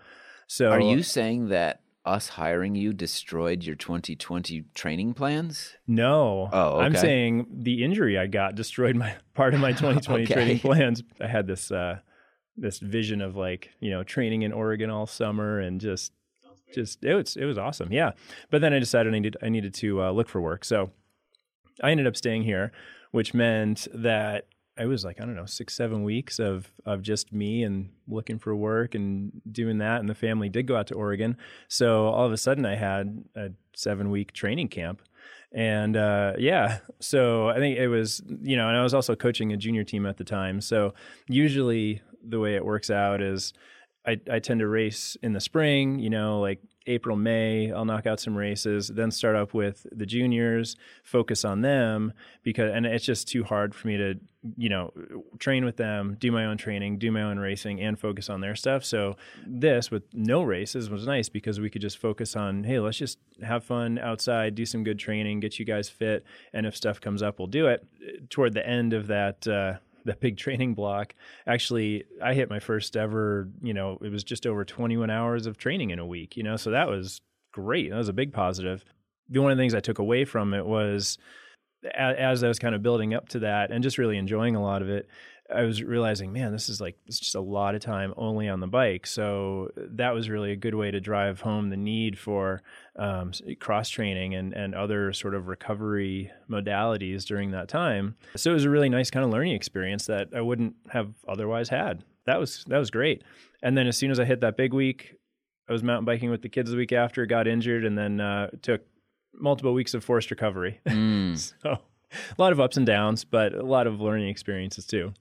So, 0.48 0.70
are 0.70 0.80
you 0.80 1.04
saying 1.04 1.50
that 1.50 1.82
us 2.06 2.30
hiring 2.30 2.76
you 2.76 2.94
destroyed 2.94 3.64
your 3.64 3.76
2020 3.76 4.66
training 4.74 5.14
plans? 5.14 5.76
No. 5.88 6.50
Oh, 6.52 6.78
okay. 6.78 6.86
I'm 6.86 6.96
saying 6.96 7.48
the 7.52 7.84
injury 7.84 8.18
I 8.18 8.28
got 8.28 8.56
destroyed 8.56 8.96
my 8.96 9.16
part 9.34 9.54
of 9.54 9.60
my 9.60 9.72
2020 9.72 10.24
okay. 10.24 10.34
training 10.34 10.60
plans. 10.60 11.04
I 11.20 11.28
had 11.28 11.48
this 11.48 11.72
uh, 11.72 12.00
this 12.58 12.80
vision 12.80 13.22
of 13.22 13.36
like 13.36 13.70
you 13.80 13.90
know 13.90 14.04
training 14.04 14.42
in 14.42 14.52
Oregon 14.52 14.90
all 14.90 15.06
summer 15.06 15.60
and 15.60 15.80
just 15.80 16.12
just 16.74 17.04
it 17.04 17.14
was 17.14 17.36
it 17.36 17.46
was 17.46 17.58
awesome. 17.58 17.92
Yeah. 17.92 18.12
But 18.50 18.62
then 18.62 18.74
I 18.74 18.80
decided 18.80 19.14
I 19.14 19.20
needed 19.20 19.38
I 19.42 19.50
needed 19.50 19.74
to 19.76 20.04
uh, 20.04 20.12
look 20.12 20.30
for 20.30 20.42
work. 20.42 20.66
So 20.66 20.92
I 21.82 21.92
ended 21.92 22.08
up 22.08 22.18
staying 22.18 22.44
here, 22.44 22.72
which 23.12 23.34
meant 23.34 23.88
that 23.94 24.48
it 24.80 24.86
was 24.86 25.04
like 25.04 25.20
I 25.20 25.26
don't 25.26 25.36
know 25.36 25.46
six 25.46 25.74
seven 25.74 26.04
weeks 26.04 26.40
of 26.40 26.72
of 26.86 27.02
just 27.02 27.34
me 27.34 27.64
and 27.64 27.90
looking 28.08 28.40
for 28.40 28.56
work 28.56 28.96
and 28.96 29.32
doing 29.52 29.80
that, 29.80 30.00
and 30.00 30.10
the 30.10 30.16
family 30.16 30.50
did 30.50 30.68
go 30.68 30.76
out 30.76 30.88
to 30.88 30.96
Oregon. 30.96 31.38
So 31.68 32.08
all 32.08 32.26
of 32.26 32.32
a 32.32 32.38
sudden, 32.38 32.66
I 32.66 32.76
had 32.76 33.24
a 33.36 33.50
seven 33.76 34.10
week 34.10 34.32
training 34.32 34.70
camp, 34.70 35.02
and 35.52 35.98
uh, 35.98 36.34
yeah, 36.38 36.80
so 37.00 37.50
I 37.50 37.56
think 37.56 37.78
it 37.78 37.88
was 37.88 38.22
you 38.42 38.56
know, 38.56 38.68
and 38.68 38.78
I 38.78 38.84
was 38.84 38.94
also 38.94 39.16
coaching 39.16 39.52
a 39.54 39.58
junior 39.58 39.84
team 39.84 40.06
at 40.06 40.18
the 40.18 40.24
time. 40.24 40.62
So 40.62 40.94
usually 41.28 42.02
the 42.24 42.40
way 42.40 42.56
it 42.56 42.66
works 42.66 42.90
out 42.90 43.22
is 43.22 43.54
I, 44.10 44.20
I 44.32 44.40
tend 44.40 44.60
to 44.62 44.68
race 44.68 45.16
in 45.22 45.34
the 45.34 45.40
spring, 45.40 46.00
you 46.00 46.10
know, 46.10 46.40
like 46.40 46.60
April, 46.88 47.16
May, 47.16 47.72
I'll 47.72 47.86
knock 47.86 48.08
out 48.08 48.20
some 48.20 48.36
races, 48.36 48.88
then 48.88 49.12
start 49.12 49.36
up 49.36 49.54
with 49.54 49.86
the 49.92 50.08
juniors, 50.08 50.76
focus 51.04 51.46
on 51.46 51.62
them 51.62 52.14
because, 52.42 52.72
and 52.74 52.86
it's 52.86 53.06
just 53.06 53.28
too 53.28 53.44
hard 53.44 53.76
for 53.76 53.88
me 53.88 53.98
to, 53.98 54.16
you 54.58 54.70
know, 54.70 54.92
train 55.38 55.66
with 55.66 55.78
them, 55.78 56.16
do 56.20 56.32
my 56.32 56.46
own 56.46 56.58
training, 56.58 56.98
do 56.98 57.12
my 57.12 57.22
own 57.22 57.38
racing, 57.38 57.80
and 57.80 58.00
focus 58.00 58.30
on 58.30 58.42
their 58.42 58.56
stuff. 58.56 58.84
So 58.84 59.18
this 59.46 59.92
with 59.92 60.04
no 60.14 60.42
races 60.42 60.90
was 60.90 61.06
nice 61.06 61.30
because 61.30 61.60
we 61.60 61.70
could 61.70 61.82
just 61.82 62.00
focus 62.00 62.36
on, 62.36 62.64
hey, 62.64 62.80
let's 62.80 62.98
just 62.98 63.20
have 63.44 63.64
fun 63.64 64.00
outside, 64.00 64.56
do 64.56 64.66
some 64.66 64.84
good 64.84 64.98
training, 64.98 65.42
get 65.42 65.60
you 65.60 65.66
guys 65.66 65.90
fit, 65.90 66.26
and 66.54 66.66
if 66.66 66.76
stuff 66.76 67.00
comes 67.00 67.22
up, 67.22 67.38
we'll 67.38 67.48
do 67.48 67.68
it. 67.68 67.86
Toward 68.32 68.54
the 68.54 68.68
end 68.68 68.94
of 68.94 69.08
that, 69.08 69.48
uh, 69.48 69.74
that 70.06 70.20
big 70.20 70.38
training 70.38 70.74
block. 70.74 71.16
Actually, 71.48 72.06
I 72.24 72.34
hit 72.34 72.50
my 72.50 72.60
first 72.60 72.96
ever, 72.98 73.50
you 73.62 73.74
know, 73.74 73.98
it 74.02 74.12
was 74.12 74.24
just 74.24 74.46
over 74.46 74.66
21 74.66 75.10
hours 75.10 75.46
of 75.46 75.58
training 75.58 75.92
in 75.92 76.00
a 76.00 76.06
week, 76.06 76.38
you 76.38 76.44
know, 76.44 76.58
so 76.58 76.72
that 76.72 76.88
was 76.88 77.22
great. 77.54 77.90
That 77.90 77.98
was 77.98 78.10
a 78.10 78.14
big 78.14 78.34
positive. 78.34 78.84
The 79.30 79.42
one 79.42 79.52
of 79.52 79.58
the 79.58 79.62
things 79.62 79.76
I 79.76 79.80
took 79.80 80.00
away 80.00 80.26
from 80.26 80.54
it 80.54 80.66
was 80.66 81.18
as 81.96 82.44
I 82.44 82.48
was 82.48 82.60
kind 82.60 82.76
of 82.76 82.84
building 82.84 83.14
up 83.14 83.30
to 83.30 83.40
that 83.40 83.72
and 83.72 83.84
just 83.84 83.98
really 83.98 84.18
enjoying 84.18 84.56
a 84.56 84.62
lot 84.62 84.82
of 84.82 84.90
it, 84.90 85.08
I 85.54 85.64
was 85.64 85.82
realizing, 85.82 86.32
man, 86.32 86.52
this 86.52 86.70
is 86.70 86.80
like 86.80 86.98
it's 87.08 87.20
just 87.20 87.36
a 87.36 87.42
lot 87.42 87.76
of 87.76 87.82
time 87.82 88.14
only 88.18 88.48
on 88.48 88.60
the 88.60 88.68
bike. 88.68 89.08
So 89.08 89.70
that 89.76 90.14
was 90.14 90.30
really 90.30 90.52
a 90.52 90.56
good 90.56 90.76
way 90.76 90.92
to 90.92 91.00
drive 91.00 91.42
home 91.42 91.70
the 91.70 91.78
need 91.78 92.18
for 92.18 92.62
um, 92.96 93.32
cross 93.60 93.90
training 93.90 94.36
and 94.36 94.54
and 94.54 94.76
other 94.76 95.12
sort 95.14 95.36
of 95.36 95.48
recovery 95.48 96.32
modalities 96.50 97.26
during 97.26 97.52
that 97.52 97.68
time. 97.68 98.16
So 98.36 98.52
it 98.52 98.54
was 98.54 98.66
a 98.66 98.70
really 98.70 98.90
nice 98.90 99.10
kind 99.10 99.26
of 99.26 99.32
learning 99.32 99.54
experience 99.54 100.06
that 100.06 100.30
I 100.36 100.42
wouldn't 100.42 100.76
have 100.90 101.14
otherwise 101.28 101.70
had. 101.70 102.04
That 102.26 102.40
was 102.40 102.64
that 102.68 102.78
was 102.78 102.92
great. 102.92 103.24
And 103.64 103.78
then 103.78 103.88
as 103.88 103.98
soon 103.98 104.12
as 104.12 104.20
I 104.20 104.26
hit 104.26 104.42
that 104.42 104.56
big 104.56 104.74
week, 104.74 105.16
I 105.68 105.74
was 105.74 105.84
mountain 105.84 106.06
biking 106.06 106.30
with 106.30 106.42
the 106.42 106.50
kids 106.50 106.72
the 106.72 106.78
week 106.78 106.92
after, 106.92 107.26
got 107.26 107.48
injured, 107.48 107.86
and 107.86 107.98
then 107.98 108.20
uh, 108.22 108.50
took 108.62 108.82
multiple 109.34 109.74
weeks 109.74 109.94
of 109.94 110.04
forced 110.04 110.32
recovery. 110.32 110.80
Mm. 110.90 111.54
so 111.62 111.78
a 112.12 112.42
lot 112.42 112.52
of 112.52 112.60
ups 112.60 112.76
and 112.76 112.88
downs, 112.88 113.24
but 113.24 113.54
a 113.54 113.64
lot 113.64 113.86
of 113.86 114.02
learning 114.02 114.30
experiences 114.30 114.86
too. 114.86 115.14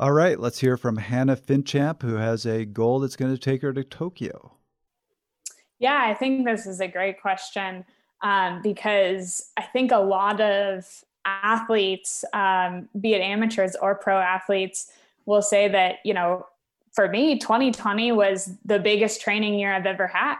All 0.00 0.12
right, 0.12 0.40
let's 0.40 0.58
hear 0.58 0.76
from 0.76 0.96
Hannah 0.96 1.36
Finchamp, 1.36 2.02
who 2.02 2.16
has 2.16 2.46
a 2.46 2.64
goal 2.64 2.98
that's 2.98 3.14
going 3.14 3.32
to 3.32 3.38
take 3.38 3.62
her 3.62 3.72
to 3.72 3.84
Tokyo. 3.84 4.56
Yeah, 5.78 6.00
I 6.02 6.14
think 6.14 6.44
this 6.44 6.66
is 6.66 6.80
a 6.80 6.88
great 6.88 7.20
question 7.22 7.84
um, 8.20 8.60
because 8.60 9.50
I 9.56 9.62
think 9.62 9.92
a 9.92 9.98
lot 9.98 10.40
of 10.40 10.84
athletes, 11.24 12.24
um, 12.32 12.88
be 13.00 13.14
it 13.14 13.20
amateurs 13.20 13.76
or 13.80 13.94
pro 13.94 14.18
athletes, 14.18 14.90
will 15.26 15.42
say 15.42 15.68
that, 15.68 15.96
you 16.04 16.12
know, 16.12 16.44
for 16.92 17.08
me, 17.08 17.38
2020 17.38 18.10
was 18.12 18.50
the 18.64 18.80
biggest 18.80 19.20
training 19.20 19.54
year 19.54 19.72
I've 19.72 19.86
ever 19.86 20.08
had. 20.08 20.36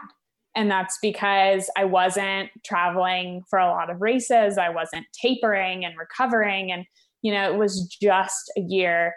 And 0.53 0.69
that's 0.69 0.97
because 1.01 1.69
I 1.77 1.85
wasn't 1.85 2.49
traveling 2.63 3.43
for 3.49 3.59
a 3.59 3.67
lot 3.67 3.89
of 3.89 4.01
races. 4.01 4.57
I 4.57 4.69
wasn't 4.69 5.05
tapering 5.13 5.85
and 5.85 5.97
recovering. 5.97 6.73
And, 6.73 6.85
you 7.21 7.31
know, 7.33 7.51
it 7.53 7.57
was 7.57 7.87
just 8.01 8.51
a 8.57 8.61
year 8.61 9.13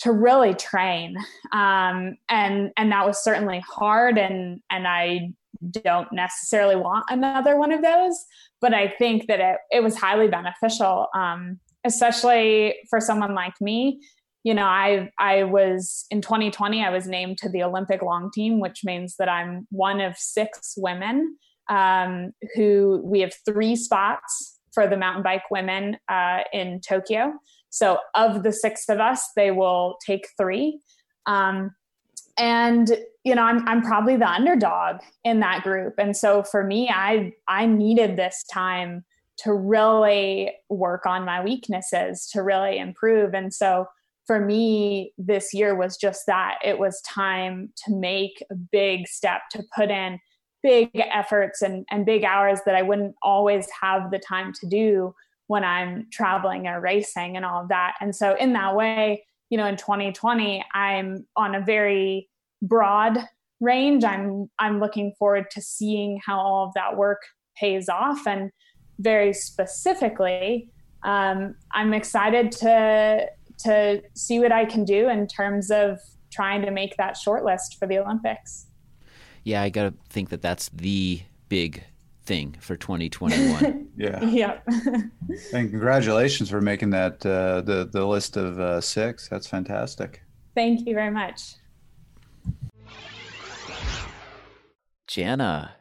to 0.00 0.12
really 0.12 0.54
train. 0.54 1.16
Um, 1.52 2.16
and, 2.28 2.70
and 2.76 2.92
that 2.92 3.06
was 3.06 3.22
certainly 3.22 3.60
hard. 3.60 4.18
And, 4.18 4.60
and 4.70 4.86
I 4.86 5.32
don't 5.70 6.12
necessarily 6.12 6.76
want 6.76 7.04
another 7.08 7.56
one 7.58 7.72
of 7.72 7.82
those, 7.82 8.16
but 8.60 8.74
I 8.74 8.88
think 8.88 9.26
that 9.28 9.40
it, 9.40 9.56
it 9.70 9.82
was 9.82 9.96
highly 9.96 10.28
beneficial, 10.28 11.06
um, 11.14 11.60
especially 11.84 12.76
for 12.90 13.00
someone 13.00 13.34
like 13.34 13.54
me 13.60 14.00
you 14.44 14.52
know, 14.52 14.66
I 14.66 15.10
I 15.18 15.44
was 15.44 16.04
in 16.10 16.20
2020. 16.20 16.84
I 16.84 16.90
was 16.90 17.08
named 17.08 17.38
to 17.38 17.48
the 17.48 17.62
Olympic 17.62 18.02
long 18.02 18.30
team, 18.30 18.60
which 18.60 18.84
means 18.84 19.16
that 19.18 19.28
I'm 19.28 19.66
one 19.70 20.02
of 20.02 20.16
six 20.18 20.74
women 20.76 21.36
um, 21.70 22.32
who 22.54 23.00
we 23.02 23.20
have 23.20 23.32
three 23.46 23.74
spots 23.74 24.58
for 24.72 24.86
the 24.86 24.98
mountain 24.98 25.22
bike 25.22 25.50
women 25.50 25.96
uh, 26.08 26.40
in 26.52 26.80
Tokyo. 26.86 27.32
So 27.74 27.98
of 28.14 28.44
the 28.44 28.52
six 28.52 28.88
of 28.88 29.00
us, 29.00 29.30
they 29.34 29.50
will 29.50 29.98
take 30.04 30.28
three. 30.36 30.80
Um, 31.26 31.74
and 32.38 32.96
you 33.24 33.34
know, 33.34 33.42
I'm 33.42 33.66
I'm 33.66 33.82
probably 33.82 34.16
the 34.16 34.28
underdog 34.28 35.00
in 35.24 35.40
that 35.40 35.62
group. 35.62 35.94
And 35.98 36.16
so 36.16 36.44
for 36.44 36.64
me, 36.64 36.88
I 36.88 37.32
I 37.48 37.66
needed 37.66 38.16
this 38.16 38.44
time 38.52 39.04
to 39.38 39.52
really 39.52 40.52
work 40.68 41.04
on 41.04 41.24
my 41.24 41.42
weaknesses 41.42 42.28
to 42.32 42.42
really 42.42 42.78
improve. 42.78 43.34
And 43.34 43.52
so 43.52 43.88
for 44.24 44.38
me 44.38 45.12
this 45.18 45.52
year 45.52 45.74
was 45.74 45.96
just 45.96 46.26
that 46.26 46.58
it 46.64 46.78
was 46.78 47.00
time 47.02 47.72
to 47.84 47.92
make 47.92 48.42
a 48.50 48.54
big 48.54 49.08
step 49.08 49.42
to 49.50 49.64
put 49.76 49.90
in 49.90 50.18
big 50.62 50.88
efforts 50.94 51.60
and, 51.60 51.84
and 51.90 52.06
big 52.06 52.24
hours 52.24 52.60
that 52.64 52.74
i 52.74 52.80
wouldn't 52.80 53.14
always 53.22 53.68
have 53.82 54.10
the 54.10 54.18
time 54.18 54.50
to 54.58 54.66
do 54.66 55.14
when 55.46 55.64
i'm 55.64 56.06
traveling 56.10 56.66
or 56.66 56.80
racing 56.80 57.36
and 57.36 57.44
all 57.44 57.62
of 57.62 57.68
that. 57.68 57.94
And 58.00 58.14
so 58.14 58.36
in 58.36 58.52
that 58.54 58.74
way 58.74 59.24
you 59.50 59.58
know 59.58 59.66
in 59.66 59.76
2020 59.76 60.64
i'm 60.74 61.26
on 61.36 61.54
a 61.54 61.60
very 61.60 62.28
broad 62.62 63.18
range. 63.60 64.04
I'm 64.04 64.50
i'm 64.58 64.80
looking 64.80 65.12
forward 65.18 65.50
to 65.52 65.60
seeing 65.60 66.20
how 66.24 66.38
all 66.38 66.66
of 66.66 66.74
that 66.74 66.96
work 66.96 67.22
pays 67.56 67.88
off. 67.88 68.26
And 68.26 68.50
very 69.00 69.32
specifically 69.32 70.70
um, 71.02 71.54
i'm 71.72 71.92
excited 71.92 72.52
to 72.52 73.28
to 73.58 74.02
see 74.14 74.38
what 74.40 74.52
I 74.52 74.64
can 74.64 74.84
do 74.84 75.08
in 75.08 75.26
terms 75.26 75.70
of 75.70 75.98
trying 76.30 76.62
to 76.62 76.70
make 76.70 76.96
that 76.96 77.16
short 77.16 77.44
list 77.44 77.78
for 77.78 77.86
the 77.86 77.98
Olympics. 77.98 78.66
Yeah, 79.44 79.62
I 79.62 79.70
got 79.70 79.84
to 79.84 79.94
think 80.08 80.30
that 80.30 80.42
that's 80.42 80.68
the 80.70 81.22
big 81.48 81.84
thing 82.24 82.56
for 82.60 82.76
2021. 82.76 83.88
yeah. 83.96 84.24
Yeah. 84.24 84.58
and 85.52 85.70
congratulations 85.70 86.50
for 86.50 86.60
making 86.60 86.90
that 86.90 87.24
uh, 87.24 87.60
the 87.60 87.88
the 87.90 88.06
list 88.06 88.36
of 88.36 88.58
uh, 88.58 88.80
six. 88.80 89.28
That's 89.28 89.46
fantastic. 89.46 90.22
Thank 90.54 90.86
you 90.86 90.94
very 90.94 91.10
much. 91.10 91.54
Jana. 95.06 95.76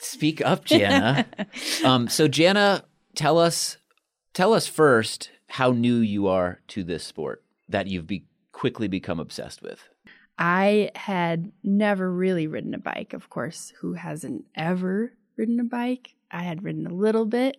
Speak 0.00 0.44
up, 0.44 0.64
Jana. 0.64 1.26
um, 1.84 2.08
so 2.08 2.28
Jana, 2.28 2.84
tell 3.14 3.38
us 3.38 3.78
tell 4.34 4.52
us 4.52 4.66
first 4.66 5.30
how 5.48 5.70
new 5.70 5.96
you 5.96 6.26
are 6.26 6.60
to 6.68 6.84
this 6.84 7.04
sport 7.04 7.42
that 7.68 7.86
you've 7.86 8.06
be 8.06 8.26
quickly 8.52 8.88
become 8.88 9.18
obsessed 9.18 9.62
with. 9.62 9.88
I 10.40 10.90
had 10.94 11.52
never 11.62 12.10
really 12.10 12.46
ridden 12.46 12.72
a 12.72 12.78
bike. 12.78 13.12
Of 13.12 13.28
course, 13.28 13.74
who 13.80 13.92
hasn't 13.92 14.46
ever 14.54 15.12
ridden 15.36 15.60
a 15.60 15.64
bike? 15.64 16.14
I 16.30 16.42
had 16.42 16.64
ridden 16.64 16.86
a 16.86 16.94
little 16.94 17.26
bit, 17.26 17.58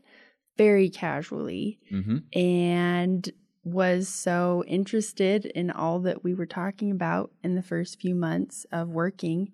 very 0.58 0.89
casually, 0.89 1.80
mm-hmm. 1.91 2.17
and 2.38 3.30
was 3.63 4.08
so 4.08 4.63
interested 4.67 5.46
in 5.46 5.70
all 5.70 6.00
that 6.00 6.24
we 6.24 6.34
were 6.34 6.48
talking 6.48 6.89
about 6.89 7.32
in 7.44 7.54
the 7.54 7.62
first 7.62 8.02
few 8.02 8.15
months 8.15 8.65
of 8.72 8.89
working. 8.89 9.52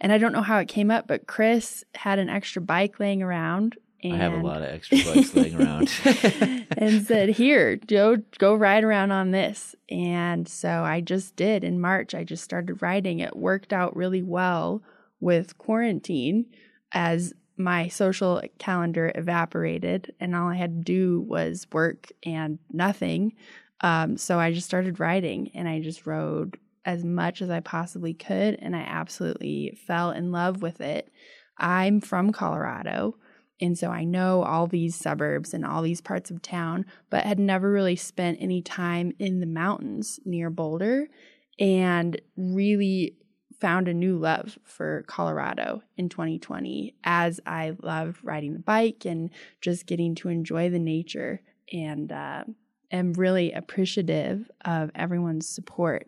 And 0.00 0.10
I 0.10 0.18
don't 0.18 0.32
know 0.32 0.42
how 0.42 0.58
it 0.58 0.66
came 0.66 0.90
up, 0.90 1.06
but 1.06 1.28
Chris 1.28 1.84
had 1.94 2.18
an 2.18 2.28
extra 2.28 2.60
bike 2.60 2.98
laying 2.98 3.22
around 3.22 3.76
and 4.02 4.14
I 4.14 4.16
have 4.16 4.32
a 4.34 4.42
lot 4.42 4.62
of 4.62 4.68
extra 4.68 4.98
bikes 4.98 5.34
laying 5.34 5.60
around. 5.60 5.90
and 6.76 7.06
said, 7.06 7.30
Here, 7.30 7.76
Joe, 7.76 8.18
go 8.38 8.54
ride 8.54 8.84
around 8.84 9.10
on 9.10 9.30
this. 9.30 9.74
And 9.90 10.48
so 10.48 10.82
I 10.84 11.00
just 11.00 11.36
did 11.36 11.64
in 11.64 11.80
March. 11.80 12.14
I 12.14 12.24
just 12.24 12.44
started 12.44 12.82
riding. 12.82 13.20
It 13.20 13.36
worked 13.36 13.72
out 13.72 13.96
really 13.96 14.22
well 14.22 14.82
with 15.20 15.58
quarantine 15.58 16.46
as 16.92 17.32
my 17.56 17.88
social 17.88 18.42
calendar 18.58 19.10
evaporated 19.14 20.14
and 20.20 20.36
all 20.36 20.48
I 20.48 20.56
had 20.56 20.78
to 20.78 20.82
do 20.82 21.20
was 21.22 21.66
work 21.72 22.12
and 22.24 22.58
nothing. 22.70 23.32
Um, 23.80 24.16
so 24.16 24.38
I 24.38 24.52
just 24.52 24.66
started 24.66 25.00
riding 25.00 25.50
and 25.54 25.68
I 25.68 25.80
just 25.80 26.06
rode 26.06 26.58
as 26.84 27.04
much 27.04 27.42
as 27.42 27.50
I 27.50 27.60
possibly 27.60 28.14
could. 28.14 28.58
And 28.60 28.76
I 28.76 28.80
absolutely 28.80 29.78
fell 29.86 30.10
in 30.10 30.32
love 30.32 30.62
with 30.62 30.80
it. 30.80 31.10
I'm 31.58 32.00
from 32.00 32.32
Colorado. 32.32 33.16
And 33.60 33.78
so 33.78 33.90
I 33.90 34.04
know 34.04 34.42
all 34.42 34.66
these 34.66 34.94
suburbs 34.94 35.54
and 35.54 35.64
all 35.64 35.82
these 35.82 36.00
parts 36.00 36.30
of 36.30 36.42
town, 36.42 36.84
but 37.10 37.24
had 37.24 37.38
never 37.38 37.70
really 37.70 37.96
spent 37.96 38.38
any 38.40 38.60
time 38.60 39.12
in 39.18 39.40
the 39.40 39.46
mountains 39.46 40.20
near 40.24 40.50
Boulder 40.50 41.08
and 41.58 42.20
really 42.36 43.16
found 43.58 43.88
a 43.88 43.94
new 43.94 44.18
love 44.18 44.58
for 44.64 45.04
Colorado 45.06 45.82
in 45.96 46.10
2020 46.10 46.94
as 47.04 47.40
I 47.46 47.74
love 47.82 48.20
riding 48.22 48.52
the 48.52 48.58
bike 48.58 49.06
and 49.06 49.30
just 49.62 49.86
getting 49.86 50.14
to 50.16 50.28
enjoy 50.28 50.68
the 50.68 50.78
nature 50.78 51.40
and 51.72 52.12
uh, 52.12 52.44
am 52.90 53.14
really 53.14 53.52
appreciative 53.52 54.50
of 54.64 54.90
everyone's 54.94 55.48
support 55.48 56.06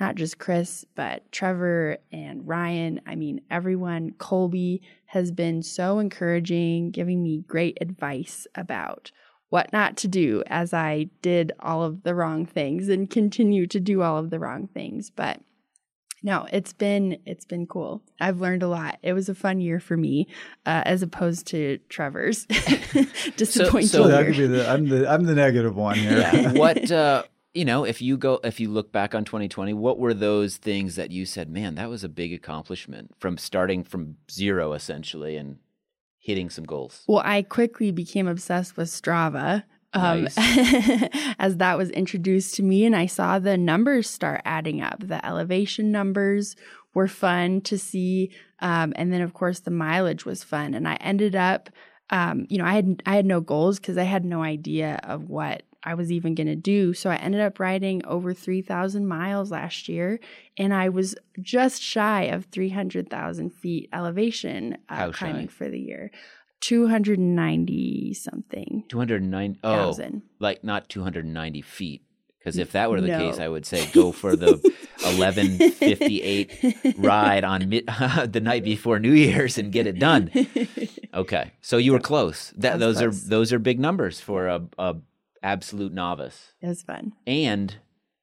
not 0.00 0.14
just 0.14 0.38
Chris, 0.38 0.86
but 0.96 1.30
Trevor 1.30 1.98
and 2.10 2.48
Ryan. 2.48 3.02
I 3.06 3.16
mean, 3.16 3.42
everyone, 3.50 4.12
Colby 4.12 4.80
has 5.10 5.32
been 5.32 5.60
so 5.60 5.98
encouraging, 5.98 6.92
giving 6.92 7.20
me 7.20 7.42
great 7.48 7.76
advice 7.80 8.46
about 8.54 9.10
what 9.48 9.72
not 9.72 9.96
to 9.96 10.06
do 10.06 10.44
as 10.46 10.72
I 10.72 11.08
did 11.20 11.50
all 11.58 11.82
of 11.82 12.04
the 12.04 12.14
wrong 12.14 12.46
things 12.46 12.88
and 12.88 13.10
continue 13.10 13.66
to 13.66 13.80
do 13.80 14.02
all 14.02 14.18
of 14.18 14.30
the 14.30 14.38
wrong 14.38 14.68
things. 14.68 15.10
But 15.10 15.40
no, 16.22 16.46
it's 16.52 16.72
been 16.72 17.18
it's 17.26 17.44
been 17.44 17.66
cool. 17.66 18.02
I've 18.20 18.40
learned 18.40 18.62
a 18.62 18.68
lot. 18.68 18.98
It 19.02 19.12
was 19.12 19.28
a 19.28 19.34
fun 19.34 19.60
year 19.60 19.80
for 19.80 19.96
me, 19.96 20.28
uh, 20.64 20.82
as 20.86 21.02
opposed 21.02 21.48
to 21.48 21.78
Trevor's 21.88 22.46
disappointing. 23.36 23.88
So, 23.88 24.04
so 24.04 24.08
that 24.08 24.26
could 24.26 24.36
be 24.36 24.46
the 24.46 24.70
I'm 24.70 24.88
the 24.88 25.10
I'm 25.10 25.24
the 25.24 25.34
negative 25.34 25.74
one 25.74 25.96
here. 25.96 26.20
Yeah. 26.20 26.52
what 26.52 26.88
uh, 26.92 27.24
you 27.52 27.64
know, 27.64 27.84
if 27.84 28.00
you 28.00 28.16
go, 28.16 28.38
if 28.44 28.60
you 28.60 28.68
look 28.68 28.92
back 28.92 29.14
on 29.14 29.24
2020, 29.24 29.72
what 29.74 29.98
were 29.98 30.14
those 30.14 30.56
things 30.56 30.96
that 30.96 31.10
you 31.10 31.26
said, 31.26 31.50
man, 31.50 31.74
that 31.74 31.88
was 31.88 32.04
a 32.04 32.08
big 32.08 32.32
accomplishment 32.32 33.12
from 33.18 33.38
starting 33.38 33.82
from 33.82 34.16
zero 34.30 34.72
essentially 34.72 35.36
and 35.36 35.58
hitting 36.18 36.48
some 36.48 36.64
goals? 36.64 37.02
Well, 37.08 37.22
I 37.24 37.42
quickly 37.42 37.90
became 37.90 38.28
obsessed 38.28 38.76
with 38.76 38.88
Strava. 38.88 39.64
Um, 39.92 40.22
nice. 40.22 40.36
as 41.40 41.56
that 41.56 41.76
was 41.76 41.90
introduced 41.90 42.54
to 42.54 42.62
me, 42.62 42.84
and 42.84 42.94
I 42.94 43.06
saw 43.06 43.40
the 43.40 43.58
numbers 43.58 44.08
start 44.08 44.40
adding 44.44 44.80
up. 44.80 45.00
The 45.00 45.24
elevation 45.26 45.90
numbers 45.90 46.54
were 46.94 47.08
fun 47.08 47.60
to 47.62 47.76
see, 47.76 48.30
um, 48.60 48.92
and 48.94 49.12
then 49.12 49.20
of 49.20 49.34
course 49.34 49.58
the 49.58 49.72
mileage 49.72 50.24
was 50.24 50.44
fun. 50.44 50.74
And 50.74 50.86
I 50.86 50.94
ended 51.00 51.34
up, 51.34 51.70
um, 52.10 52.46
you 52.48 52.58
know, 52.58 52.64
I 52.64 52.74
had 52.74 53.02
I 53.04 53.16
had 53.16 53.26
no 53.26 53.40
goals 53.40 53.80
because 53.80 53.98
I 53.98 54.04
had 54.04 54.24
no 54.24 54.44
idea 54.44 55.00
of 55.02 55.28
what 55.28 55.64
I 55.82 55.94
was 55.94 56.12
even 56.12 56.34
going 56.34 56.46
to 56.46 56.56
do. 56.56 56.92
So 56.92 57.10
I 57.10 57.16
ended 57.16 57.40
up 57.40 57.58
riding 57.58 58.04
over 58.04 58.34
3,000 58.34 59.06
miles 59.06 59.50
last 59.50 59.88
year, 59.88 60.20
and 60.58 60.74
I 60.74 60.88
was 60.88 61.14
just 61.40 61.82
shy 61.82 62.24
of 62.24 62.46
300,000 62.46 63.50
feet 63.50 63.88
elevation 63.92 64.76
uh, 64.88 65.10
climbing 65.10 65.48
for 65.48 65.68
the 65.68 65.80
year. 65.80 66.10
290 66.60 68.14
something. 68.14 68.84
290 68.88 69.60
oh, 69.64 69.96
like 70.38 70.62
not 70.62 70.88
290 70.88 71.62
feet. 71.62 72.02
Because 72.38 72.56
if 72.56 72.72
that 72.72 72.90
were 72.90 73.00
the 73.02 73.08
No. 73.08 73.18
case, 73.18 73.38
I 73.38 73.48
would 73.48 73.66
say 73.66 73.86
go 73.92 74.12
for 74.12 74.34
the 74.34 74.56
11:58 75.00 76.94
ride 76.96 77.44
on 77.44 77.68
mid- 77.68 77.86
the 78.26 78.40
night 78.40 78.64
before 78.64 78.98
New 78.98 79.12
Year's 79.12 79.58
and 79.58 79.70
get 79.72 79.86
it 79.86 79.98
done. 79.98 80.30
Okay, 81.12 81.50
so 81.60 81.76
you 81.76 81.90
were 81.90 81.98
close. 81.98 82.52
That 82.56 82.78
those 82.78 83.02
are 83.02 83.10
those 83.10 83.52
are 83.52 83.58
big 83.58 83.80
numbers 83.80 84.20
for 84.20 84.46
a, 84.46 84.62
a 84.78 84.94
absolute 85.42 85.92
novice, 85.92 86.52
It 86.60 86.66
was 86.68 86.82
fun. 86.82 87.12
and 87.26 87.76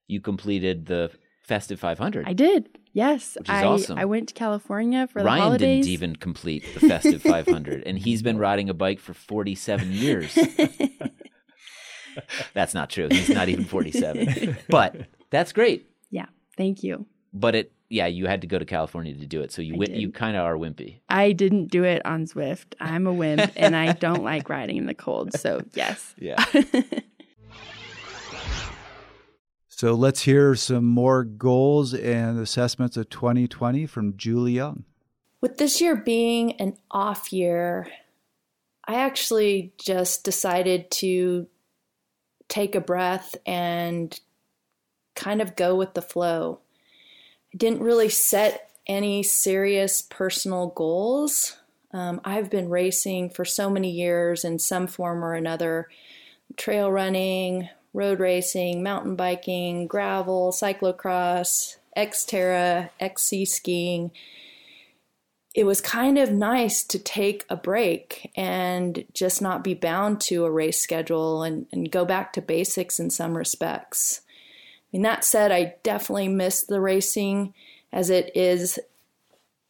you 0.08 0.22
completed 0.22 0.86
the 0.86 1.12
festive 1.44 1.80
500. 1.80 2.28
I 2.28 2.34
did. 2.34 2.70
Yes. 2.94 3.36
Which 3.40 3.50
is 3.50 3.56
I, 3.56 3.64
awesome. 3.66 3.98
I 3.98 4.06
went 4.06 4.30
to 4.30 4.34
California 4.34 5.08
for 5.08 5.20
the 5.20 5.26
Ryan 5.26 5.42
holidays. 5.42 5.86
didn't 5.86 5.94
even 5.94 6.16
complete 6.16 6.64
the 6.74 6.80
festive 6.82 7.22
500, 7.22 7.84
and 7.86 7.98
he's 8.00 8.22
been 8.22 8.38
riding 8.38 8.70
a 8.70 8.74
bike 8.74 9.00
for 9.00 9.14
47 9.14 9.92
years. 9.92 10.38
That's 12.54 12.74
not 12.74 12.90
true. 12.90 13.08
He's 13.12 13.30
not 13.30 13.48
even 13.50 13.66
47, 13.66 14.58
but 14.70 14.96
that's 15.30 15.52
great. 15.54 15.88
yeah. 16.10 16.26
Thank 16.58 16.82
you. 16.84 17.06
But 17.32 17.54
it, 17.54 17.72
yeah, 17.90 18.08
you 18.08 18.28
had 18.28 18.42
to 18.42 18.48
go 18.48 18.60
to 18.60 18.66
California 18.66 19.14
to 19.14 19.26
do 19.26 19.42
it, 19.42 19.52
so 19.52 19.62
you 19.62 19.74
I 19.74 19.78
wi- 19.78 19.94
did. 19.94 20.02
you 20.02 20.12
kind 20.12 20.36
of 20.36 20.44
are 20.44 20.56
wimpy. 20.58 21.00
I 21.10 21.32
didn't 21.32 21.68
do 21.68 21.84
it 21.84 22.06
on 22.06 22.26
Zwift. 22.26 22.74
I'm 22.80 23.08
a 23.08 23.14
wimp 23.14 23.52
and 23.56 23.76
I 23.76 23.94
don't 23.94 24.24
like 24.24 24.50
riding 24.50 24.78
in 24.78 24.86
the 24.88 24.94
cold. 24.94 25.34
So, 25.34 25.62
yes. 25.74 26.14
Yeah. 26.18 26.44
So 29.70 29.94
let's 29.94 30.24
hear 30.24 30.56
some 30.56 30.86
more 30.86 31.24
goals 31.24 31.94
and 31.94 32.40
assessments 32.40 32.98
of 32.98 33.12
2020 33.12 33.86
from 33.86 34.18
Julie 34.18 34.54
Young. 34.54 34.86
With 35.40 35.60
this 35.60 35.80
year 35.80 35.96
being 35.96 36.54
an 36.54 36.78
off 36.90 37.32
year, 37.32 37.88
I 38.88 38.96
actually 38.96 39.74
just 39.78 40.24
decided 40.24 40.90
to 40.92 41.46
take 42.50 42.74
a 42.74 42.82
breath 42.82 43.36
and 43.46 44.20
kind 45.16 45.44
of 45.44 45.56
go 45.56 45.76
with 45.76 45.94
the 45.94 46.02
flow. 46.02 46.60
Didn't 47.58 47.82
really 47.82 48.10
set 48.10 48.70
any 48.86 49.24
serious 49.24 50.02
personal 50.02 50.68
goals. 50.68 51.58
Um, 51.92 52.22
I've 52.24 52.52
been 52.52 52.70
racing 52.70 53.32
for 53.32 53.44
so 53.46 53.70
many 53.70 53.90
years 53.90 54.46
in 54.46 54.60
some 54.60 54.86
form 54.86 55.26
or 55.26 55.34
another 55.34 55.90
trail 56.56 56.92
running, 56.92 57.70
road 57.94 58.20
racing, 58.20 58.84
mountain 58.84 59.16
biking, 59.16 59.88
gravel, 59.88 60.52
cyclocross, 60.52 61.78
Xterra, 61.98 62.92
XC 63.00 63.46
skiing 63.46 64.12
it 65.58 65.66
was 65.66 65.82
kind 65.82 66.20
of 66.20 66.32
nice 66.32 66.84
to 66.84 67.00
take 67.00 67.44
a 67.50 67.56
break 67.56 68.32
and 68.36 69.06
just 69.12 69.42
not 69.42 69.64
be 69.64 69.74
bound 69.74 70.22
to 70.22 70.46
a 70.46 70.52
race 70.52 70.80
schedule 70.80 71.42
and, 71.42 71.66
and 71.72 71.92
go 71.92 72.06
back 72.06 72.32
to 72.34 72.44
basics 72.44 73.00
in 73.00 73.10
some 73.10 73.36
respects. 73.36 74.22
Mean, 74.98 75.04
that 75.04 75.24
said, 75.24 75.52
I 75.52 75.76
definitely 75.84 76.28
miss 76.28 76.64
the 76.64 76.82
racing 76.82 77.54
as 77.94 78.10
it 78.10 78.32
is, 78.36 78.80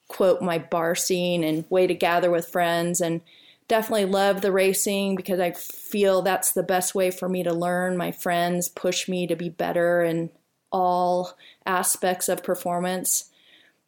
quote, 0.08 0.42
my 0.42 0.58
bar 0.58 0.96
scene 0.96 1.44
and 1.44 1.70
way 1.70 1.86
to 1.86 1.94
gather 1.94 2.32
with 2.32 2.48
friends. 2.48 3.02
And 3.02 3.20
definitely 3.68 4.06
love 4.06 4.40
the 4.40 4.54
racing 4.54 5.18
because 5.18 5.42
I 5.42 5.52
feel 5.52 6.22
that's 6.22 6.54
the 6.54 6.64
best 6.64 6.96
way 6.96 7.12
for 7.12 7.28
me 7.28 7.44
to 7.44 7.54
learn. 7.54 7.98
My 7.98 8.14
friends 8.14 8.70
push 8.70 9.10
me 9.10 9.28
to 9.28 9.36
be 9.36 9.50
better 9.50 10.02
in 10.02 10.30
all 10.72 11.34
aspects 11.66 12.30
of 12.30 12.42
performance. 12.42 13.30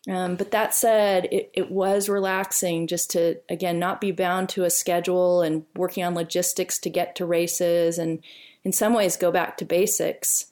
Um, 0.10 0.36
but 0.36 0.52
that 0.52 0.76
said, 0.76 1.30
it, 1.32 1.52
it 1.54 1.72
was 1.72 2.10
relaxing 2.10 2.86
just 2.88 3.12
to, 3.12 3.38
again, 3.48 3.80
not 3.80 4.02
be 4.02 4.12
bound 4.12 4.50
to 4.50 4.66
a 4.66 4.70
schedule 4.70 5.42
and 5.42 5.66
working 5.74 6.04
on 6.04 6.16
logistics 6.16 6.80
to 6.80 6.90
get 6.90 7.16
to 7.16 7.26
races 7.26 7.98
and 7.98 8.22
in 8.66 8.74
some 8.74 8.94
ways 8.94 9.16
go 9.16 9.32
back 9.32 9.56
to 9.56 9.64
basics. 9.64 10.48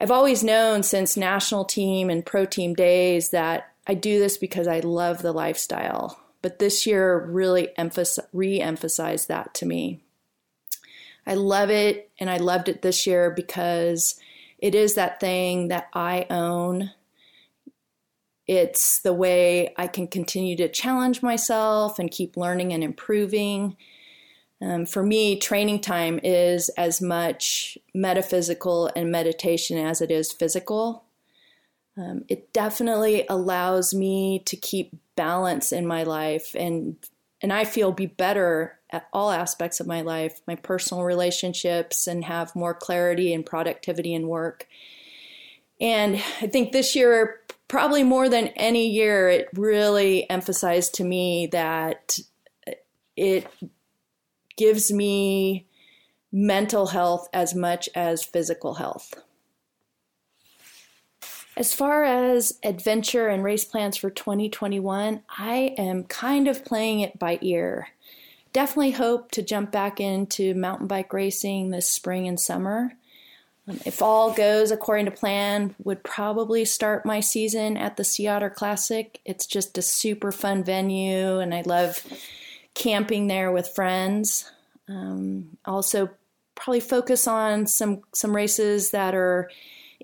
I've 0.00 0.10
always 0.10 0.42
known 0.42 0.82
since 0.82 1.16
national 1.16 1.64
team 1.64 2.10
and 2.10 2.26
pro 2.26 2.46
team 2.46 2.74
days 2.74 3.30
that 3.30 3.72
I 3.86 3.94
do 3.94 4.18
this 4.18 4.36
because 4.36 4.66
I 4.66 4.80
love 4.80 5.22
the 5.22 5.32
lifestyle. 5.32 6.20
But 6.42 6.58
this 6.58 6.86
year 6.86 7.24
really 7.26 7.68
emphasis, 7.78 8.24
re 8.32 8.60
emphasized 8.60 9.28
that 9.28 9.54
to 9.54 9.66
me. 9.66 10.00
I 11.26 11.34
love 11.34 11.70
it, 11.70 12.10
and 12.18 12.28
I 12.28 12.36
loved 12.36 12.68
it 12.68 12.82
this 12.82 13.06
year 13.06 13.30
because 13.30 14.20
it 14.58 14.74
is 14.74 14.94
that 14.94 15.20
thing 15.20 15.68
that 15.68 15.88
I 15.94 16.26
own 16.28 16.90
it's 18.46 19.00
the 19.00 19.14
way 19.14 19.72
I 19.76 19.86
can 19.86 20.06
continue 20.06 20.56
to 20.56 20.68
challenge 20.68 21.22
myself 21.22 21.98
and 21.98 22.10
keep 22.10 22.36
learning 22.36 22.72
and 22.72 22.84
improving. 22.84 23.76
Um, 24.62 24.86
for 24.86 25.02
me, 25.02 25.38
training 25.38 25.80
time 25.80 26.20
is 26.22 26.68
as 26.70 27.00
much 27.00 27.76
metaphysical 27.94 28.90
and 28.96 29.10
meditation 29.10 29.78
as 29.78 30.00
it 30.00 30.10
is 30.10 30.32
physical. 30.32 31.04
Um, 31.96 32.24
it 32.28 32.52
definitely 32.52 33.24
allows 33.28 33.94
me 33.94 34.40
to 34.46 34.56
keep 34.56 34.96
balance 35.16 35.70
in 35.70 35.86
my 35.86 36.02
life 36.02 36.56
and 36.58 36.96
and 37.44 37.52
I 37.52 37.64
feel 37.66 37.92
be 37.92 38.06
better 38.06 38.78
at 38.88 39.06
all 39.12 39.30
aspects 39.30 39.78
of 39.78 39.86
my 39.86 40.00
life, 40.00 40.40
my 40.46 40.54
personal 40.54 41.04
relationships, 41.04 42.06
and 42.06 42.24
have 42.24 42.56
more 42.56 42.72
clarity 42.72 43.34
and 43.34 43.44
productivity 43.44 44.14
in 44.14 44.28
work. 44.28 44.66
And 45.78 46.14
I 46.40 46.46
think 46.46 46.72
this 46.72 46.96
year, 46.96 47.40
probably 47.68 48.02
more 48.02 48.30
than 48.30 48.48
any 48.48 48.88
year, 48.88 49.28
it 49.28 49.48
really 49.52 50.28
emphasized 50.30 50.94
to 50.94 51.04
me 51.04 51.48
that 51.48 52.18
it 53.14 53.46
gives 54.56 54.92
me 54.92 55.66
mental 56.32 56.88
health 56.88 57.28
as 57.32 57.54
much 57.54 57.88
as 57.94 58.24
physical 58.24 58.74
health. 58.74 59.14
As 61.56 61.72
far 61.72 62.02
as 62.02 62.58
adventure 62.64 63.28
and 63.28 63.44
race 63.44 63.64
plans 63.64 63.96
for 63.96 64.10
2021, 64.10 65.22
I 65.38 65.74
am 65.78 66.02
kind 66.04 66.48
of 66.48 66.64
playing 66.64 67.00
it 67.00 67.18
by 67.18 67.38
ear. 67.42 67.88
Definitely 68.52 68.92
hope 68.92 69.30
to 69.32 69.42
jump 69.42 69.70
back 69.70 70.00
into 70.00 70.54
mountain 70.54 70.88
bike 70.88 71.12
racing 71.12 71.70
this 71.70 71.88
spring 71.88 72.26
and 72.26 72.40
summer. 72.40 72.94
Um, 73.68 73.80
if 73.86 74.02
all 74.02 74.32
goes 74.32 74.72
according 74.72 75.06
to 75.06 75.12
plan, 75.12 75.76
would 75.84 76.02
probably 76.02 76.64
start 76.64 77.06
my 77.06 77.20
season 77.20 77.76
at 77.76 77.96
the 77.96 78.04
Sea 78.04 78.28
Otter 78.28 78.50
Classic. 78.50 79.20
It's 79.24 79.46
just 79.46 79.78
a 79.78 79.82
super 79.82 80.32
fun 80.32 80.64
venue, 80.64 81.38
and 81.38 81.54
I 81.54 81.62
love 81.62 82.04
camping 82.74 83.26
there 83.26 83.52
with 83.52 83.74
friends. 83.74 84.50
Um, 84.88 85.56
also, 85.64 86.10
probably 86.54 86.80
focus 86.80 87.26
on 87.26 87.66
some 87.66 88.02
some 88.12 88.34
races 88.34 88.90
that 88.90 89.14
are 89.14 89.50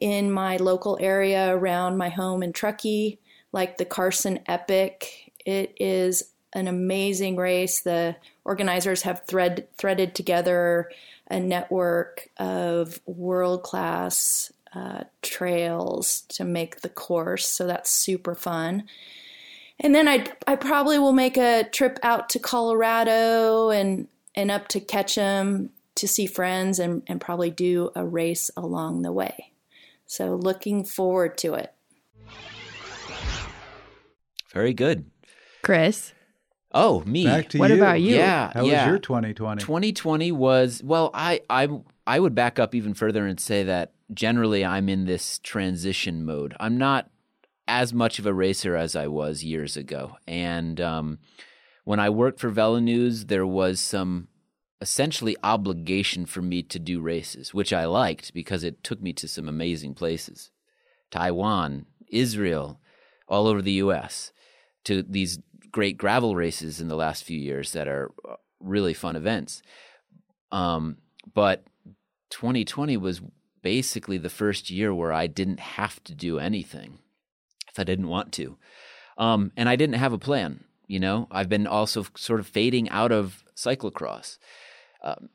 in 0.00 0.30
my 0.33 0.56
local 0.56 0.98
area 1.00 1.54
around 1.54 1.96
my 1.96 2.09
home 2.09 2.42
in 2.42 2.52
Truckee, 2.52 3.18
like 3.52 3.76
the 3.76 3.85
Carson 3.85 4.40
Epic. 4.46 5.33
It 5.44 5.74
is 5.78 6.30
an 6.52 6.68
amazing 6.68 7.37
race. 7.37 7.80
The 7.83 8.16
organizers 8.44 9.02
have 9.02 9.24
thread, 9.26 9.68
threaded 9.76 10.14
together 10.14 10.90
a 11.30 11.38
network 11.38 12.28
of 12.38 13.00
world 13.06 13.62
class 13.62 14.52
uh, 14.74 15.04
trails 15.22 16.22
to 16.28 16.44
make 16.44 16.80
the 16.80 16.88
course. 16.88 17.46
So 17.46 17.66
that's 17.66 17.90
super 17.90 18.35
fun. 18.35 18.85
And 19.81 19.95
then 19.95 20.07
I 20.09 20.27
I 20.47 20.57
probably 20.57 20.99
will 20.99 21.12
make 21.12 21.37
a 21.37 21.64
trip 21.64 21.99
out 22.03 22.29
to 22.31 22.38
Colorado 22.38 23.71
and 23.71 24.09
and 24.35 24.51
up 24.51 24.69
to 24.69 24.81
Ketchum 24.81 25.71
to 25.97 26.07
see 26.07 26.27
friends 26.27 26.79
and, 26.79 27.03
and 27.07 27.21
probably 27.21 27.51
do 27.51 27.90
a 27.97 28.05
race 28.07 28.51
along 28.57 29.03
the 29.03 29.12
way. 29.12 29.53
So 30.07 30.35
looking 30.37 30.85
forward 30.85 31.37
to 31.38 31.55
it. 31.55 31.73
Very 34.53 34.73
good. 34.75 35.11
Chris, 35.62 36.12
Oh, 36.73 37.03
me. 37.05 37.25
Back 37.25 37.49
to 37.51 37.59
What 37.59 37.71
you. 37.71 37.77
about 37.77 38.01
you? 38.01 38.14
Yeah, 38.16 38.53
How 38.55 38.64
yeah. 38.64 38.85
was 38.85 38.90
your 38.90 38.99
2020? 39.01 39.61
2020 39.61 40.31
was 40.33 40.81
well. 40.85 41.11
I 41.12 41.40
I 41.51 41.69
I 42.07 42.21
would 42.21 42.35
back 42.35 42.59
up 42.61 42.75
even 42.75 42.95
further 42.95 43.27
and 43.27 43.40
say 43.40 43.64
that 43.64 43.93
generally 44.14 44.64
I'm 44.64 44.88
in 44.88 45.05
this 45.05 45.40
transition 45.40 46.25
mode. 46.25 46.55
I'm 46.61 46.79
not 46.79 47.10
as 47.70 47.94
much 47.94 48.18
of 48.18 48.26
a 48.26 48.35
racer 48.35 48.74
as 48.74 48.96
I 48.96 49.06
was 49.06 49.44
years 49.44 49.76
ago, 49.76 50.16
and 50.26 50.80
um, 50.80 51.20
when 51.85 52.00
I 52.00 52.11
worked 52.11 52.40
for 52.40 52.48
Velo 52.48 52.80
News, 52.80 53.26
there 53.26 53.46
was 53.46 53.78
some 53.78 54.26
essentially 54.80 55.37
obligation 55.44 56.26
for 56.26 56.42
me 56.42 56.64
to 56.64 56.80
do 56.80 57.00
races, 57.00 57.54
which 57.54 57.72
I 57.72 57.85
liked 57.85 58.35
because 58.35 58.64
it 58.64 58.83
took 58.83 59.00
me 59.00 59.12
to 59.12 59.28
some 59.28 59.48
amazing 59.48 59.94
places, 59.94 60.50
Taiwan, 61.12 61.87
Israel, 62.09 62.80
all 63.28 63.46
over 63.46 63.62
the 63.62 63.78
U.S. 63.85 64.33
to 64.85 65.04
these 65.04 65.38
great 65.70 65.96
gravel 65.96 66.35
races 66.35 66.80
in 66.80 66.88
the 66.88 66.96
last 66.96 67.22
few 67.22 67.38
years 67.38 67.72
that 67.72 67.87
are 67.87 68.11
uh, 68.28 68.35
really 68.59 68.94
fun 68.94 69.14
events. 69.14 69.62
Um, 70.50 70.96
but 71.35 71.64
2020 72.30 72.96
was 72.96 73.22
basically 73.62 74.18
the 74.18 74.28
first 74.28 74.70
year 74.70 74.92
where 74.92 75.12
I 75.12 75.28
didn't 75.28 75.61
have 75.61 76.02
to 76.04 76.16
do 76.16 76.40
anything 76.40 76.98
if 77.70 77.78
I 77.78 77.85
didn't 77.85 78.09
want 78.09 78.33
to. 78.33 78.56
Um, 79.18 79.52
and 79.56 79.68
I 79.68 79.76
didn't 79.76 79.96
have 79.96 80.12
a 80.12 80.18
plan. 80.18 80.64
You 80.87 80.98
know, 80.98 81.28
I've 81.30 81.48
been 81.48 81.66
also 81.66 82.04
sort 82.16 82.40
of 82.40 82.46
fading 82.46 82.88
out 82.90 83.12
of 83.12 83.44
cyclocross. 83.54 84.38
Um, 85.02 85.28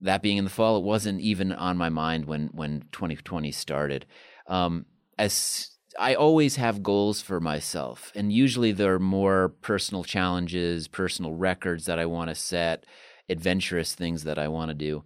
that 0.00 0.22
being 0.22 0.36
in 0.36 0.44
the 0.44 0.50
fall, 0.50 0.76
it 0.76 0.82
wasn't 0.82 1.20
even 1.20 1.52
on 1.52 1.76
my 1.76 1.88
mind 1.88 2.26
when 2.26 2.48
when 2.48 2.84
2020 2.92 3.50
started. 3.52 4.06
Um, 4.46 4.86
as 5.18 5.70
I 5.98 6.14
always 6.14 6.56
have 6.56 6.82
goals 6.82 7.22
for 7.22 7.40
myself, 7.40 8.12
and 8.14 8.32
usually 8.32 8.72
they're 8.72 8.98
more 8.98 9.54
personal 9.62 10.04
challenges, 10.04 10.88
personal 10.88 11.34
records 11.34 11.86
that 11.86 11.98
I 11.98 12.06
want 12.06 12.28
to 12.28 12.34
set, 12.34 12.84
adventurous 13.28 13.94
things 13.94 14.24
that 14.24 14.38
I 14.38 14.48
want 14.48 14.70
to 14.70 14.74
do. 14.74 15.04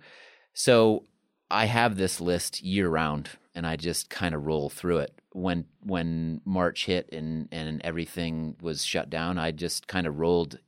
So 0.53 1.05
I 1.51 1.67
have 1.67 1.97
this 1.97 2.21
list 2.21 2.63
year 2.63 2.89
round, 2.89 3.31
and 3.55 3.67
I 3.67 3.77
just 3.77 4.11
kind 4.11 4.35
of 4.35 4.47
roll 4.47 4.71
through 4.71 4.99
it. 4.99 5.13
When 5.33 5.67
when 5.83 6.41
March 6.45 6.87
hit 6.87 7.09
and 7.13 7.49
and 7.53 7.81
everything 7.83 8.57
was 8.61 8.85
shut 8.85 9.11
down, 9.11 9.39
I 9.39 9.51
just 9.53 9.87
kind 9.87 10.07
of 10.07 10.19
rolled 10.19 10.59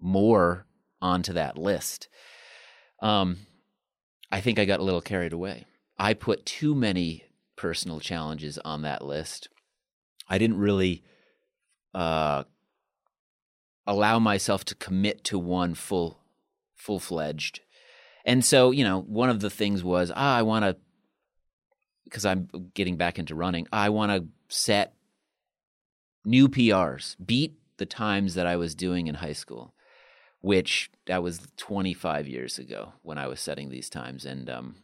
more 0.00 0.66
onto 1.00 1.32
that 1.32 1.58
list. 1.58 2.08
Um, 3.00 3.38
I 4.30 4.40
think 4.40 4.58
I 4.58 4.64
got 4.64 4.80
a 4.80 4.84
little 4.84 5.00
carried 5.00 5.32
away. 5.32 5.66
I 5.98 6.14
put 6.14 6.46
too 6.46 6.74
many 6.74 7.24
personal 7.56 8.00
challenges 8.00 8.58
on 8.58 8.82
that 8.82 9.04
list. 9.04 9.48
I 10.28 10.38
didn't 10.38 10.58
really 10.58 11.02
uh, 11.94 12.44
allow 13.86 14.18
myself 14.18 14.64
to 14.66 14.74
commit 14.74 15.24
to 15.24 15.38
one 15.38 15.74
full 15.74 16.20
full 16.74 16.98
fledged. 16.98 17.60
And 18.24 18.44
so, 18.44 18.70
you 18.70 18.84
know, 18.84 19.00
one 19.00 19.30
of 19.30 19.40
the 19.40 19.50
things 19.50 19.82
was, 19.82 20.10
ah, 20.14 20.36
I 20.36 20.42
want 20.42 20.64
to, 20.64 20.76
because 22.12 22.26
I'm 22.26 22.48
getting 22.74 22.96
back 22.96 23.18
into 23.18 23.34
running, 23.34 23.66
I 23.72 23.88
want 23.88 24.12
to 24.12 24.28
set 24.54 24.94
new 26.24 26.48
PRs, 26.48 27.16
beat 27.24 27.58
the 27.78 27.86
times 27.86 28.34
that 28.34 28.46
I 28.46 28.56
was 28.56 28.74
doing 28.74 29.08
in 29.08 29.16
high 29.16 29.32
school 29.32 29.74
which 30.42 30.90
that 31.06 31.22
was 31.22 31.40
25 31.56 32.28
years 32.28 32.58
ago 32.58 32.92
when 33.02 33.16
I 33.16 33.28
was 33.28 33.40
setting 33.40 33.70
these 33.70 33.88
times, 33.88 34.26
and 34.26 34.50
um, 34.50 34.74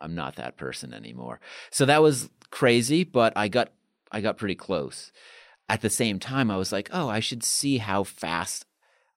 I'm 0.00 0.14
not 0.14 0.36
that 0.36 0.56
person 0.56 0.94
anymore. 0.94 1.40
So 1.70 1.84
that 1.84 2.00
was 2.00 2.30
crazy, 2.50 3.04
but 3.04 3.32
I 3.36 3.48
got 3.48 3.70
I 4.10 4.20
got 4.20 4.38
pretty 4.38 4.54
close. 4.54 5.12
At 5.68 5.80
the 5.80 5.90
same 5.90 6.18
time, 6.18 6.50
I 6.50 6.56
was 6.56 6.72
like, 6.72 6.88
oh, 6.92 7.08
I 7.08 7.20
should 7.20 7.42
see 7.42 7.78
how 7.78 8.04
fast 8.04 8.64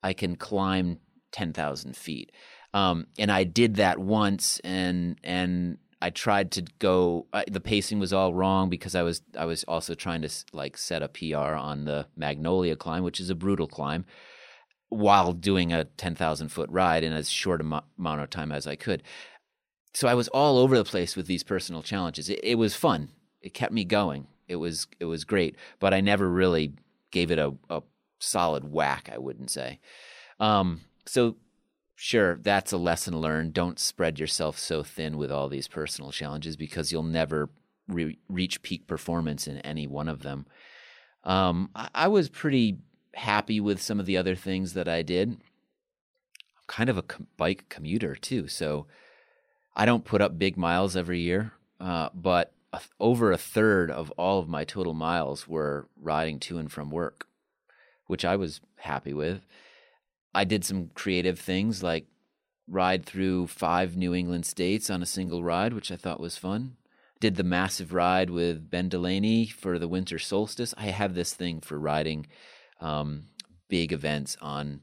I 0.02 0.14
can 0.14 0.36
climb 0.36 1.00
10,000 1.32 1.98
feet. 1.98 2.32
Um, 2.74 3.08
and 3.18 3.32
I 3.32 3.44
did 3.44 3.76
that 3.76 4.00
once, 4.00 4.60
and 4.64 5.20
and 5.24 5.78
I 6.02 6.10
tried 6.10 6.52
to 6.52 6.64
go. 6.80 7.28
Uh, 7.34 7.44
the 7.50 7.62
pacing 7.62 8.00
was 8.00 8.14
all 8.14 8.34
wrong 8.34 8.70
because 8.70 8.96
I 8.96 9.02
was 9.04 9.22
I 9.38 9.46
was 9.46 9.64
also 9.64 9.94
trying 9.94 10.22
to 10.22 10.30
like 10.54 10.78
set 10.78 11.02
a 11.02 11.08
PR 11.08 11.56
on 11.56 11.86
the 11.86 12.08
Magnolia 12.16 12.76
climb, 12.76 13.04
which 13.04 13.20
is 13.20 13.30
a 13.30 13.36
brutal 13.36 13.68
climb 13.68 14.06
while 14.90 15.34
doing 15.34 15.74
a 15.74 15.86
10,000 15.86 16.50
foot 16.50 16.70
ride 16.70 17.04
in 17.04 17.12
as 17.12 17.30
short 17.30 17.60
a 17.60 17.84
amount 17.98 18.22
of 18.22 18.30
time 18.30 18.52
as 18.52 18.68
I 18.68 18.76
could. 18.76 19.04
So 19.94 20.08
I 20.08 20.14
was 20.14 20.28
all 20.30 20.58
over 20.58 20.78
the 20.78 20.84
place 20.84 21.16
with 21.16 21.28
these 21.28 21.44
personal 21.44 21.82
challenges. 21.82 22.30
It, 22.30 22.40
it, 22.44 22.56
was 22.56 22.76
fun. 22.76 23.10
It 23.42 23.54
kept 23.54 23.74
me 23.74 23.86
going. 23.86 24.28
It 24.48 24.58
was 24.58 24.88
it 25.00 25.06
was 25.06 25.24
great, 25.24 25.56
but 25.80 25.94
I 25.94 26.02
never 26.02 26.30
really 26.30 26.74
gave 27.12 27.32
it 27.32 27.40
a, 27.40 27.54
a 27.70 27.82
solid 28.20 28.72
whack. 28.72 29.10
I 29.12 29.18
wouldn't 29.18 29.50
say. 29.50 29.80
Um, 30.40 30.82
so 31.06 31.38
sure, 31.96 32.36
that's 32.36 32.72
a 32.72 32.78
lesson 32.78 33.20
learned. 33.20 33.54
Don't 33.54 33.80
spread 33.80 34.20
yourself 34.20 34.60
so 34.60 34.84
thin 34.84 35.18
with 35.18 35.32
all 35.32 35.50
these 35.50 35.68
personal 35.68 36.12
challenges 36.12 36.56
because 36.56 36.92
you'll 36.92 37.04
never 37.04 37.50
re- 37.88 38.20
reach 38.30 38.62
peak 38.62 38.88
performance 38.88 39.48
in 39.48 39.58
any 39.60 39.88
one 39.88 40.08
of 40.08 40.22
them. 40.22 40.46
Um, 41.24 41.70
I, 41.76 41.90
I 41.96 42.08
was 42.08 42.30
pretty 42.30 42.78
happy 43.14 43.60
with 43.60 43.82
some 43.82 44.00
of 44.00 44.06
the 44.06 44.18
other 44.18 44.36
things 44.36 44.74
that 44.74 44.88
I 44.88 45.02
did. 45.02 45.30
I'm 45.30 45.38
kind 46.68 46.90
of 46.90 46.98
a 46.98 47.04
bike 47.38 47.66
commuter 47.70 48.16
too, 48.16 48.48
so 48.48 48.88
I 49.76 49.86
don't 49.86 50.06
put 50.06 50.22
up 50.22 50.38
big 50.38 50.58
miles 50.58 50.96
every 50.96 51.22
year, 51.22 51.54
uh, 51.80 52.10
but 52.14 52.54
a, 52.72 52.82
over 53.00 53.32
a 53.32 53.38
third 53.38 53.90
of 53.90 54.12
all 54.12 54.40
of 54.40 54.48
my 54.48 54.64
total 54.64 54.94
miles 54.94 55.48
were 55.48 55.88
riding 56.02 56.40
to 56.42 56.58
and 56.58 56.72
from 56.72 56.92
work, 56.92 57.28
which 58.08 58.26
I 58.26 58.36
was 58.36 58.62
happy 58.78 59.14
with. 59.14 59.46
I 60.36 60.44
did 60.44 60.66
some 60.66 60.92
creative 60.94 61.40
things 61.40 61.82
like 61.82 62.06
ride 62.68 63.06
through 63.06 63.48
five 63.48 63.96
New 63.96 64.14
England 64.14 64.46
states 64.46 64.90
on 64.90 65.02
a 65.02 65.06
single 65.06 65.44
ride, 65.44 65.74
which 65.74 65.92
I 65.92 65.96
thought 65.96 66.20
was 66.20 66.38
fun. 66.38 66.76
Did 67.22 67.38
the 67.38 67.44
massive 67.44 67.94
ride 67.94 68.30
with 68.30 68.70
Ben 68.70 68.90
Delaney 68.90 69.48
for 69.48 69.80
the 69.80 69.88
winter 69.88 70.20
solstice. 70.20 70.74
I 70.78 70.88
have 70.88 71.16
this 71.16 71.34
thing 71.34 71.62
for 71.62 71.80
riding 71.80 72.28
um, 72.82 73.28
big 73.70 73.94
events 73.94 74.36
on 74.42 74.82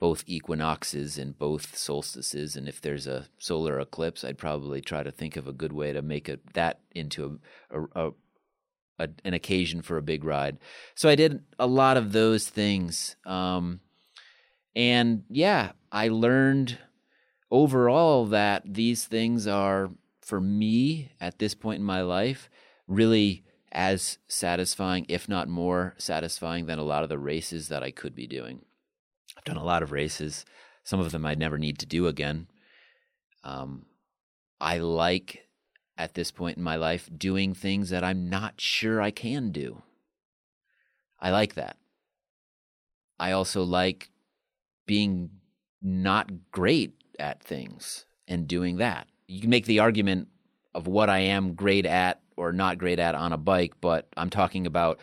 both 0.00 0.24
equinoxes 0.26 1.16
and 1.16 1.38
both 1.38 1.76
solstices. 1.78 2.56
And 2.56 2.68
if 2.68 2.80
there's 2.80 3.06
a 3.06 3.28
solar 3.38 3.78
eclipse, 3.78 4.24
I'd 4.24 4.36
probably 4.36 4.80
try 4.80 5.04
to 5.04 5.12
think 5.12 5.36
of 5.36 5.46
a 5.46 5.52
good 5.52 5.72
way 5.72 5.92
to 5.92 6.02
make 6.02 6.28
it, 6.28 6.54
that 6.54 6.80
into 6.90 7.38
a, 7.70 7.80
a, 7.80 7.86
a, 7.94 8.12
a, 8.98 9.08
an 9.24 9.32
occasion 9.32 9.80
for 9.80 9.96
a 9.96 10.02
big 10.02 10.24
ride. 10.24 10.58
So 10.96 11.08
I 11.08 11.14
did 11.14 11.44
a 11.56 11.68
lot 11.68 11.96
of 11.96 12.10
those 12.10 12.48
things. 12.48 13.14
Um, 13.24 13.78
and 14.74 15.24
yeah, 15.28 15.72
I 15.90 16.08
learned 16.08 16.78
overall 17.50 18.26
that 18.26 18.62
these 18.64 19.04
things 19.04 19.46
are, 19.46 19.90
for 20.20 20.40
me 20.40 21.12
at 21.20 21.38
this 21.38 21.54
point 21.54 21.80
in 21.80 21.84
my 21.84 22.02
life, 22.02 22.48
really 22.86 23.44
as 23.70 24.18
satisfying, 24.28 25.06
if 25.08 25.28
not 25.28 25.48
more 25.48 25.94
satisfying, 25.98 26.66
than 26.66 26.78
a 26.78 26.84
lot 26.84 27.02
of 27.02 27.08
the 27.08 27.18
races 27.18 27.68
that 27.68 27.82
I 27.82 27.90
could 27.90 28.14
be 28.14 28.26
doing. 28.26 28.62
I've 29.36 29.44
done 29.44 29.56
a 29.56 29.64
lot 29.64 29.82
of 29.82 29.92
races. 29.92 30.44
Some 30.84 31.00
of 31.00 31.12
them 31.12 31.24
I'd 31.24 31.38
never 31.38 31.58
need 31.58 31.78
to 31.78 31.86
do 31.86 32.06
again. 32.06 32.48
Um, 33.44 33.86
I 34.60 34.78
like, 34.78 35.48
at 35.98 36.14
this 36.14 36.30
point 36.30 36.56
in 36.56 36.62
my 36.62 36.76
life, 36.76 37.08
doing 37.16 37.54
things 37.54 37.90
that 37.90 38.04
I'm 38.04 38.28
not 38.28 38.60
sure 38.60 39.00
I 39.00 39.10
can 39.10 39.52
do. 39.52 39.82
I 41.20 41.30
like 41.30 41.54
that. 41.54 41.76
I 43.18 43.32
also 43.32 43.62
like 43.62 44.10
being 44.86 45.30
not 45.80 46.30
great 46.50 46.94
at 47.18 47.42
things 47.42 48.06
and 48.28 48.46
doing 48.48 48.76
that. 48.76 49.08
You 49.26 49.40
can 49.40 49.50
make 49.50 49.66
the 49.66 49.80
argument 49.80 50.28
of 50.74 50.86
what 50.86 51.10
I 51.10 51.20
am 51.20 51.54
great 51.54 51.86
at 51.86 52.20
or 52.36 52.52
not 52.52 52.78
great 52.78 52.98
at 52.98 53.14
on 53.14 53.32
a 53.32 53.38
bike, 53.38 53.74
but 53.80 54.08
I'm 54.16 54.30
talking 54.30 54.66
about 54.66 54.98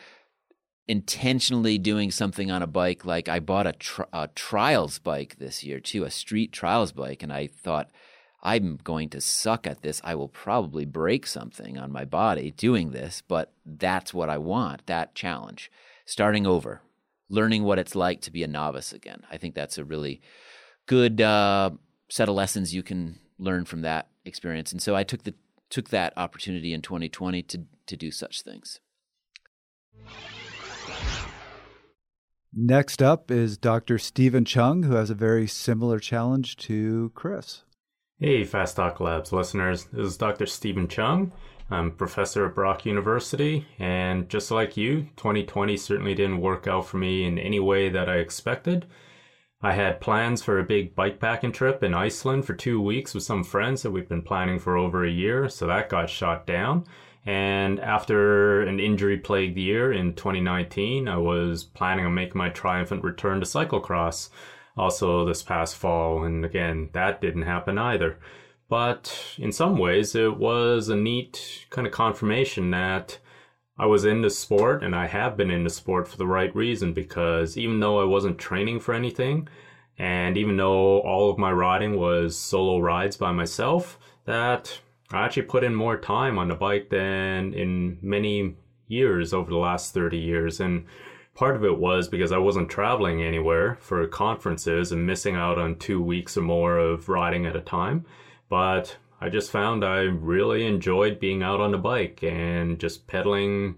intentionally 0.87 1.77
doing 1.77 2.09
something 2.09 2.49
on 2.49 2.63
a 2.63 2.67
bike. 2.67 3.05
Like 3.05 3.29
I 3.29 3.39
bought 3.39 3.67
a, 3.67 3.73
tri- 3.73 4.05
a 4.11 4.27
trials 4.29 4.99
bike 4.99 5.37
this 5.37 5.63
year 5.63 5.79
too, 5.79 6.03
a 6.03 6.11
street 6.11 6.51
trials 6.51 6.91
bike, 6.91 7.21
and 7.21 7.31
I 7.31 7.47
thought 7.47 7.91
I'm 8.41 8.79
going 8.83 9.09
to 9.09 9.21
suck 9.21 9.67
at 9.67 9.81
this. 9.81 10.01
I 10.03 10.15
will 10.15 10.29
probably 10.29 10.85
break 10.85 11.27
something 11.27 11.77
on 11.77 11.91
my 11.91 12.05
body 12.05 12.51
doing 12.51 12.91
this, 12.91 13.21
but 13.27 13.53
that's 13.65 14.13
what 14.13 14.29
I 14.29 14.37
want. 14.37 14.85
That 14.87 15.13
challenge, 15.13 15.71
starting 16.05 16.47
over, 16.47 16.81
learning 17.29 17.63
what 17.63 17.79
it's 17.79 17.95
like 17.95 18.21
to 18.21 18.31
be 18.31 18.43
a 18.43 18.47
novice 18.47 18.91
again. 18.91 19.23
I 19.31 19.37
think 19.37 19.55
that's 19.55 19.77
a 19.77 19.85
really 19.85 20.21
good 20.87 21.21
uh, 21.21 21.71
set 22.09 22.29
of 22.29 22.35
lessons 22.35 22.73
you 22.73 22.83
can 22.83 23.19
learn 23.37 23.65
from 23.65 23.81
that 23.81 24.09
experience. 24.25 24.71
And 24.71 24.81
so 24.81 24.95
I 24.95 25.03
took 25.03 25.23
the 25.23 25.33
took 25.69 25.89
that 25.89 26.13
opportunity 26.17 26.73
in 26.73 26.81
2020 26.81 27.43
to, 27.43 27.61
to 27.85 27.95
do 27.95 28.09
such 28.09 28.41
things. 28.41 28.79
Next 32.51 33.03
up 33.03 33.29
is 33.29 33.57
Dr. 33.57 33.99
Stephen 33.99 34.43
Cheung, 34.43 34.83
who 34.85 34.93
has 34.93 35.11
a 35.11 35.15
very 35.15 35.45
similar 35.45 35.99
challenge 35.99 36.57
to 36.57 37.11
Chris. 37.13 37.61
Hey, 38.17 38.43
Fast 38.43 38.75
Talk 38.75 38.99
Labs 38.99 39.31
listeners. 39.31 39.85
This 39.93 40.07
is 40.07 40.17
Dr. 40.17 40.47
Stephen 40.47 40.87
Cheung. 40.87 41.31
I'm 41.71 41.91
professor 41.91 42.47
at 42.47 42.55
Brock 42.55 42.85
University, 42.85 43.67
and 43.77 44.27
just 44.27 44.49
like 44.49 44.75
you, 44.75 45.07
2020 45.17 45.77
certainly 45.77 46.15
didn't 46.15 46.41
work 46.41 46.65
out 46.65 46.87
for 46.87 46.97
me 46.97 47.25
in 47.25 47.37
any 47.37 47.59
way 47.59 47.89
that 47.89 48.09
I 48.09 48.15
expected. 48.15 48.87
I 49.61 49.73
had 49.73 50.01
plans 50.01 50.41
for 50.41 50.57
a 50.57 50.63
big 50.63 50.95
bikepacking 50.95 51.53
trip 51.53 51.83
in 51.83 51.93
Iceland 51.93 52.45
for 52.45 52.53
two 52.53 52.81
weeks 52.81 53.13
with 53.13 53.23
some 53.23 53.43
friends 53.43 53.83
that 53.83 53.91
we've 53.91 54.09
been 54.09 54.23
planning 54.23 54.57
for 54.57 54.77
over 54.77 55.05
a 55.05 55.11
year, 55.11 55.47
so 55.47 55.67
that 55.67 55.89
got 55.89 56.09
shot 56.09 56.47
down. 56.47 56.85
And 57.25 57.79
after 57.79 58.61
an 58.61 58.79
injury 58.79 59.17
plagued 59.17 59.57
year 59.57 59.91
in 59.91 60.15
2019, 60.15 61.07
I 61.07 61.17
was 61.17 61.65
planning 61.65 62.05
on 62.05 62.15
making 62.15 62.37
my 62.37 62.49
triumphant 62.49 63.03
return 63.03 63.41
to 63.41 63.45
cyclocross 63.45 64.29
also 64.75 65.25
this 65.25 65.43
past 65.43 65.75
fall, 65.75 66.23
and 66.23 66.43
again, 66.43 66.89
that 66.93 67.21
didn't 67.21 67.43
happen 67.43 67.77
either. 67.77 68.17
But 68.69 69.35
in 69.37 69.51
some 69.51 69.77
ways, 69.77 70.15
it 70.15 70.37
was 70.37 70.89
a 70.89 70.95
neat 70.95 71.65
kind 71.71 71.87
of 71.87 71.91
confirmation 71.91 72.71
that 72.71 73.19
I 73.79 73.87
was 73.87 74.05
into 74.05 74.29
sport 74.29 74.83
and 74.83 74.95
I 74.95 75.07
have 75.07 75.35
been 75.35 75.49
into 75.49 75.69
sport 75.69 76.07
for 76.07 76.17
the 76.17 76.27
right 76.27 76.55
reason 76.55 76.93
because 76.93 77.57
even 77.57 77.79
though 77.79 77.99
I 77.99 78.05
wasn't 78.05 78.37
training 78.37 78.79
for 78.81 78.93
anything 78.93 79.47
and 79.97 80.37
even 80.37 80.57
though 80.57 80.99
all 80.99 81.29
of 81.29 81.37
my 81.37 81.51
riding 81.51 81.97
was 81.97 82.37
solo 82.37 82.79
rides 82.79 83.17
by 83.17 83.31
myself, 83.31 83.97
that 84.25 84.79
I 85.11 85.25
actually 85.25 85.43
put 85.43 85.63
in 85.63 85.73
more 85.73 85.97
time 85.97 86.37
on 86.37 86.47
the 86.47 86.55
bike 86.55 86.89
than 86.89 87.53
in 87.53 87.97
many 88.01 88.55
years 88.87 89.33
over 89.33 89.49
the 89.49 89.57
last 89.57 89.93
30 89.93 90.17
years. 90.17 90.59
And 90.59 90.85
part 91.33 91.55
of 91.55 91.65
it 91.65 91.77
was 91.77 92.07
because 92.07 92.31
I 92.31 92.37
wasn't 92.37 92.69
traveling 92.69 93.21
anywhere 93.23 93.77
for 93.81 94.05
conferences 94.07 94.91
and 94.91 95.07
missing 95.07 95.35
out 95.35 95.57
on 95.57 95.75
two 95.75 96.01
weeks 96.01 96.37
or 96.37 96.41
more 96.41 96.77
of 96.77 97.09
riding 97.09 97.45
at 97.45 97.55
a 97.55 97.61
time. 97.61 98.05
But 98.49 98.97
I 99.21 99.29
just 99.29 99.51
found 99.51 99.85
I 99.85 99.99
really 99.99 100.65
enjoyed 100.65 101.19
being 101.19 101.43
out 101.43 101.61
on 101.61 101.71
the 101.71 101.77
bike 101.77 102.23
and 102.23 102.79
just 102.79 103.07
pedaling 103.07 103.75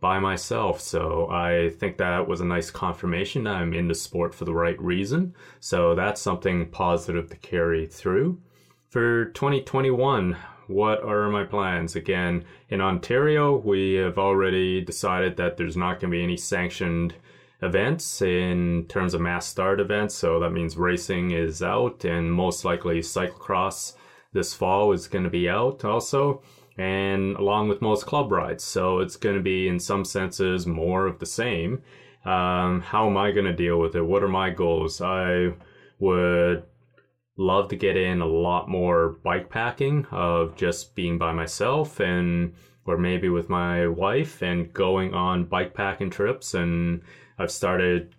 by 0.00 0.18
myself. 0.18 0.80
So 0.80 1.28
I 1.30 1.70
think 1.70 1.96
that 1.98 2.28
was 2.28 2.40
a 2.40 2.44
nice 2.44 2.70
confirmation 2.70 3.44
that 3.44 3.56
I'm 3.56 3.72
in 3.72 3.88
the 3.88 3.94
sport 3.94 4.34
for 4.34 4.44
the 4.44 4.54
right 4.54 4.80
reason. 4.80 5.34
So 5.60 5.94
that's 5.94 6.20
something 6.20 6.70
positive 6.70 7.30
to 7.30 7.36
carry 7.36 7.86
through. 7.86 8.40
For 8.90 9.26
2021, 9.26 10.36
what 10.68 11.02
are 11.02 11.28
my 11.30 11.44
plans? 11.44 11.96
Again, 11.96 12.44
in 12.68 12.80
Ontario, 12.80 13.56
we 13.56 13.94
have 13.94 14.18
already 14.18 14.80
decided 14.80 15.36
that 15.36 15.56
there's 15.56 15.76
not 15.76 16.00
going 16.00 16.12
to 16.12 16.16
be 16.16 16.22
any 16.22 16.36
sanctioned 16.36 17.14
events 17.62 18.22
in 18.22 18.86
terms 18.88 19.14
of 19.14 19.20
mass 19.20 19.46
start 19.46 19.80
events. 19.80 20.14
So 20.14 20.40
that 20.40 20.50
means 20.50 20.76
racing 20.76 21.30
is 21.30 21.62
out 21.62 22.04
and 22.04 22.32
most 22.32 22.64
likely 22.64 23.00
cyclocross 23.00 23.94
this 24.32 24.52
fall 24.52 24.92
is 24.92 25.08
going 25.08 25.24
to 25.24 25.30
be 25.30 25.48
out 25.48 25.84
also 25.84 26.42
and 26.78 27.36
along 27.36 27.68
with 27.68 27.80
most 27.80 28.06
club 28.06 28.30
rides. 28.30 28.62
So 28.62 28.98
it's 28.98 29.16
going 29.16 29.36
to 29.36 29.42
be, 29.42 29.68
in 29.68 29.80
some 29.80 30.04
senses, 30.04 30.66
more 30.66 31.06
of 31.06 31.18
the 31.18 31.26
same. 31.26 31.82
Um, 32.24 32.82
how 32.82 33.06
am 33.06 33.16
I 33.16 33.30
going 33.30 33.46
to 33.46 33.52
deal 33.54 33.78
with 33.78 33.94
it? 33.94 34.02
What 34.02 34.22
are 34.22 34.28
my 34.28 34.50
goals? 34.50 35.00
I 35.00 35.54
would 35.98 36.64
love 37.38 37.68
to 37.68 37.76
get 37.76 37.96
in 37.96 38.20
a 38.20 38.26
lot 38.26 38.68
more 38.68 39.16
bike 39.24 39.48
packing 39.48 40.06
of 40.10 40.56
just 40.56 40.94
being 40.94 41.18
by 41.18 41.32
myself 41.32 42.00
and 42.00 42.54
or 42.84 42.96
maybe 42.96 43.28
with 43.28 43.48
my 43.48 43.86
wife 43.86 44.42
and 44.42 44.72
going 44.72 45.12
on 45.12 45.44
bike 45.44 45.74
packing 45.74 46.10
trips 46.10 46.54
and 46.54 47.02
I've 47.38 47.50
started 47.50 48.14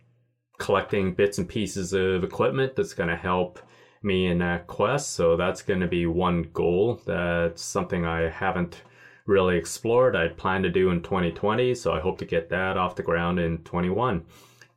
collecting 0.59 1.13
bits 1.13 1.37
and 1.37 1.47
pieces 1.47 1.93
of 1.93 2.23
equipment 2.23 2.75
that's 2.75 2.93
going 2.93 3.09
to 3.09 3.15
help 3.15 3.59
me 4.01 4.27
in 4.27 4.39
that 4.39 4.67
quest. 4.67 5.11
So 5.11 5.37
that's 5.37 5.61
going 5.61 5.79
to 5.79 5.87
be 5.87 6.05
one 6.05 6.49
goal. 6.53 7.01
That's 7.05 7.61
something 7.61 8.05
I 8.05 8.29
haven't 8.29 8.81
really 9.25 9.57
explored. 9.57 10.15
I'd 10.15 10.37
planned 10.37 10.63
to 10.63 10.69
do 10.69 10.89
in 10.89 11.01
2020, 11.01 11.75
so 11.75 11.93
I 11.93 11.99
hope 11.99 12.17
to 12.19 12.25
get 12.25 12.49
that 12.49 12.77
off 12.77 12.95
the 12.95 13.03
ground 13.03 13.39
in 13.39 13.59
21. 13.59 14.25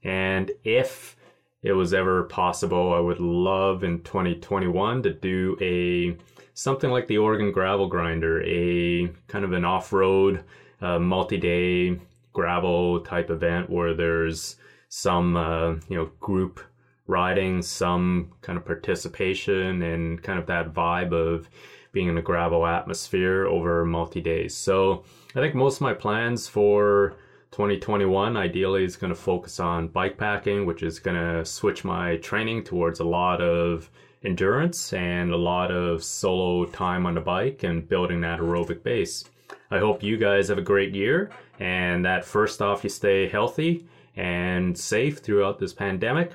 And 0.02 0.50
if 0.64 1.16
it 1.62 1.72
was 1.72 1.94
ever 1.94 2.24
possible, 2.24 2.92
I 2.92 2.98
would 2.98 3.20
love 3.20 3.84
in 3.84 4.02
2021 4.02 5.02
to 5.04 5.12
do 5.12 5.56
a 5.60 6.16
something 6.54 6.90
like 6.90 7.06
the 7.06 7.18
Oregon 7.18 7.52
Gravel 7.52 7.86
Grinder, 7.86 8.42
a 8.42 9.08
kind 9.28 9.44
of 9.44 9.52
an 9.52 9.64
off-road, 9.64 10.44
uh, 10.80 10.98
multi-day 10.98 11.98
gravel 12.32 13.00
type 13.00 13.30
event 13.30 13.70
where 13.70 13.94
there's 13.94 14.56
some 14.88 15.36
uh, 15.36 15.70
you 15.88 15.96
know 15.96 16.10
group 16.20 16.60
riding, 17.06 17.60
some 17.60 18.32
kind 18.40 18.56
of 18.56 18.64
participation, 18.64 19.82
and 19.82 20.22
kind 20.22 20.38
of 20.38 20.46
that 20.46 20.72
vibe 20.72 21.12
of 21.12 21.48
being 21.92 22.08
in 22.08 22.18
a 22.18 22.22
gravel 22.22 22.66
atmosphere 22.66 23.46
over 23.46 23.84
multi 23.84 24.20
days. 24.20 24.56
So 24.56 25.04
I 25.34 25.40
think 25.40 25.54
most 25.54 25.76
of 25.76 25.82
my 25.82 25.94
plans 25.94 26.46
for 26.46 27.16
2021 27.50 28.36
ideally 28.36 28.84
is 28.84 28.96
going 28.96 29.12
to 29.12 29.20
focus 29.20 29.58
on 29.58 29.88
bike 29.88 30.16
packing, 30.16 30.66
which 30.66 30.84
is 30.84 31.00
going 31.00 31.16
to 31.16 31.44
switch 31.44 31.84
my 31.84 32.16
training 32.18 32.62
towards 32.62 33.00
a 33.00 33.04
lot 33.04 33.40
of 33.40 33.90
endurance 34.22 34.92
and 34.92 35.32
a 35.32 35.36
lot 35.36 35.72
of 35.72 36.04
solo 36.04 36.64
time 36.66 37.06
on 37.06 37.14
the 37.14 37.20
bike 37.20 37.64
and 37.64 37.88
building 37.88 38.20
that 38.20 38.38
aerobic 38.38 38.82
base. 38.82 39.24
I 39.70 39.78
hope 39.78 40.02
you 40.02 40.16
guys 40.16 40.48
have 40.48 40.58
a 40.58 40.62
great 40.62 40.94
year 40.94 41.30
and 41.60 42.04
that 42.04 42.24
first 42.24 42.62
off, 42.62 42.82
you 42.82 42.90
stay 42.90 43.28
healthy 43.28 43.86
and 44.16 44.76
safe 44.76 45.18
throughout 45.18 45.58
this 45.58 45.72
pandemic 45.72 46.32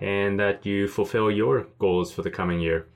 and 0.00 0.38
that 0.38 0.64
you 0.64 0.86
fulfill 0.86 1.30
your 1.30 1.66
goals 1.78 2.12
for 2.12 2.22
the 2.22 2.30
coming 2.30 2.60
year. 2.60 2.86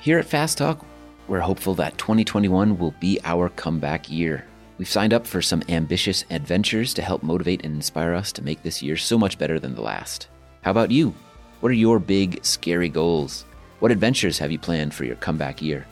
Here 0.00 0.18
at 0.18 0.26
Fast 0.26 0.58
Talk, 0.58 0.84
we're 1.26 1.40
hopeful 1.40 1.74
that 1.74 1.98
2021 1.98 2.78
will 2.78 2.94
be 3.00 3.18
our 3.24 3.48
comeback 3.48 4.10
year. 4.10 4.44
We've 4.78 4.88
signed 4.88 5.12
up 5.12 5.26
for 5.26 5.42
some 5.42 5.62
ambitious 5.68 6.24
adventures 6.30 6.94
to 6.94 7.02
help 7.02 7.22
motivate 7.22 7.64
and 7.64 7.74
inspire 7.74 8.14
us 8.14 8.30
to 8.32 8.42
make 8.42 8.62
this 8.62 8.82
year 8.82 8.96
so 8.96 9.18
much 9.18 9.38
better 9.38 9.58
than 9.58 9.74
the 9.74 9.82
last. 9.82 10.28
How 10.62 10.70
about 10.70 10.90
you? 10.90 11.14
What 11.60 11.70
are 11.70 11.74
your 11.74 11.98
big, 11.98 12.44
scary 12.44 12.88
goals? 12.88 13.44
What 13.80 13.90
adventures 13.90 14.38
have 14.38 14.52
you 14.52 14.58
planned 14.58 14.94
for 14.94 15.04
your 15.04 15.16
comeback 15.16 15.60
year? 15.60 15.86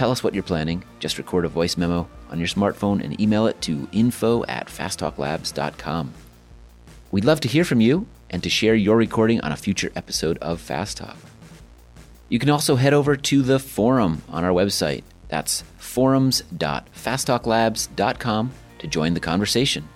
Tell 0.00 0.10
us 0.10 0.24
what 0.24 0.32
you're 0.32 0.42
planning. 0.42 0.82
Just 0.98 1.18
record 1.18 1.44
a 1.44 1.50
voice 1.50 1.76
memo 1.76 2.08
on 2.30 2.38
your 2.38 2.48
smartphone 2.48 3.04
and 3.04 3.20
email 3.20 3.46
it 3.46 3.60
to 3.60 3.86
info 3.92 4.46
at 4.46 4.68
fasttalklabs.com. 4.68 6.14
We'd 7.10 7.26
love 7.26 7.40
to 7.40 7.48
hear 7.48 7.66
from 7.66 7.82
you 7.82 8.06
and 8.30 8.42
to 8.42 8.48
share 8.48 8.74
your 8.74 8.96
recording 8.96 9.42
on 9.42 9.52
a 9.52 9.58
future 9.58 9.92
episode 9.94 10.38
of 10.38 10.58
Fast 10.58 10.96
Talk. 10.96 11.18
You 12.30 12.38
can 12.38 12.48
also 12.48 12.76
head 12.76 12.94
over 12.94 13.14
to 13.14 13.42
the 13.42 13.58
forum 13.58 14.22
on 14.30 14.42
our 14.42 14.52
website. 14.52 15.02
That's 15.28 15.64
forums.fasttalklabs.com 15.76 18.52
to 18.78 18.86
join 18.86 19.12
the 19.12 19.20
conversation. 19.20 19.86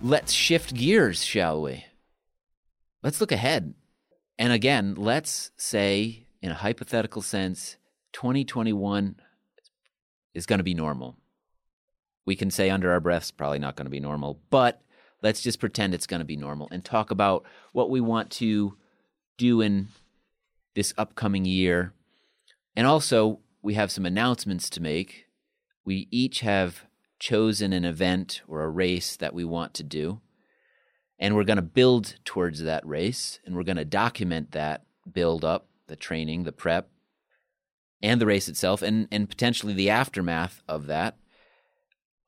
Let's 0.00 0.32
shift 0.32 0.72
gears, 0.72 1.22
shall 1.22 1.60
we? 1.60 1.84
Let's 3.02 3.20
look 3.20 3.32
ahead. 3.32 3.74
And 4.38 4.50
again, 4.50 4.94
let's 4.96 5.50
say, 5.58 6.24
in 6.40 6.50
a 6.50 6.54
hypothetical 6.54 7.20
sense, 7.20 7.76
2021 8.12 9.16
is 10.34 10.46
going 10.46 10.58
to 10.58 10.64
be 10.64 10.74
normal. 10.74 11.16
We 12.26 12.36
can 12.36 12.50
say 12.50 12.70
under 12.70 12.92
our 12.92 13.00
breaths, 13.00 13.30
probably 13.30 13.58
not 13.58 13.76
going 13.76 13.86
to 13.86 13.90
be 13.90 14.00
normal, 14.00 14.40
but 14.50 14.82
let's 15.22 15.40
just 15.40 15.60
pretend 15.60 15.94
it's 15.94 16.06
going 16.06 16.20
to 16.20 16.26
be 16.26 16.36
normal 16.36 16.68
and 16.70 16.84
talk 16.84 17.10
about 17.10 17.44
what 17.72 17.90
we 17.90 18.00
want 18.00 18.30
to 18.32 18.76
do 19.36 19.60
in 19.60 19.88
this 20.74 20.92
upcoming 20.98 21.44
year. 21.44 21.92
And 22.76 22.86
also, 22.86 23.40
we 23.62 23.74
have 23.74 23.90
some 23.90 24.06
announcements 24.06 24.70
to 24.70 24.82
make. 24.82 25.26
We 25.84 26.06
each 26.10 26.40
have 26.40 26.84
chosen 27.18 27.72
an 27.72 27.84
event 27.84 28.42
or 28.46 28.62
a 28.62 28.68
race 28.68 29.16
that 29.16 29.34
we 29.34 29.44
want 29.44 29.74
to 29.74 29.82
do. 29.82 30.20
And 31.18 31.34
we're 31.34 31.44
going 31.44 31.56
to 31.56 31.62
build 31.62 32.14
towards 32.24 32.62
that 32.62 32.86
race 32.86 33.40
and 33.44 33.56
we're 33.56 33.64
going 33.64 33.76
to 33.76 33.84
document 33.84 34.52
that 34.52 34.84
build 35.10 35.44
up, 35.44 35.66
the 35.88 35.96
training, 35.96 36.44
the 36.44 36.52
prep, 36.52 36.88
and 38.02 38.20
the 38.20 38.26
race 38.26 38.48
itself, 38.48 38.82
and, 38.82 39.08
and 39.10 39.28
potentially 39.28 39.74
the 39.74 39.90
aftermath 39.90 40.62
of 40.68 40.86
that 40.86 41.16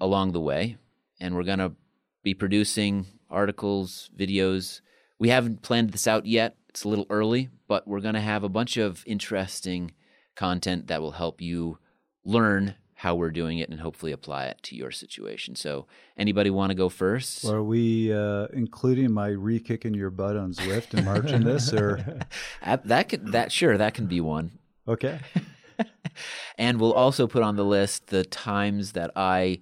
along 0.01 0.33
the 0.33 0.41
way. 0.41 0.77
And 1.21 1.35
we're 1.35 1.45
going 1.45 1.59
to 1.59 1.73
be 2.23 2.35
producing 2.35 3.07
articles, 3.29 4.11
videos. 4.17 4.81
We 5.19 5.29
haven't 5.29 5.63
planned 5.63 5.91
this 5.91 6.07
out 6.07 6.27
yet. 6.27 6.57
It's 6.69 6.85
a 6.85 6.89
little 6.89 7.07
early, 7.11 7.51
but 7.69 7.87
we're 7.87 8.01
going 8.01 8.15
to 8.15 8.21
have 8.21 8.43
a 8.43 8.49
bunch 8.49 8.77
of 8.77 9.03
interesting 9.07 9.93
content 10.35 10.87
that 10.87 11.03
will 11.03 11.13
help 11.13 11.41
you 11.41 11.79
learn 12.25 12.75
how 12.95 13.15
we're 13.15 13.31
doing 13.31 13.59
it 13.59 13.71
and 13.71 13.81
hopefully 13.81 14.13
apply 14.13 14.45
it 14.45 14.59
to 14.63 14.77
your 14.77 14.91
situation. 14.91 15.57
So, 15.57 15.87
anybody 16.19 16.51
want 16.51 16.71
to 16.71 16.75
go 16.75 16.91
first? 16.91 17.47
Are 17.47 17.63
we 17.63 18.13
uh, 18.13 18.47
including 18.53 19.11
my 19.11 19.29
re-kicking 19.29 19.95
your 19.95 20.11
butt 20.11 20.37
on 20.37 20.53
Zwift 20.53 20.93
and 20.93 21.07
marching 21.07 21.43
this, 21.43 21.73
or 21.73 22.21
that 22.85 23.09
could 23.09 23.33
that 23.33 23.53
sure 23.53 23.79
that 23.79 23.95
can 23.95 24.07
be 24.07 24.21
one. 24.21 24.53
Okay. 24.87 25.19
And 26.59 26.81
we'll 26.81 26.93
also 26.93 27.27
put 27.27 27.43
on 27.43 27.57
the 27.57 27.65
list 27.65 28.09
the 28.09 28.25
times 28.25 28.93
that 28.93 29.11
I 29.17 29.61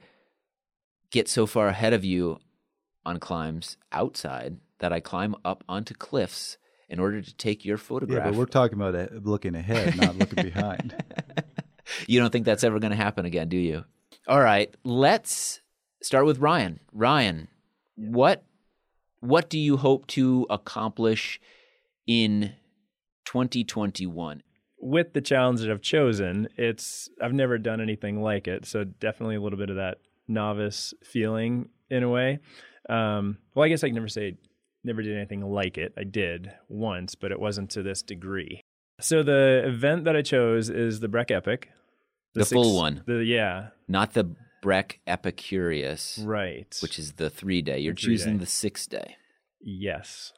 get 1.11 1.29
so 1.29 1.47
far 1.47 1.69
ahead 1.69 1.93
of 1.93 2.05
you 2.05 2.39
on 3.05 3.19
climbs 3.19 3.77
outside 3.93 4.59
that 4.81 4.93
I 4.93 5.01
climb 5.01 5.35
up 5.45 5.65
onto 5.69 5.95
cliffs 5.95 6.59
in 6.89 7.01
order 7.01 7.21
to 7.21 7.35
take 7.35 7.65
your 7.65 7.77
photograph. 7.77 8.25
Yeah, 8.25 8.31
but 8.31 8.39
we're 8.39 8.47
talking 8.47 8.81
about 8.81 8.95
uh, 8.95 9.09
looking 9.23 9.55
ahead, 9.55 9.97
not 9.97 10.17
looking 10.17 10.45
behind. 10.45 10.95
you 12.07 12.21
don't 12.21 12.31
think 12.31 12.45
that's 12.45 12.65
ever 12.65 12.79
going 12.79 12.91
to 12.91 12.97
happen 12.97 13.25
again, 13.27 13.49
do 13.49 13.57
you? 13.57 13.85
All 14.27 14.41
right, 14.41 14.75
let's 14.85 15.61
start 16.03 16.27
with 16.27 16.39
Ryan. 16.39 16.81
Ryan, 16.93 17.49
what 17.97 18.45
what 19.21 19.51
do 19.51 19.59
you 19.59 19.77
hope 19.77 20.07
to 20.09 20.47
accomplish 20.49 21.41
in 22.07 22.53
2021? 23.25 24.43
With 24.81 25.13
the 25.13 25.21
challenge 25.21 25.61
that 25.61 25.71
I've 25.71 25.81
chosen, 25.83 26.49
it's 26.57 27.09
I've 27.21 27.33
never 27.33 27.59
done 27.59 27.81
anything 27.81 28.23
like 28.23 28.47
it, 28.47 28.65
so 28.65 28.85
definitely 28.85 29.37
a 29.37 29.41
little 29.41 29.59
bit 29.59 29.71
of 29.71 29.77
that 29.77 29.99
novice 30.29 30.95
feeling 31.03 31.69
in 31.91 32.03
a 32.03 32.09
way. 32.09 32.39
Um, 32.89 33.39
well, 33.55 33.65
I 33.65 33.69
guess 33.69 33.83
I 33.83 33.89
can 33.89 33.97
never 33.97 34.09
say 34.09 34.37
never 34.85 35.03
did 35.03 35.17
anything 35.17 35.43
like 35.43 35.79
it. 35.79 35.93
I 35.99 36.05
did 36.05 36.53
once, 36.69 37.15
but 37.15 37.33
it 37.33 37.41
wasn't 37.41 37.71
to 37.71 37.83
this 37.83 38.03
degree. 38.03 38.63
So 39.01 39.23
the 39.23 39.63
event 39.65 40.05
that 40.05 40.17
I 40.17 40.23
chose 40.23 40.71
is 40.71 41.01
the 41.01 41.09
Breck 41.09 41.31
Epic. 41.31 41.71
The, 42.35 42.41
the 42.41 42.47
six, 42.47 42.55
full 42.55 42.77
one. 42.77 43.03
The 43.07 43.25
yeah. 43.25 43.69
Not 43.87 44.15
the 44.15 44.35
Breck 44.63 45.01
Epicurious. 45.07 46.25
Right. 46.25 46.77
Which 46.83 46.99
is 46.99 47.13
the 47.13 47.31
three 47.31 47.63
day. 47.63 47.79
You're 47.79 47.95
choosing 47.95 48.35
day. 48.35 48.41
the 48.41 48.51
six 48.51 48.87
day. 48.87 49.17
Yes. 49.61 50.33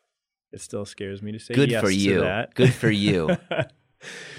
It 0.52 0.60
still 0.60 0.84
scares 0.84 1.22
me 1.22 1.32
to 1.32 1.38
say 1.38 1.54
Good 1.54 1.70
yes 1.70 1.82
for 1.82 1.90
you. 1.90 2.20
that. 2.20 2.54
Good 2.54 2.74
for 2.74 2.90
you. 2.90 3.36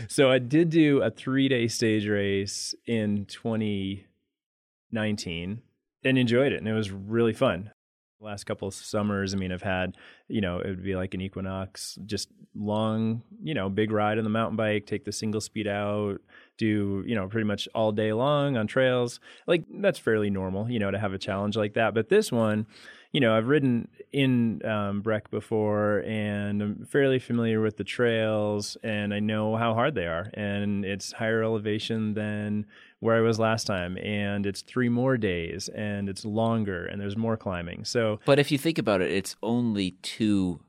so 0.08 0.32
I 0.32 0.40
did 0.40 0.70
do 0.70 1.02
a 1.02 1.12
three 1.12 1.48
day 1.48 1.68
stage 1.68 2.08
race 2.08 2.76
in 2.86 3.26
2019 3.26 5.62
and 6.04 6.18
enjoyed 6.18 6.52
it. 6.52 6.58
And 6.58 6.68
it 6.68 6.74
was 6.74 6.92
really 6.92 7.34
fun 7.34 7.72
The 8.20 8.26
last 8.26 8.46
couple 8.46 8.68
of 8.68 8.74
summers, 8.74 9.34
I 9.34 9.38
mean, 9.38 9.52
I've 9.52 9.62
had 9.62 9.96
you 10.32 10.42
know, 10.42 10.60
it 10.60 10.70
would 10.70 10.84
be 10.84 10.96
like 10.96 11.14
an 11.14 11.22
Equinox, 11.22 12.00
just 12.06 12.30
long, 12.56 13.22
you 13.44 13.54
know, 13.54 13.70
big 13.70 13.92
ride 13.92 14.18
on 14.18 14.24
the 14.24 14.30
mountain 14.30 14.56
bike, 14.56 14.86
take 14.86 15.04
the 15.04 15.12
single 15.12 15.42
speed 15.42 15.68
out, 15.68 16.22
do, 16.58 17.04
you 17.06 17.16
know, 17.16 17.28
pretty 17.28 17.46
much 17.46 17.68
all 17.76 17.92
day 17.92 18.14
long 18.14 18.56
on 18.56 18.66
trails. 18.66 19.20
Like 19.46 19.66
that's 19.70 20.00
fairly 20.00 20.30
normal, 20.30 20.70
you 20.70 20.80
know, 20.80 20.90
to 20.90 20.98
have 20.98 21.14
a 21.14 21.18
challenge 21.18 21.58
like 21.58 21.74
that. 21.74 21.94
But 21.94 22.10
this 22.10 22.32
one, 22.32 22.66
you 23.12 23.20
know, 23.20 23.36
I've 23.36 23.48
ridden 23.48 23.90
in 24.14 24.66
um, 24.66 25.02
Breck 25.02 25.30
before 25.30 26.00
and 26.06 26.62
I'm 26.62 26.86
fairly 26.86 27.20
familiar 27.20 27.62
with 27.62 27.78
the 27.78 27.84
trails 27.84 28.78
and 28.84 29.14
I 29.14 29.20
know 29.20 29.56
how 29.58 29.74
hard 29.74 29.96
they 29.96 30.08
are. 30.08 30.30
And 30.34 30.86
it's 30.86 31.12
higher 31.12 31.44
elevation 31.44 32.14
than 32.14 32.66
where 33.00 33.18
I 33.18 33.22
was 33.22 33.38
last 33.38 33.68
time. 33.68 33.98
And 33.98 34.46
it's 34.46 34.62
three 34.62 34.90
more 34.90 35.18
days 35.18 35.70
and 35.70 36.08
it's 36.08 36.24
longer 36.24 36.86
and 36.86 37.02
there's 37.02 37.18
more 37.18 37.36
climbing. 37.36 37.84
So, 37.84 38.20
but 38.26 38.40
if 38.40 38.52
you 38.52 38.58
think 38.58 38.78
about 38.78 39.02
it, 39.02 39.12
it's 39.12 39.36
only 39.44 39.92
two 40.02 40.62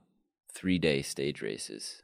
three 0.53 0.79
day 0.79 1.03
stage 1.03 1.43
races, 1.43 2.03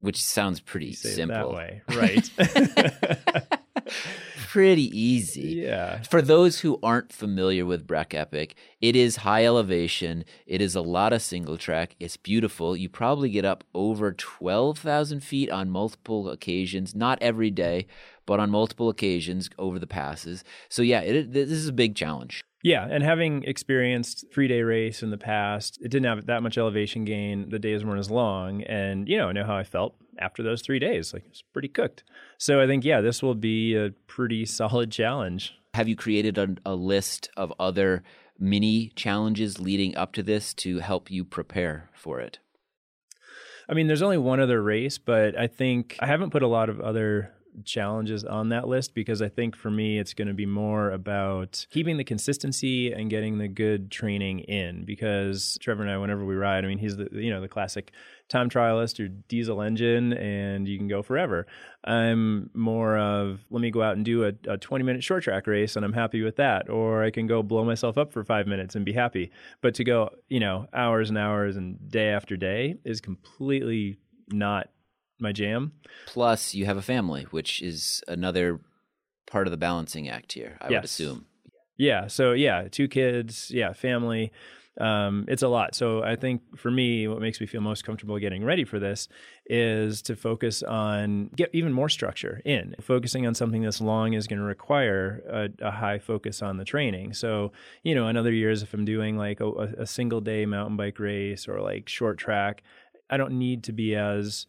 which 0.00 0.22
sounds 0.22 0.60
pretty 0.60 0.92
simple. 0.94 1.52
That 1.52 1.56
way, 1.56 1.82
right? 1.88 2.30
pretty 4.54 4.96
easy. 4.96 5.62
Yeah. 5.64 6.00
For 6.02 6.22
those 6.22 6.60
who 6.60 6.78
aren't 6.80 7.12
familiar 7.12 7.66
with 7.66 7.88
Breck 7.88 8.14
Epic, 8.14 8.54
it 8.80 8.94
is 8.94 9.16
high 9.16 9.44
elevation. 9.44 10.24
It 10.46 10.60
is 10.60 10.76
a 10.76 10.80
lot 10.80 11.12
of 11.12 11.22
single 11.22 11.58
track. 11.58 11.96
It's 11.98 12.16
beautiful. 12.16 12.76
You 12.76 12.88
probably 12.88 13.30
get 13.30 13.44
up 13.44 13.64
over 13.74 14.12
12,000 14.12 15.24
feet 15.24 15.50
on 15.50 15.70
multiple 15.70 16.30
occasions, 16.30 16.94
not 16.94 17.18
every 17.20 17.50
day, 17.50 17.88
but 18.26 18.38
on 18.38 18.48
multiple 18.48 18.88
occasions 18.88 19.50
over 19.58 19.80
the 19.80 19.88
passes. 19.88 20.44
So, 20.68 20.82
yeah, 20.82 21.00
it, 21.00 21.32
this 21.32 21.50
is 21.50 21.66
a 21.66 21.72
big 21.72 21.96
challenge. 21.96 22.44
Yeah, 22.62 22.86
and 22.88 23.02
having 23.02 23.42
experienced 23.42 24.26
three 24.32 24.46
day 24.46 24.62
race 24.62 25.02
in 25.02 25.10
the 25.10 25.18
past, 25.18 25.80
it 25.82 25.90
didn't 25.90 26.06
have 26.06 26.26
that 26.26 26.44
much 26.44 26.56
elevation 26.56 27.04
gain. 27.04 27.50
The 27.50 27.58
days 27.58 27.84
weren't 27.84 27.98
as 27.98 28.10
long, 28.10 28.62
and 28.62 29.08
you 29.08 29.18
know, 29.18 29.28
I 29.28 29.32
know 29.32 29.44
how 29.44 29.56
I 29.56 29.64
felt 29.64 29.96
after 30.18 30.42
those 30.42 30.62
three 30.62 30.78
days. 30.78 31.12
Like 31.12 31.24
it's 31.28 31.42
pretty 31.42 31.68
cooked. 31.68 32.04
So 32.38 32.60
I 32.60 32.66
think 32.66 32.84
yeah, 32.84 33.00
this 33.00 33.22
will 33.22 33.34
be 33.34 33.74
a 33.74 33.90
pretty 34.06 34.44
solid 34.46 34.90
challenge. 34.90 35.54
Have 35.74 35.88
you 35.88 35.96
created 35.96 36.38
a, 36.38 36.54
a 36.64 36.74
list 36.74 37.30
of 37.36 37.52
other 37.58 38.02
mini 38.38 38.92
challenges 38.96 39.60
leading 39.60 39.96
up 39.96 40.12
to 40.12 40.22
this 40.22 40.54
to 40.54 40.78
help 40.78 41.10
you 41.10 41.24
prepare 41.24 41.90
for 41.94 42.20
it? 42.20 42.38
I 43.68 43.74
mean, 43.74 43.86
there's 43.86 44.02
only 44.02 44.18
one 44.18 44.40
other 44.40 44.62
race, 44.62 44.98
but 44.98 45.38
I 45.38 45.46
think 45.46 45.96
I 46.00 46.06
haven't 46.06 46.30
put 46.30 46.42
a 46.42 46.48
lot 46.48 46.68
of 46.68 46.80
other 46.80 47.33
challenges 47.64 48.24
on 48.24 48.48
that 48.48 48.66
list 48.66 48.94
because 48.94 49.22
I 49.22 49.28
think 49.28 49.56
for 49.56 49.70
me 49.70 49.98
it's 49.98 50.14
going 50.14 50.28
to 50.28 50.34
be 50.34 50.46
more 50.46 50.90
about 50.90 51.66
keeping 51.70 51.96
the 51.96 52.04
consistency 52.04 52.92
and 52.92 53.08
getting 53.10 53.38
the 53.38 53.48
good 53.48 53.90
training 53.90 54.40
in 54.40 54.84
because 54.84 55.58
Trevor 55.60 55.82
and 55.82 55.90
I 55.90 55.98
whenever 55.98 56.24
we 56.24 56.34
ride 56.34 56.64
I 56.64 56.68
mean 56.68 56.78
he's 56.78 56.96
the 56.96 57.08
you 57.12 57.30
know 57.30 57.40
the 57.40 57.48
classic 57.48 57.92
time 58.28 58.48
trialist 58.48 59.04
or 59.04 59.08
diesel 59.08 59.60
engine 59.60 60.12
and 60.14 60.66
you 60.66 60.78
can 60.78 60.88
go 60.88 61.02
forever. 61.02 61.46
I'm 61.84 62.50
more 62.54 62.96
of 62.96 63.44
let 63.50 63.60
me 63.60 63.70
go 63.70 63.82
out 63.82 63.96
and 63.96 64.04
do 64.04 64.24
a, 64.24 64.32
a 64.48 64.56
20 64.56 64.84
minute 64.84 65.04
short 65.04 65.24
track 65.24 65.46
race 65.46 65.76
and 65.76 65.84
I'm 65.84 65.92
happy 65.92 66.22
with 66.22 66.36
that 66.36 66.68
or 66.68 67.04
I 67.04 67.10
can 67.10 67.26
go 67.26 67.42
blow 67.42 67.64
myself 67.64 67.98
up 67.98 68.12
for 68.12 68.24
5 68.24 68.46
minutes 68.46 68.74
and 68.74 68.84
be 68.84 68.92
happy. 68.92 69.30
But 69.60 69.74
to 69.74 69.84
go, 69.84 70.10
you 70.28 70.40
know, 70.40 70.66
hours 70.72 71.08
and 71.08 71.18
hours 71.18 71.56
and 71.56 71.90
day 71.90 72.08
after 72.08 72.36
day 72.36 72.76
is 72.84 73.00
completely 73.00 73.98
not 74.28 74.68
my 75.18 75.32
jam. 75.32 75.72
Plus, 76.06 76.54
you 76.54 76.66
have 76.66 76.76
a 76.76 76.82
family, 76.82 77.24
which 77.30 77.62
is 77.62 78.02
another 78.08 78.60
part 79.26 79.46
of 79.46 79.50
the 79.50 79.56
balancing 79.56 80.08
act 80.08 80.32
here. 80.32 80.58
I 80.60 80.64
yes. 80.64 80.70
would 80.70 80.84
assume. 80.84 81.26
Yeah. 81.76 82.06
So 82.06 82.32
yeah, 82.32 82.68
two 82.70 82.88
kids. 82.88 83.50
Yeah, 83.50 83.72
family. 83.72 84.32
Um, 84.80 85.24
it's 85.28 85.42
a 85.42 85.48
lot. 85.48 85.74
So 85.74 86.02
I 86.02 86.16
think 86.16 86.58
for 86.58 86.70
me, 86.70 87.06
what 87.06 87.20
makes 87.20 87.40
me 87.40 87.46
feel 87.46 87.60
most 87.60 87.84
comfortable 87.84 88.18
getting 88.18 88.44
ready 88.44 88.64
for 88.64 88.80
this 88.80 89.08
is 89.46 90.02
to 90.02 90.16
focus 90.16 90.64
on 90.64 91.30
get 91.36 91.50
even 91.52 91.72
more 91.72 91.88
structure 91.88 92.40
in. 92.44 92.74
Focusing 92.80 93.26
on 93.26 93.34
something 93.34 93.62
this 93.62 93.80
long 93.80 94.14
is 94.14 94.26
going 94.26 94.40
to 94.40 94.44
require 94.44 95.22
a, 95.28 95.66
a, 95.66 95.70
high 95.70 95.98
focus 95.98 96.42
on 96.42 96.56
the 96.56 96.64
training. 96.64 97.12
So 97.12 97.52
you 97.84 97.94
know, 97.94 98.08
in 98.08 98.16
other 98.16 98.32
years, 98.32 98.62
if 98.62 98.74
I'm 98.74 98.84
doing 98.84 99.16
like 99.16 99.40
a, 99.40 99.48
a 99.78 99.86
single 99.86 100.20
day 100.20 100.44
mountain 100.44 100.76
bike 100.76 100.98
race 100.98 101.46
or 101.46 101.60
like 101.60 101.88
short 101.88 102.18
track, 102.18 102.62
I 103.08 103.16
don't 103.16 103.38
need 103.38 103.62
to 103.64 103.72
be 103.72 103.94
as 103.94 104.46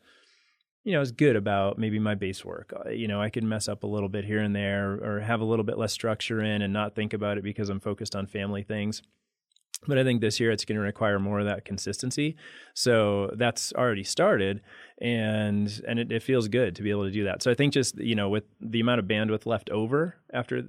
you 0.86 0.94
know, 0.94 1.02
is 1.02 1.12
good 1.12 1.36
about 1.36 1.78
maybe 1.80 1.98
my 1.98 2.14
base 2.16 2.46
work. 2.46 2.72
Uh, 2.86 2.90
you 2.90 3.08
know, 3.08 3.20
I 3.20 3.30
can 3.30 3.50
mess 3.50 3.68
up 3.68 3.84
a 3.84 3.88
little 3.88 4.08
bit 4.08 4.24
here 4.24 4.40
and 4.40 4.56
there 4.56 4.94
or 4.94 5.20
have 5.20 5.42
a 5.42 5.44
little 5.44 5.66
bit 5.66 5.78
less 5.78 5.92
structure 5.92 6.42
in 6.42 6.62
and 6.62 6.72
not 6.72 6.96
think 6.96 7.12
about 7.12 7.38
it 7.38 7.44
because 7.44 7.70
I'm 7.70 7.80
focused 7.80 8.16
on 8.16 8.28
family 8.28 8.62
things. 8.62 9.02
But 9.88 9.98
I 9.98 10.04
think 10.04 10.22
this 10.22 10.40
year 10.40 10.52
it's 10.52 10.64
going 10.64 10.78
to 10.78 10.82
require 10.82 11.20
more 11.20 11.40
of 11.40 11.48
that 11.48 11.66
consistency. 11.66 12.38
So 12.76 13.32
that's 13.36 13.74
already 13.74 14.04
started 14.04 14.62
and 15.00 15.82
and 15.88 16.00
it, 16.00 16.12
it 16.12 16.24
feels 16.24 16.48
good 16.48 16.76
to 16.76 16.84
be 16.84 16.92
able 16.92 17.04
to 17.04 17.12
do 17.12 17.26
that. 17.26 17.42
So 17.42 17.52
I 17.52 17.56
think 17.56 17.74
just, 17.74 17.98
you 17.98 18.16
know, 18.16 18.30
with 18.30 18.46
the 18.62 18.80
amount 18.80 19.00
of 19.00 19.06
bandwidth 19.06 19.46
left 19.46 19.70
over 19.72 20.16
after 20.32 20.64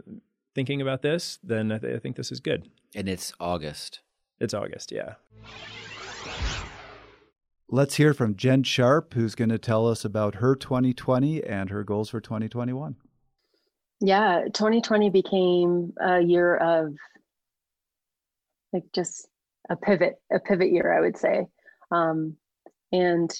thinking 0.55 0.81
about 0.81 1.03
this, 1.03 1.39
then 1.43 1.71
I, 1.71 1.79
th- 1.79 1.95
I 1.95 1.99
think 1.99 2.17
this 2.17 2.33
is 2.33 2.41
good. 2.41 2.69
And 2.95 3.07
it's 3.09 3.35
August. 3.39 4.01
It's 4.41 4.55
August, 4.55 4.91
yeah. 4.93 5.15
Let's 7.69 7.97
hear 7.97 8.15
from 8.15 8.37
Jen 8.37 8.63
Sharp, 8.63 9.15
who's 9.15 9.35
going 9.35 9.49
to 9.49 9.59
tell 9.59 9.89
us 9.89 10.05
about 10.05 10.37
her 10.37 10.55
2020 10.55 11.43
and 11.43 11.69
her 11.71 11.83
goals 11.83 12.11
for 12.11 12.21
2021. 12.21 12.95
Yeah, 14.01 14.45
2020 14.53 15.11
became 15.11 15.93
a 16.01 16.21
year 16.21 16.57
of 16.57 16.95
like 18.73 18.85
just 18.95 19.27
a 19.69 19.75
pivot, 19.75 20.21
a 20.33 20.39
pivot 20.39 20.71
year, 20.71 20.97
I 20.97 21.01
would 21.01 21.17
say. 21.17 21.47
Um, 21.91 22.37
and 22.93 23.35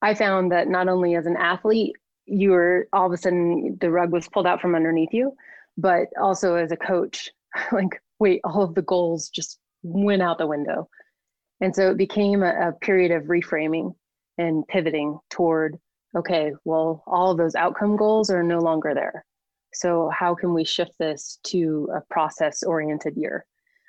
I 0.00 0.14
found 0.14 0.52
that 0.52 0.68
not 0.68 0.88
only 0.88 1.14
as 1.14 1.26
an 1.26 1.36
athlete, 1.36 1.96
you 2.24 2.52
were 2.52 2.88
all 2.92 3.06
of 3.06 3.12
a 3.12 3.18
sudden 3.18 3.76
the 3.82 3.90
rug 3.90 4.12
was 4.12 4.28
pulled 4.28 4.46
out 4.46 4.62
from 4.62 4.74
underneath 4.74 5.12
you, 5.12 5.36
but 5.76 6.06
also 6.18 6.54
as 6.54 6.72
a 6.72 6.76
coach, 6.76 7.30
like, 7.72 8.00
wait, 8.18 8.40
all 8.44 8.62
of 8.62 8.74
the 8.74 8.82
goals 8.82 9.28
just 9.28 9.58
went 9.82 10.22
out 10.22 10.38
the 10.38 10.46
window. 10.46 10.88
And 11.60 11.74
so 11.74 11.90
it 11.90 11.96
became 11.96 12.42
a, 12.42 12.68
a 12.68 12.72
period 12.72 13.12
of 13.12 13.24
reframing 13.24 13.94
and 14.38 14.66
pivoting 14.68 15.18
toward 15.30 15.78
okay, 16.16 16.52
well, 16.64 17.04
all 17.06 17.36
those 17.36 17.54
outcome 17.54 17.96
goals 17.96 18.30
are 18.30 18.42
no 18.42 18.58
longer 18.58 18.94
there. 18.94 19.24
So, 19.72 20.10
how 20.10 20.34
can 20.34 20.52
we 20.52 20.64
shift 20.64 20.92
this 20.98 21.38
to 21.44 21.88
a 21.94 22.00
process 22.12 22.64
oriented 22.64 23.16
year 23.16 23.46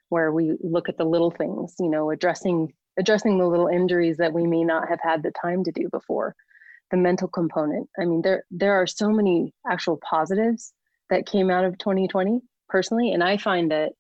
where 0.09 0.32
we 0.32 0.55
look 0.61 0.88
at 0.88 0.97
the 0.97 1.05
little 1.05 1.32
things, 1.32 1.76
you 1.80 1.89
know, 1.89 2.11
addressing 2.11 2.74
addressing 2.97 3.38
the 3.38 3.47
little 3.47 3.67
injuries 3.67 4.17
that 4.17 4.34
we 4.34 4.45
may 4.45 4.63
not 4.63 4.88
have 4.89 4.99
had 5.01 5.24
the 5.24 5.32
time 5.32 5.63
to 5.63 5.72
do 5.72 5.88
before 5.89 6.36
the 6.91 6.97
mental 6.97 7.28
component 7.28 7.89
i 7.99 8.05
mean 8.05 8.22
there 8.22 8.45
there 8.51 8.74
are 8.74 8.86
so 8.86 9.09
many 9.09 9.53
actual 9.69 9.97
positives 10.07 10.74
that 11.09 11.26
came 11.26 11.49
out 11.49 11.63
of 11.63 11.78
2020 11.78 12.41
personally 12.67 13.13
and 13.13 13.24
i 13.24 13.38
find 13.38 13.72
that 13.72 13.93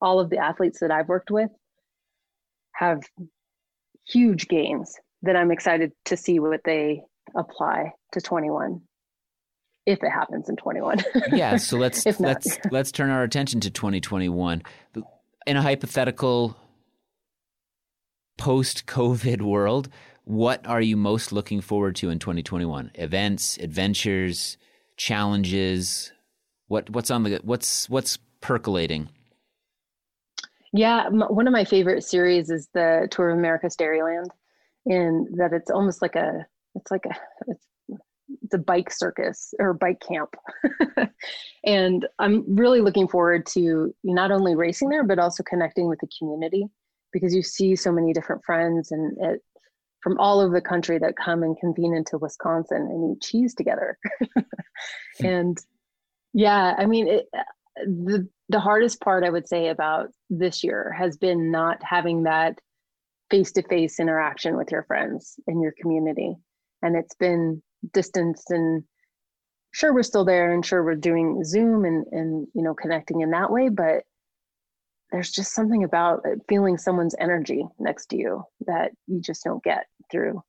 all 0.00 0.20
of 0.20 0.30
the 0.30 0.38
athletes 0.38 0.78
that 0.80 0.90
i've 0.90 1.08
worked 1.08 1.30
with 1.30 1.50
have 2.76 3.02
huge 4.06 4.48
gains 4.48 4.96
that 5.22 5.36
I'm 5.36 5.50
excited 5.50 5.92
to 6.06 6.16
see 6.16 6.38
what 6.38 6.60
they 6.64 7.02
apply 7.34 7.92
to 8.12 8.20
21 8.20 8.80
if 9.86 10.02
it 10.02 10.10
happens 10.10 10.48
in 10.48 10.56
21. 10.56 10.98
yeah, 11.32 11.56
so 11.56 11.76
let's 11.78 12.04
let's 12.18 12.58
let's 12.70 12.92
turn 12.92 13.10
our 13.10 13.22
attention 13.22 13.60
to 13.60 13.70
2021. 13.70 14.62
In 15.46 15.56
a 15.56 15.62
hypothetical 15.62 16.56
post-COVID 18.36 19.40
world, 19.42 19.88
what 20.24 20.66
are 20.66 20.80
you 20.80 20.96
most 20.96 21.32
looking 21.32 21.60
forward 21.60 21.94
to 21.96 22.10
in 22.10 22.18
2021? 22.18 22.90
Events, 22.96 23.56
adventures, 23.58 24.56
challenges? 24.96 26.12
What 26.66 26.90
what's 26.90 27.10
on 27.10 27.22
the 27.22 27.40
what's 27.44 27.88
what's 27.88 28.18
percolating? 28.40 29.08
Yeah, 30.76 31.08
one 31.08 31.46
of 31.46 31.52
my 31.52 31.64
favorite 31.64 32.04
series 32.04 32.50
is 32.50 32.68
the 32.74 33.08
Tour 33.10 33.30
of 33.30 33.38
America's 33.38 33.76
Dairyland, 33.76 34.28
in 34.84 35.26
that 35.36 35.54
it's 35.54 35.70
almost 35.70 36.02
like 36.02 36.16
a 36.16 36.46
it's 36.74 36.90
like 36.90 37.06
a 37.06 37.16
it's 37.48 37.66
it's 38.42 38.52
a 38.54 38.58
bike 38.58 38.92
circus 38.92 39.54
or 39.58 39.72
bike 39.72 40.02
camp, 40.06 40.34
and 41.64 42.06
I'm 42.18 42.44
really 42.54 42.82
looking 42.82 43.08
forward 43.08 43.46
to 43.54 43.94
not 44.04 44.30
only 44.30 44.54
racing 44.54 44.90
there 44.90 45.02
but 45.02 45.18
also 45.18 45.42
connecting 45.42 45.88
with 45.88 45.98
the 46.00 46.10
community 46.18 46.66
because 47.10 47.34
you 47.34 47.42
see 47.42 47.74
so 47.74 47.90
many 47.90 48.12
different 48.12 48.44
friends 48.44 48.92
and 48.92 49.16
it, 49.18 49.42
from 50.02 50.18
all 50.18 50.40
over 50.40 50.54
the 50.54 50.60
country 50.60 50.98
that 50.98 51.16
come 51.16 51.42
and 51.42 51.58
convene 51.58 51.94
into 51.94 52.18
Wisconsin 52.18 52.82
and 52.82 53.16
eat 53.16 53.22
cheese 53.22 53.54
together, 53.54 53.98
hmm. 54.36 55.24
and 55.24 55.58
yeah, 56.34 56.74
I 56.76 56.84
mean 56.84 57.08
it, 57.08 57.28
uh, 57.34 57.42
the 57.86 58.28
the 58.48 58.60
hardest 58.60 59.00
part 59.00 59.24
I 59.24 59.30
would 59.30 59.48
say 59.48 59.68
about 59.68 60.08
this 60.30 60.62
year 60.62 60.94
has 60.96 61.16
been 61.16 61.50
not 61.50 61.82
having 61.82 62.24
that 62.24 62.58
face 63.30 63.52
to 63.52 63.62
face 63.62 63.98
interaction 63.98 64.56
with 64.56 64.70
your 64.70 64.84
friends 64.84 65.34
and 65.46 65.60
your 65.60 65.74
community. 65.80 66.36
And 66.82 66.96
it's 66.96 67.14
been 67.16 67.62
distance 67.92 68.44
and 68.50 68.84
sure 69.72 69.92
we're 69.92 70.02
still 70.02 70.24
there 70.24 70.52
and 70.52 70.64
sure 70.64 70.84
we're 70.84 70.94
doing 70.94 71.42
Zoom 71.44 71.84
and, 71.84 72.06
and 72.12 72.46
you 72.54 72.62
know 72.62 72.74
connecting 72.74 73.20
in 73.20 73.30
that 73.30 73.50
way, 73.50 73.68
but 73.68 74.04
there's 75.12 75.30
just 75.30 75.54
something 75.54 75.84
about 75.84 76.22
feeling 76.48 76.78
someone's 76.78 77.14
energy 77.20 77.64
next 77.78 78.06
to 78.06 78.16
you 78.16 78.42
that 78.66 78.90
you 79.06 79.20
just 79.20 79.44
don't 79.44 79.62
get 79.62 79.86
through 80.10 80.42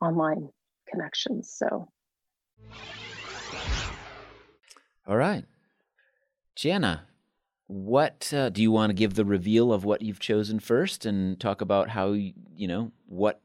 online 0.00 0.48
connections. 0.88 1.54
So, 1.56 1.88
all 5.06 5.16
right, 5.16 5.44
Gianna, 6.56 7.06
what 7.66 8.32
uh, 8.34 8.50
do 8.50 8.62
you 8.62 8.70
want 8.70 8.90
to 8.90 8.94
give 8.94 9.14
the 9.14 9.24
reveal 9.24 9.72
of 9.72 9.84
what 9.84 10.02
you've 10.02 10.20
chosen 10.20 10.60
first, 10.60 11.06
and 11.06 11.38
talk 11.40 11.60
about 11.60 11.90
how 11.90 12.12
you 12.12 12.68
know 12.68 12.92
what 13.06 13.40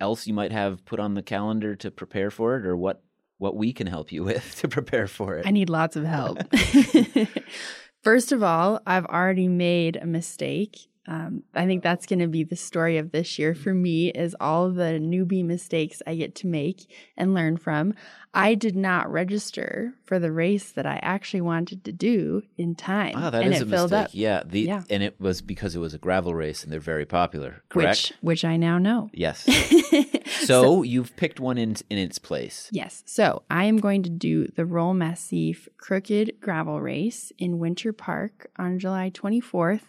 else 0.00 0.26
you 0.26 0.34
might 0.34 0.52
have 0.52 0.84
put 0.84 0.98
on 0.98 1.14
the 1.14 1.22
calendar 1.22 1.76
to 1.76 1.90
prepare 1.90 2.30
for 2.30 2.56
it, 2.56 2.66
or 2.66 2.76
what 2.76 3.02
what 3.38 3.56
we 3.56 3.72
can 3.72 3.86
help 3.86 4.12
you 4.12 4.24
with 4.24 4.56
to 4.60 4.68
prepare 4.68 5.06
for 5.06 5.36
it. 5.36 5.46
I 5.46 5.50
need 5.50 5.68
lots 5.68 5.96
of 5.96 6.04
help. 6.04 6.38
First 8.02 8.32
of 8.32 8.42
all, 8.42 8.80
I've 8.86 9.06
already 9.06 9.48
made 9.48 9.96
a 9.96 10.06
mistake. 10.06 10.88
Um, 11.06 11.42
I 11.54 11.66
think 11.66 11.82
that's 11.82 12.06
going 12.06 12.20
to 12.20 12.28
be 12.28 12.44
the 12.44 12.54
story 12.56 12.96
of 12.98 13.10
this 13.10 13.36
year 13.38 13.54
for 13.56 13.74
me 13.74 14.10
is 14.10 14.36
all 14.38 14.70
the 14.70 15.00
newbie 15.00 15.44
mistakes 15.44 16.00
I 16.06 16.14
get 16.14 16.36
to 16.36 16.46
make 16.46 16.88
and 17.16 17.34
learn 17.34 17.56
from. 17.56 17.94
I 18.34 18.54
did 18.54 18.76
not 18.76 19.10
register 19.10 19.92
for 20.04 20.18
the 20.18 20.30
race 20.32 20.70
that 20.72 20.86
I 20.86 21.00
actually 21.02 21.40
wanted 21.42 21.84
to 21.84 21.92
do 21.92 22.42
in 22.56 22.74
time. 22.76 23.14
Oh, 23.16 23.30
that 23.30 23.42
and 23.42 23.52
is 23.52 23.60
it 23.62 23.66
a 23.66 23.70
filled 23.70 23.90
mistake. 23.90 24.04
Up. 24.06 24.10
Yeah, 24.14 24.42
the, 24.46 24.60
Yeah. 24.60 24.82
and 24.88 25.02
it 25.02 25.20
was 25.20 25.42
because 25.42 25.74
it 25.74 25.80
was 25.80 25.92
a 25.92 25.98
gravel 25.98 26.34
race 26.34 26.62
and 26.62 26.72
they're 26.72 26.80
very 26.80 27.04
popular. 27.04 27.62
Correct. 27.68 27.88
Which 27.90 28.12
which 28.20 28.44
I 28.44 28.56
now 28.56 28.78
know. 28.78 29.10
Yes. 29.12 29.46
So, 30.42 30.82
you've 30.82 31.14
picked 31.14 31.38
one 31.38 31.56
in 31.56 31.76
in 31.88 31.98
its 31.98 32.18
place. 32.18 32.68
Yes. 32.72 33.04
So 33.06 33.42
I 33.48 33.64
am 33.66 33.76
going 33.78 34.02
to 34.02 34.10
do 34.10 34.46
the 34.46 34.64
Roll 34.66 34.92
Massif 34.92 35.68
Crooked 35.76 36.40
Gravel 36.40 36.80
Race 36.80 37.32
in 37.38 37.58
Winter 37.60 37.92
Park 37.92 38.50
on 38.58 38.78
July 38.80 39.10
24th. 39.10 39.82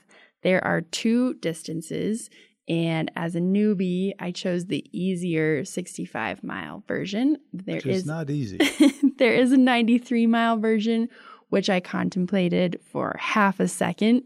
There 0.43 0.63
are 0.63 0.81
two 0.81 1.33
distances. 1.35 2.29
And 2.69 3.11
as 3.15 3.35
a 3.35 3.39
newbie, 3.41 4.13
I 4.19 4.31
chose 4.31 4.67
the 4.67 4.85
easier 4.97 5.65
65 5.65 6.43
mile 6.43 6.83
version. 6.87 7.37
There 7.51 7.75
Which 7.75 7.85
is 7.85 7.97
is 7.97 8.05
not 8.05 8.29
easy. 8.29 8.57
there 9.17 9.33
is 9.33 9.51
a 9.51 9.57
93 9.57 10.27
mile 10.27 10.57
version, 10.57 11.09
which 11.49 11.69
I 11.69 11.79
contemplated 11.81 12.79
for 12.89 13.15
half 13.19 13.59
a 13.59 13.67
second. 13.67 14.23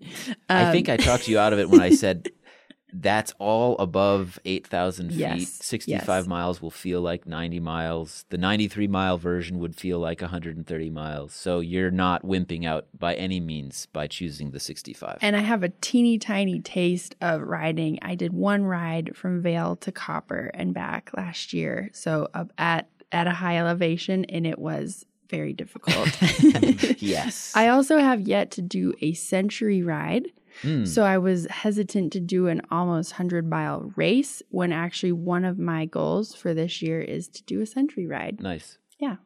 I 0.50 0.72
think 0.72 0.88
Um, 0.88 0.94
I 0.94 0.98
talked 0.98 1.28
you 1.28 1.40
out 1.40 1.52
of 1.54 1.58
it 1.60 1.70
when 1.70 1.82
I 1.82 1.90
said 1.90 2.30
that's 2.94 3.34
all 3.38 3.78
above 3.80 4.40
8,000 4.46 5.10
feet. 5.10 5.18
Yes, 5.18 5.50
65 5.62 6.08
yes. 6.08 6.28
miles 6.28 6.62
will 6.62 6.72
feel 6.72 7.02
like 7.02 7.26
90 7.28 7.60
miles. 7.60 8.26
The 8.30 8.38
93 8.38 8.88
mile 8.88 9.18
version 9.18 9.60
would 9.60 9.76
feel 9.76 10.00
like 10.00 10.22
130 10.22 10.90
miles. 10.90 11.34
So 11.34 11.60
you're 11.60 11.92
not 11.92 12.24
wimping 12.24 12.66
out 12.66 12.88
by 12.98 13.16
any 13.16 13.40
means 13.40 13.88
by 13.92 14.08
choosing 14.08 14.52
the 14.52 14.60
65. 14.60 15.18
And 15.22 15.36
I 15.36 15.40
have 15.40 15.64
a 15.64 15.70
teeny 15.70 16.18
tiny 16.18 16.62
taste 16.62 17.16
of 17.22 17.42
riding. 17.42 18.00
I 18.02 18.16
did 18.16 18.34
one 18.34 18.64
ride 18.64 19.16
from 19.16 19.42
Vail 19.42 19.76
to 19.78 19.92
Copper 19.92 20.52
and 20.54 20.74
back 20.74 21.12
last 21.16 21.54
year. 21.54 21.90
So 21.94 22.30
up 22.34 22.54
at 22.58 22.90
at 23.12 23.28
a 23.28 23.32
high 23.32 23.58
elevation 23.58 24.26
and 24.26 24.46
it 24.46 24.60
was 24.60 25.06
very 25.30 25.54
difficult. 25.54 26.10
yes. 27.02 27.54
I 27.56 27.68
also 27.70 27.98
have 27.98 28.22
yet 28.22 28.52
to 28.52 28.62
do 28.62 28.94
a 29.02 29.14
century 29.14 29.84
ride. 29.84 30.28
Mm. 30.64 30.88
So 30.88 31.04
I 31.04 31.18
was 31.18 31.48
hesitant 31.50 32.14
to 32.14 32.20
do 32.20 32.48
an 32.48 32.62
almost 32.72 33.14
100 33.14 33.48
mile 33.50 33.92
race 33.96 34.42
when 34.50 34.72
actually 34.72 35.12
one 35.12 35.46
of 35.46 35.58
my 35.58 35.86
goals 35.86 36.36
for 36.36 36.54
this 36.54 36.82
year 36.82 37.02
is 37.02 37.28
to 37.30 37.44
do 37.44 37.62
a 37.62 37.66
century 37.66 38.08
ride. 38.08 38.42
Nice. 38.42 38.78
Yeah. 39.00 39.18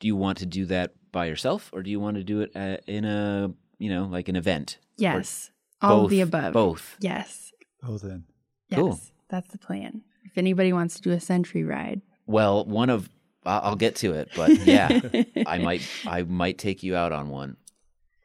Do 0.00 0.06
you 0.06 0.16
want 0.16 0.38
to 0.38 0.46
do 0.46 0.64
that 0.66 0.94
by 1.12 1.26
yourself 1.26 1.70
or 1.72 1.82
do 1.82 1.90
you 1.90 2.00
want 2.00 2.16
to 2.16 2.24
do 2.24 2.40
it 2.40 2.52
uh, 2.54 2.78
in 2.86 3.04
a, 3.04 3.52
you 3.78 3.90
know, 3.90 4.04
like 4.04 4.28
an 4.28 4.36
event? 4.36 4.78
Yes. 4.96 5.50
All 5.80 6.04
of 6.04 6.10
the 6.10 6.20
above. 6.20 6.52
both. 6.52 6.96
Yes. 7.00 7.52
Oh, 7.82 7.98
then. 7.98 8.24
Yes. 8.68 8.78
Cool. 8.78 9.00
That's 9.28 9.50
the 9.50 9.58
plan. 9.58 10.02
If 10.24 10.36
anybody 10.36 10.72
wants 10.72 10.96
to 10.96 11.02
do 11.02 11.10
a 11.12 11.20
century 11.20 11.64
ride. 11.64 12.02
Well, 12.26 12.64
one 12.64 12.90
of 12.90 13.08
I'll 13.44 13.60
I'll 13.70 13.76
get 13.76 13.96
to 13.96 14.12
it, 14.12 14.28
but 14.36 14.50
yeah, 14.66 15.00
I 15.46 15.58
might 15.58 15.82
I 16.06 16.22
might 16.22 16.58
take 16.58 16.82
you 16.82 16.96
out 16.96 17.12
on 17.12 17.30
one, 17.30 17.56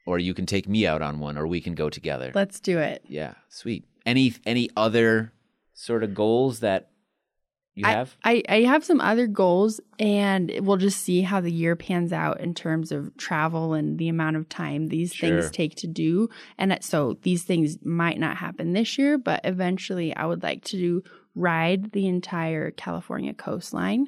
or 0.06 0.20
you 0.20 0.34
can 0.34 0.46
take 0.46 0.68
me 0.68 0.86
out 0.86 1.02
on 1.02 1.20
one, 1.20 1.38
or 1.38 1.48
we 1.48 1.62
can 1.62 1.76
go 1.76 1.90
together. 1.90 2.32
Let's 2.34 2.60
do 2.60 2.80
it. 2.80 3.04
yeah, 3.08 3.34
sweet. 3.50 3.86
Any 4.06 4.34
any 4.46 4.70
other 4.76 5.32
sort 5.74 6.04
of 6.04 6.14
goals 6.14 6.60
that 6.60 6.90
you 7.76 7.88
I- 7.88 7.92
have? 7.92 8.16
I, 8.24 8.44
I 8.50 8.62
have 8.62 8.84
some 8.84 9.02
other 9.02 9.26
goals, 9.28 9.80
and 9.98 10.52
we'll 10.62 10.78
just 10.78 11.02
see 11.02 11.22
how 11.22 11.40
the 11.42 11.52
year 11.52 11.76
pans 11.76 12.12
out 12.14 12.40
in 12.42 12.54
terms 12.54 12.92
of 12.92 13.16
travel 13.18 13.74
and 13.74 13.98
the 13.98 14.10
amount 14.10 14.36
of 14.36 14.48
time 14.50 14.88
these 14.88 15.14
Sure. 15.14 15.30
things 15.42 15.52
take 15.52 15.76
to 15.78 15.88
do. 15.88 16.30
And 16.58 16.78
so 16.82 17.18
these 17.24 17.44
things 17.44 17.78
might 17.84 18.20
not 18.20 18.38
happen 18.38 18.74
this 18.74 18.98
year, 18.98 19.18
but 19.18 19.42
eventually 19.44 20.16
I 20.16 20.26
would 20.26 20.44
like 20.44 20.64
to 20.66 20.78
do, 20.78 21.04
ride 21.34 21.94
the 21.94 22.08
entire 22.08 22.70
California 22.72 23.34
coastline. 23.34 24.08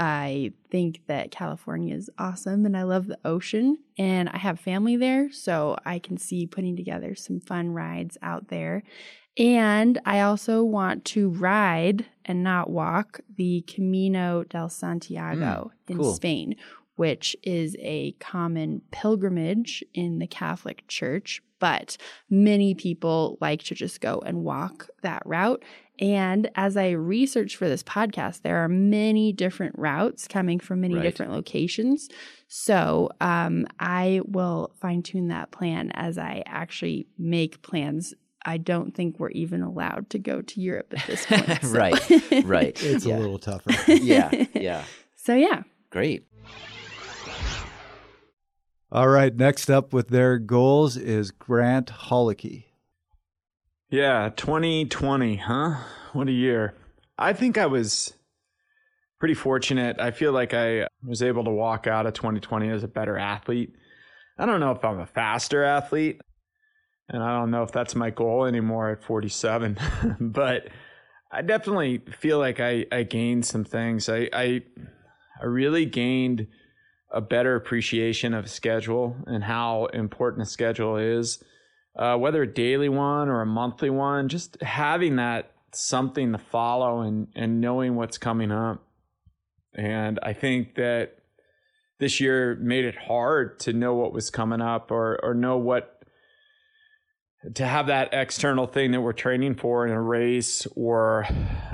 I 0.00 0.52
think 0.70 1.02
that 1.08 1.30
California 1.30 1.94
is 1.94 2.08
awesome 2.16 2.64
and 2.64 2.74
I 2.74 2.84
love 2.84 3.06
the 3.06 3.18
ocean 3.22 3.76
and 3.98 4.30
I 4.30 4.38
have 4.38 4.58
family 4.58 4.96
there, 4.96 5.30
so 5.30 5.76
I 5.84 5.98
can 5.98 6.16
see 6.16 6.46
putting 6.46 6.74
together 6.74 7.14
some 7.14 7.38
fun 7.38 7.68
rides 7.68 8.16
out 8.22 8.48
there. 8.48 8.82
And 9.36 10.00
I 10.06 10.22
also 10.22 10.64
want 10.64 11.04
to 11.06 11.28
ride 11.28 12.06
and 12.24 12.42
not 12.42 12.70
walk 12.70 13.20
the 13.36 13.60
Camino 13.68 14.44
del 14.44 14.70
Santiago 14.70 15.70
mm, 15.70 15.90
in 15.90 15.98
cool. 15.98 16.14
Spain, 16.14 16.56
which 16.96 17.36
is 17.42 17.76
a 17.78 18.12
common 18.12 18.80
pilgrimage 18.92 19.84
in 19.92 20.18
the 20.18 20.26
Catholic 20.26 20.88
Church. 20.88 21.42
But 21.58 21.98
many 22.30 22.74
people 22.74 23.36
like 23.42 23.62
to 23.64 23.74
just 23.74 24.00
go 24.00 24.22
and 24.24 24.44
walk 24.44 24.88
that 25.02 25.22
route. 25.26 25.62
And 26.00 26.50
as 26.56 26.76
I 26.78 26.90
research 26.90 27.56
for 27.56 27.68
this 27.68 27.82
podcast, 27.82 28.40
there 28.42 28.56
are 28.64 28.68
many 28.68 29.32
different 29.32 29.78
routes 29.78 30.26
coming 30.26 30.58
from 30.58 30.80
many 30.80 30.94
Right. 30.94 31.02
different 31.02 31.30
locations. 31.32 32.08
So 32.48 33.10
um, 33.20 33.66
I 33.78 34.22
will 34.24 34.72
fine 34.80 35.02
tune 35.02 35.28
that 35.28 35.50
plan 35.50 35.90
as 35.92 36.16
I 36.16 36.42
actually 36.46 37.06
make 37.18 37.60
plans. 37.62 38.14
I 38.46 38.56
don't 38.56 38.94
think 38.94 39.20
we're 39.20 39.28
even 39.32 39.60
allowed 39.60 40.08
to 40.10 40.18
go 40.18 40.40
to 40.40 40.60
Europe 40.60 40.94
at 40.96 41.06
this 41.06 41.26
point. 41.26 41.46
so- 41.62 41.68
Right, 41.68 42.44
right. 42.46 42.82
It's 42.82 43.04
yeah. 43.04 43.16
a 43.16 43.18
little 43.18 43.38
tougher. 43.38 43.70
yeah, 43.92 44.46
yeah. 44.54 44.84
So 45.16 45.34
yeah, 45.34 45.64
Great. 45.90 46.24
All 48.92 49.08
right. 49.08 49.34
Next 49.36 49.68
up 49.70 49.92
with 49.92 50.08
their 50.08 50.38
goals 50.38 50.96
is 50.96 51.30
Grant 51.30 51.88
Holicky. 51.90 52.64
Yeah, 53.90 54.30
2020, 54.36 55.36
huh? 55.36 55.74
What 56.12 56.28
a 56.28 56.32
year. 56.32 56.74
I 57.18 57.32
think 57.32 57.58
I 57.58 57.66
was 57.66 58.12
pretty 59.18 59.34
fortunate. 59.34 59.98
I 59.98 60.12
feel 60.12 60.30
like 60.30 60.54
I 60.54 60.86
was 61.04 61.22
able 61.22 61.42
to 61.42 61.50
walk 61.50 61.88
out 61.88 62.06
of 62.06 62.14
2020 62.14 62.70
as 62.70 62.84
a 62.84 62.88
better 62.88 63.18
athlete. 63.18 63.74
I 64.38 64.46
don't 64.46 64.60
know 64.60 64.70
if 64.70 64.84
I'm 64.84 65.00
a 65.00 65.06
faster 65.06 65.64
athlete, 65.64 66.20
and 67.08 67.20
I 67.20 67.36
don't 67.36 67.50
know 67.50 67.64
if 67.64 67.72
that's 67.72 67.96
my 67.96 68.10
goal 68.10 68.44
anymore 68.44 68.90
at 68.90 69.02
47, 69.02 69.76
but 70.20 70.68
I 71.32 71.42
definitely 71.42 71.98
feel 72.16 72.38
like 72.38 72.60
I, 72.60 72.86
I 72.92 73.02
gained 73.02 73.44
some 73.44 73.64
things. 73.64 74.08
I, 74.08 74.30
I 74.32 74.62
I 75.42 75.46
really 75.46 75.86
gained 75.86 76.46
a 77.10 77.20
better 77.20 77.56
appreciation 77.56 78.34
of 78.34 78.48
schedule 78.48 79.16
and 79.26 79.42
how 79.42 79.86
important 79.86 80.46
a 80.46 80.50
schedule 80.50 80.96
is 80.96 81.42
uh, 81.96 82.16
whether 82.16 82.42
a 82.42 82.52
daily 82.52 82.88
one 82.88 83.28
or 83.28 83.40
a 83.40 83.46
monthly 83.46 83.90
one, 83.90 84.28
just 84.28 84.60
having 84.62 85.16
that 85.16 85.52
something 85.72 86.32
to 86.32 86.38
follow 86.38 87.00
and, 87.00 87.28
and 87.34 87.60
knowing 87.60 87.96
what's 87.96 88.18
coming 88.18 88.50
up. 88.50 88.84
And 89.74 90.18
I 90.22 90.32
think 90.32 90.74
that 90.74 91.16
this 91.98 92.20
year 92.20 92.56
made 92.60 92.84
it 92.84 92.96
hard 92.96 93.60
to 93.60 93.72
know 93.72 93.94
what 93.94 94.12
was 94.12 94.30
coming 94.30 94.60
up 94.60 94.90
or, 94.90 95.20
or 95.22 95.34
know 95.34 95.58
what 95.58 96.00
to 97.54 97.64
have 97.64 97.86
that 97.86 98.10
external 98.12 98.66
thing 98.66 98.90
that 98.92 99.00
we're 99.00 99.12
training 99.12 99.54
for 99.54 99.86
in 99.86 99.92
a 99.92 100.00
race 100.00 100.66
or 100.76 101.26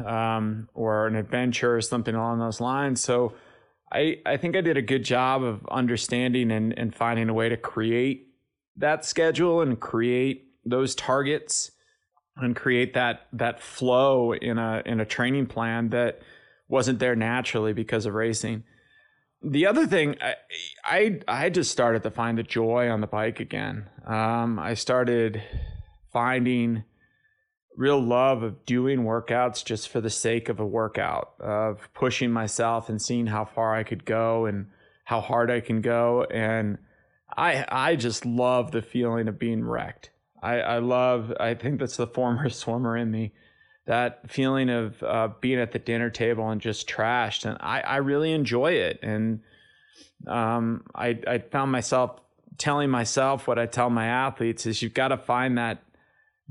um, 0.04 0.68
or 0.74 1.06
an 1.06 1.16
adventure 1.16 1.76
or 1.76 1.80
something 1.80 2.14
along 2.14 2.38
those 2.38 2.60
lines. 2.60 3.00
So 3.00 3.34
I, 3.92 4.18
I 4.24 4.36
think 4.36 4.56
I 4.56 4.60
did 4.60 4.76
a 4.76 4.82
good 4.82 5.04
job 5.04 5.42
of 5.42 5.66
understanding 5.68 6.50
and, 6.50 6.76
and 6.78 6.94
finding 6.94 7.28
a 7.28 7.34
way 7.34 7.48
to 7.48 7.56
create 7.56 8.25
that 8.76 9.04
schedule 9.04 9.60
and 9.60 9.80
create 9.80 10.44
those 10.64 10.94
targets 10.94 11.70
and 12.36 12.54
create 12.54 12.94
that 12.94 13.26
that 13.32 13.62
flow 13.62 14.32
in 14.32 14.58
a 14.58 14.82
in 14.84 15.00
a 15.00 15.04
training 15.04 15.46
plan 15.46 15.88
that 15.90 16.20
wasn't 16.68 16.98
there 16.98 17.16
naturally 17.16 17.72
because 17.72 18.06
of 18.06 18.14
racing. 18.14 18.64
The 19.42 19.66
other 19.66 19.86
thing, 19.86 20.16
I 20.20 20.34
I, 20.84 21.20
I 21.28 21.50
just 21.50 21.70
started 21.70 22.02
to 22.02 22.10
find 22.10 22.38
the 22.38 22.42
joy 22.42 22.88
on 22.90 23.00
the 23.00 23.06
bike 23.06 23.40
again. 23.40 23.88
Um, 24.06 24.58
I 24.58 24.74
started 24.74 25.42
finding 26.12 26.84
real 27.76 28.00
love 28.00 28.42
of 28.42 28.64
doing 28.64 29.00
workouts 29.00 29.64
just 29.64 29.88
for 29.88 30.00
the 30.00 30.10
sake 30.10 30.48
of 30.48 30.58
a 30.58 30.66
workout, 30.66 31.34
of 31.38 31.88
pushing 31.92 32.30
myself 32.30 32.88
and 32.88 33.00
seeing 33.00 33.26
how 33.26 33.44
far 33.44 33.74
I 33.74 33.84
could 33.84 34.04
go 34.04 34.46
and 34.46 34.68
how 35.04 35.20
hard 35.20 35.50
I 35.50 35.60
can 35.60 35.82
go. 35.82 36.24
And 36.24 36.78
I 37.36 37.64
I 37.68 37.96
just 37.96 38.24
love 38.24 38.70
the 38.70 38.82
feeling 38.82 39.28
of 39.28 39.38
being 39.38 39.64
wrecked. 39.64 40.10
I, 40.42 40.60
I 40.60 40.78
love. 40.78 41.32
I 41.38 41.54
think 41.54 41.80
that's 41.80 41.96
the 41.96 42.06
former 42.06 42.48
swimmer 42.50 42.96
in 42.96 43.10
me. 43.10 43.32
That 43.86 44.30
feeling 44.30 44.68
of 44.68 45.02
uh, 45.02 45.28
being 45.40 45.60
at 45.60 45.72
the 45.72 45.78
dinner 45.78 46.10
table 46.10 46.48
and 46.48 46.60
just 46.60 46.88
trashed, 46.88 47.44
and 47.44 47.56
I, 47.60 47.80
I 47.80 47.96
really 47.98 48.32
enjoy 48.32 48.72
it. 48.72 48.98
And 49.00 49.40
um, 50.26 50.82
I, 50.92 51.18
I 51.26 51.38
found 51.38 51.70
myself 51.70 52.20
telling 52.58 52.90
myself 52.90 53.46
what 53.46 53.58
I 53.58 53.66
tell 53.66 53.90
my 53.90 54.06
athletes 54.06 54.66
is 54.66 54.82
you've 54.82 54.94
got 54.94 55.08
to 55.08 55.16
find 55.16 55.58
that 55.58 55.82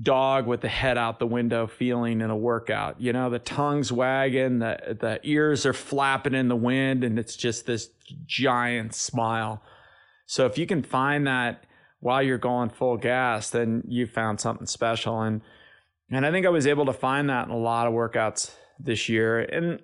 dog 0.02 0.46
with 0.46 0.62
the 0.62 0.70
head 0.70 0.98
out 0.98 1.20
the 1.20 1.28
window 1.28 1.68
feeling 1.68 2.22
in 2.22 2.30
a 2.30 2.36
workout. 2.36 3.00
You 3.02 3.14
know, 3.14 3.30
the 3.30 3.40
tongue's 3.40 3.92
wagging, 3.92 4.60
the 4.60 4.98
the 5.00 5.20
ears 5.24 5.66
are 5.66 5.74
flapping 5.74 6.34
in 6.34 6.48
the 6.48 6.56
wind, 6.56 7.04
and 7.04 7.18
it's 7.20 7.36
just 7.36 7.66
this 7.66 7.90
giant 8.26 8.94
smile. 8.94 9.62
So 10.26 10.45
if 10.45 10.57
you 10.57 10.65
can 10.65 10.84
find 10.84 11.28
that 11.28 11.65
while 11.99 12.21
you're 12.21 12.38
going 12.38 12.69
full 12.69 12.97
gas, 12.97 13.49
then 13.49 13.84
you 13.88 14.05
found 14.05 14.39
something 14.39 14.67
special. 14.67 15.21
And 15.21 15.41
and 16.11 16.26
I 16.26 16.32
think 16.32 16.45
I 16.45 16.49
was 16.49 16.67
able 16.67 16.86
to 16.86 16.93
find 16.93 17.30
that 17.30 17.47
in 17.47 17.51
a 17.51 17.57
lot 17.57 17.88
of 17.88 17.93
workouts 17.93 18.51
this 18.80 19.09
year. 19.09 19.39
And 19.39 19.80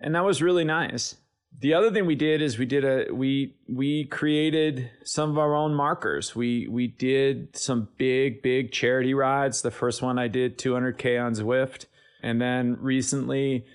and 0.00 0.14
that 0.14 0.24
was 0.24 0.42
really 0.42 0.64
nice 0.64 1.16
the 1.58 1.74
other 1.74 1.90
thing 1.90 2.06
we 2.06 2.14
did 2.14 2.40
is 2.40 2.58
we 2.58 2.66
did 2.66 2.84
a 2.84 3.12
we 3.12 3.56
we 3.68 4.04
created 4.04 4.90
some 5.04 5.30
of 5.30 5.38
our 5.38 5.54
own 5.54 5.74
markers. 5.74 6.34
We 6.34 6.68
we 6.68 6.86
did 6.86 7.56
some 7.56 7.88
big 7.96 8.42
big 8.42 8.72
charity 8.72 9.14
rides. 9.14 9.62
The 9.62 9.70
first 9.70 10.00
one 10.00 10.18
I 10.18 10.28
did 10.28 10.58
200k 10.58 11.22
on 11.22 11.34
Zwift, 11.34 11.86
and 12.22 12.40
then 12.40 12.78
recently 12.80 13.66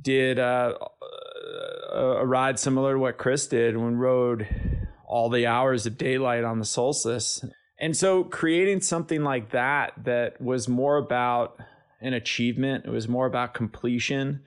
did 0.00 0.38
uh, 0.38 0.74
a, 1.92 2.26
ride 2.26 2.58
similar 2.58 2.94
to 2.94 2.98
what 2.98 3.18
Chris 3.18 3.46
did 3.46 3.76
when 3.76 3.96
rode 3.96 4.48
all 5.06 5.28
the 5.28 5.46
hours 5.46 5.86
of 5.86 5.98
daylight 5.98 6.44
on 6.44 6.58
the 6.58 6.64
solstice. 6.64 7.44
And 7.78 7.96
so 7.96 8.24
creating 8.24 8.80
something 8.80 9.22
like 9.22 9.50
that 9.50 9.92
that 10.04 10.40
was 10.40 10.68
more 10.68 10.96
about 10.96 11.58
an 12.00 12.12
achievement, 12.12 12.84
it 12.86 12.90
was 12.90 13.08
more 13.08 13.26
about 13.26 13.54
completion 13.54 14.40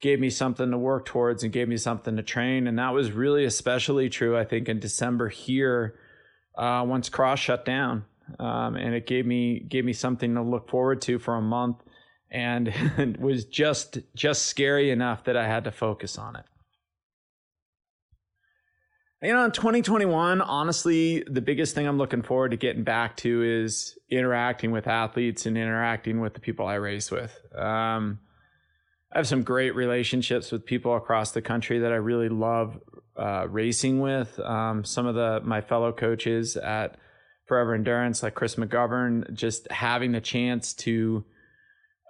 gave 0.00 0.20
me 0.20 0.30
something 0.30 0.70
to 0.70 0.78
work 0.78 1.06
towards 1.06 1.42
and 1.42 1.52
gave 1.52 1.68
me 1.68 1.76
something 1.76 2.16
to 2.16 2.22
train. 2.22 2.66
And 2.66 2.78
that 2.78 2.92
was 2.92 3.10
really 3.10 3.44
especially 3.44 4.08
true, 4.08 4.36
I 4.36 4.44
think, 4.44 4.68
in 4.68 4.78
December 4.78 5.28
here 5.28 5.94
uh, 6.56 6.84
once 6.86 7.08
Cross 7.08 7.40
shut 7.40 7.64
down. 7.64 8.04
Um, 8.38 8.76
and 8.76 8.94
it 8.94 9.06
gave 9.06 9.24
me 9.24 9.60
gave 9.60 9.86
me 9.86 9.94
something 9.94 10.34
to 10.34 10.42
look 10.42 10.68
forward 10.68 11.00
to 11.02 11.18
for 11.18 11.34
a 11.36 11.40
month, 11.40 11.82
and 12.30 12.68
it 12.68 13.20
was 13.20 13.44
just 13.44 13.98
just 14.14 14.46
scary 14.46 14.90
enough 14.90 15.24
that 15.24 15.36
I 15.36 15.46
had 15.46 15.64
to 15.64 15.72
focus 15.72 16.18
on 16.18 16.36
it. 16.36 16.44
You 19.20 19.32
know, 19.32 19.44
in 19.44 19.50
2021, 19.50 20.40
honestly, 20.40 21.24
the 21.28 21.40
biggest 21.40 21.74
thing 21.74 21.88
I'm 21.88 21.98
looking 21.98 22.22
forward 22.22 22.52
to 22.52 22.56
getting 22.56 22.84
back 22.84 23.16
to 23.18 23.42
is 23.42 23.98
interacting 24.08 24.70
with 24.70 24.86
athletes 24.86 25.44
and 25.44 25.58
interacting 25.58 26.20
with 26.20 26.34
the 26.34 26.40
people 26.40 26.68
I 26.68 26.74
race 26.74 27.10
with. 27.10 27.36
Um, 27.52 28.20
I 29.12 29.18
have 29.18 29.26
some 29.26 29.42
great 29.42 29.74
relationships 29.74 30.52
with 30.52 30.64
people 30.64 30.94
across 30.94 31.32
the 31.32 31.42
country 31.42 31.80
that 31.80 31.92
I 31.92 31.96
really 31.96 32.28
love 32.28 32.78
uh, 33.16 33.48
racing 33.48 34.00
with. 34.00 34.38
Um, 34.38 34.84
some 34.84 35.06
of 35.06 35.16
the 35.16 35.40
my 35.42 35.62
fellow 35.62 35.92
coaches 35.92 36.56
at 36.56 36.96
Forever 37.46 37.74
Endurance, 37.74 38.22
like 38.22 38.34
Chris 38.34 38.54
McGovern, 38.54 39.32
just 39.34 39.68
having 39.72 40.12
the 40.12 40.20
chance 40.20 40.74
to 40.74 41.24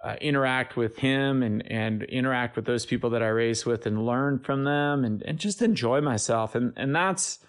uh, 0.03 0.15
interact 0.21 0.77
with 0.77 0.97
him 0.97 1.43
and 1.43 1.69
and 1.71 2.03
interact 2.03 2.55
with 2.55 2.65
those 2.65 2.85
people 2.85 3.09
that 3.11 3.21
I 3.21 3.27
race 3.27 3.65
with 3.65 3.85
and 3.85 4.05
learn 4.05 4.39
from 4.39 4.63
them 4.63 5.03
and 5.03 5.21
and 5.23 5.37
just 5.37 5.61
enjoy 5.61 6.01
myself 6.01 6.55
and 6.55 6.73
and 6.77 6.95
that's 6.95 7.39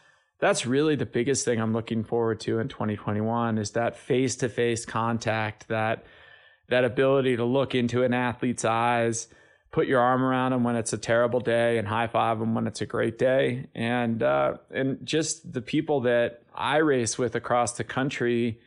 that's 0.41 0.67
really 0.67 0.97
the 0.97 1.07
biggest 1.07 1.45
thing 1.45 1.61
I'm 1.61 1.73
looking 1.73 2.03
forward 2.03 2.41
to 2.41 2.59
in 2.59 2.69
2021 2.69 3.59
is 3.59 3.73
that 3.73 3.97
face 3.97 4.37
to 4.37 4.49
face 4.49 4.85
contact 4.85 5.69
that 5.69 6.05
that 6.69 6.85
ability 6.85 7.37
to 7.37 7.45
look 7.45 7.75
into 7.75 8.03
an 8.03 8.15
athlete's 8.15 8.65
eyes 8.65 9.29
put 9.71 9.87
your 9.87 10.01
arm 10.01 10.23
around 10.23 10.53
them 10.53 10.65
when 10.65 10.77
it's 10.77 10.93
a 10.93 10.99
terrible 10.99 11.41
day 11.41 11.79
and 11.79 11.87
high 11.87 12.07
five 12.07 12.39
them 12.39 12.55
when 12.55 12.67
it's 12.67 12.81
a 12.81 12.87
great 12.87 13.19
day. 13.19 13.67
And 13.75 14.23
uh, 14.23 14.55
and 14.71 15.05
just 15.05 15.53
the 15.53 15.63
people 15.63 16.01
that 16.03 16.43
I 16.55 16.79
race 16.79 17.17
with 17.19 17.35
across 17.35 17.73
the 17.77 17.85
country 17.85 18.61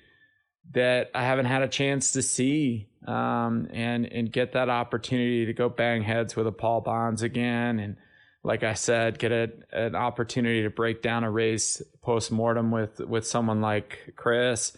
that 0.71 1.11
I 1.13 1.23
haven't 1.23 1.45
had 1.45 1.61
a 1.61 1.67
chance 1.67 2.13
to 2.13 2.21
see 2.21 2.87
um, 3.05 3.67
and 3.71 4.05
and 4.05 4.31
get 4.31 4.53
that 4.53 4.69
opportunity 4.69 5.45
to 5.45 5.53
go 5.53 5.69
bang 5.69 6.03
heads 6.03 6.35
with 6.35 6.47
a 6.47 6.51
Paul 6.51 6.81
Bonds 6.81 7.21
again 7.21 7.79
and 7.79 7.97
like 8.43 8.63
I 8.63 8.73
said, 8.73 9.19
get 9.19 9.31
a, 9.31 9.51
an 9.71 9.95
opportunity 9.95 10.63
to 10.63 10.69
break 10.69 11.01
down 11.01 11.23
a 11.23 11.31
race 11.31 11.81
post 12.01 12.31
mortem 12.31 12.71
with 12.71 12.99
with 12.99 13.25
someone 13.25 13.61
like 13.61 14.13
Chris 14.15 14.75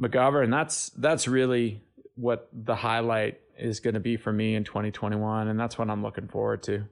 McGovern. 0.00 0.50
That's 0.50 0.90
that's 0.90 1.26
really 1.26 1.82
what 2.14 2.48
the 2.52 2.76
highlight 2.76 3.40
is 3.56 3.80
going 3.80 3.94
to 3.94 4.00
be 4.00 4.16
for 4.16 4.32
me 4.32 4.54
in 4.54 4.64
2021, 4.64 5.48
and 5.48 5.58
that's 5.58 5.78
what 5.78 5.88
I'm 5.88 6.02
looking 6.02 6.28
forward 6.28 6.62
to. 6.64 6.84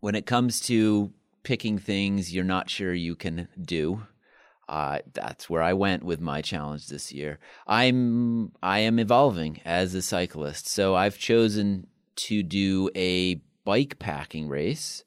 When 0.00 0.14
it 0.14 0.26
comes 0.26 0.60
to 0.62 1.12
picking 1.42 1.78
things 1.78 2.34
you're 2.34 2.44
not 2.44 2.70
sure 2.70 2.92
you 2.92 3.14
can 3.14 3.48
do, 3.60 4.02
uh, 4.68 4.98
that's 5.12 5.48
where 5.48 5.62
I 5.62 5.72
went 5.72 6.02
with 6.02 6.20
my 6.20 6.42
challenge 6.42 6.88
this 6.88 7.12
year. 7.12 7.38
I'm 7.66 8.52
I 8.62 8.80
am 8.80 8.98
evolving 8.98 9.60
as 9.64 9.94
a 9.94 10.02
cyclist, 10.02 10.68
so 10.68 10.94
I've 10.94 11.18
chosen 11.18 11.86
to 12.16 12.42
do 12.42 12.90
a 12.96 13.42
bike 13.64 13.98
packing 13.98 14.48
race. 14.48 15.04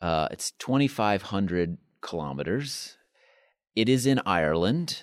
Uh, 0.00 0.28
it's 0.30 0.52
2,500 0.52 1.76
kilometers. 2.00 2.96
It 3.76 3.88
is 3.88 4.06
in 4.06 4.20
Ireland. 4.24 5.02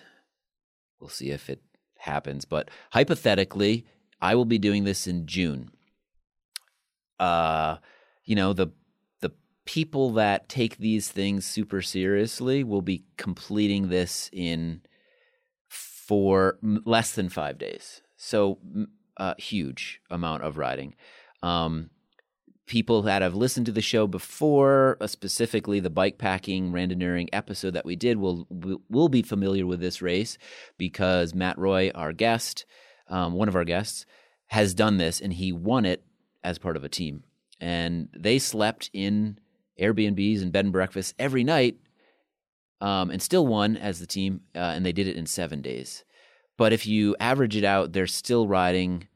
We'll 1.00 1.10
see 1.10 1.30
if 1.30 1.50
it 1.50 1.62
happens. 2.00 2.46
But 2.46 2.72
hypothetically, 2.92 3.86
I 4.20 4.34
will 4.34 4.46
be 4.46 4.58
doing 4.58 4.86
this 4.86 5.06
in 5.06 5.28
June. 5.28 5.72
Uh, 7.20 7.78
you 8.26 8.36
know, 8.36 8.54
the 8.54 8.68
the 8.68 8.72
people 9.68 10.12
that 10.12 10.48
take 10.48 10.78
these 10.78 11.10
things 11.10 11.46
super 11.46 11.82
seriously 11.82 12.64
will 12.64 12.82
be 12.82 13.04
completing 13.18 13.90
this 13.90 14.30
in 14.32 14.82
for 15.68 16.58
less 16.62 17.12
than 17.12 17.28
five 17.28 17.58
days. 17.58 18.02
So, 18.16 18.60
a 19.18 19.40
huge 19.40 20.00
amount 20.10 20.44
of 20.44 20.58
riding. 20.58 20.96
Um, 21.44 21.90
people 22.66 23.02
that 23.02 23.22
have 23.22 23.36
listened 23.36 23.66
to 23.66 23.72
the 23.72 23.82
show 23.82 24.08
before, 24.08 24.98
uh, 25.02 25.08
specifically 25.08 25.82
the 25.82 25.90
bike 25.90 26.18
packing 26.18 26.72
randonneuring 26.72 27.28
episode 27.34 27.72
that 27.72 27.86
we 27.86 27.98
did, 27.98 28.18
will 28.18 28.48
will 28.90 29.10
be 29.10 29.22
familiar 29.22 29.66
with 29.66 29.82
this 29.82 30.02
race 30.02 30.38
because 30.78 31.36
Matt 31.36 31.58
Roy, 31.58 31.92
our 31.94 32.14
guest, 32.14 32.66
um, 33.10 33.34
one 33.34 33.50
of 33.50 33.56
our 33.56 33.66
guests, 33.66 34.06
has 34.48 34.74
done 34.74 34.98
this 34.98 35.20
and 35.20 35.34
he 35.34 35.52
won 35.52 35.86
it 35.86 36.06
as 36.42 36.58
part 36.58 36.78
of 36.78 36.86
a 36.86 36.90
team. 36.90 37.24
And 37.60 38.08
they 38.16 38.40
slept 38.40 38.90
in 38.94 39.40
Airbnbs 39.80 40.42
and 40.42 40.52
bed 40.52 40.66
and 40.66 40.72
breakfast 40.72 41.16
every 41.20 41.44
night, 41.44 41.78
um, 42.82 43.10
and 43.10 43.22
still 43.22 43.46
won 43.46 43.78
as 43.78 44.00
the 44.00 44.08
team. 44.08 44.42
Uh, 44.56 44.60
and 44.60 44.86
they 44.86 44.92
did 44.92 45.08
it 45.08 45.16
in 45.16 45.26
seven 45.26 45.62
days. 45.62 46.04
But 46.58 46.74
if 46.74 46.88
you 46.88 47.16
average 47.20 47.56
it 47.56 47.64
out, 47.64 47.94
they're 47.94 48.08
still 48.08 48.48
riding 48.48 49.08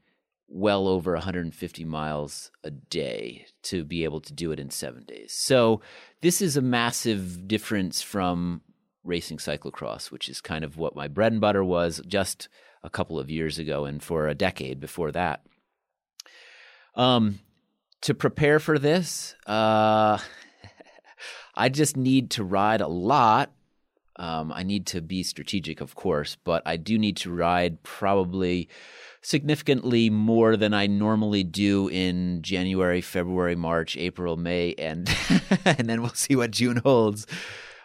well 0.48 0.86
over 0.86 1.14
150 1.14 1.84
miles 1.84 2.50
a 2.62 2.70
day 2.70 3.46
to 3.62 3.84
be 3.84 4.04
able 4.04 4.20
to 4.20 4.32
do 4.32 4.52
it 4.52 4.60
in 4.60 4.70
seven 4.70 5.02
days. 5.04 5.32
So 5.32 5.80
this 6.20 6.42
is 6.42 6.56
a 6.56 6.62
massive 6.62 7.48
difference 7.48 8.02
from 8.02 8.60
racing 9.02 9.38
cyclocross, 9.38 10.10
which 10.10 10.28
is 10.28 10.40
kind 10.40 10.62
of 10.62 10.76
what 10.76 10.94
my 10.94 11.08
bread 11.08 11.32
and 11.32 11.40
butter 11.40 11.64
was 11.64 12.00
just 12.06 12.48
a 12.84 12.90
couple 12.90 13.18
of 13.18 13.30
years 13.30 13.58
ago 13.58 13.84
and 13.84 14.02
for 14.02 14.28
a 14.28 14.34
decade 14.34 14.78
before 14.78 15.10
that. 15.12 15.42
Um, 16.94 17.40
to 18.02 18.14
prepare 18.14 18.58
for 18.58 18.78
this, 18.78 19.34
uh, 19.46 20.18
I 21.54 21.68
just 21.68 21.96
need 21.96 22.30
to 22.32 22.44
ride 22.44 22.80
a 22.80 22.88
lot. 22.88 23.52
Um, 24.16 24.52
I 24.52 24.62
need 24.62 24.86
to 24.88 25.00
be 25.00 25.22
strategic, 25.22 25.80
of 25.80 25.94
course, 25.94 26.36
but 26.44 26.62
I 26.66 26.76
do 26.76 26.98
need 26.98 27.16
to 27.18 27.32
ride 27.32 27.82
probably 27.82 28.68
significantly 29.22 30.10
more 30.10 30.56
than 30.56 30.74
I 30.74 30.86
normally 30.86 31.44
do 31.44 31.88
in 31.88 32.42
January, 32.42 33.00
February, 33.00 33.56
March, 33.56 33.96
April, 33.96 34.36
May, 34.36 34.74
and 34.74 35.08
and 35.64 35.88
then 35.88 36.02
we'll 36.02 36.10
see 36.10 36.36
what 36.36 36.50
June 36.50 36.78
holds. 36.78 37.26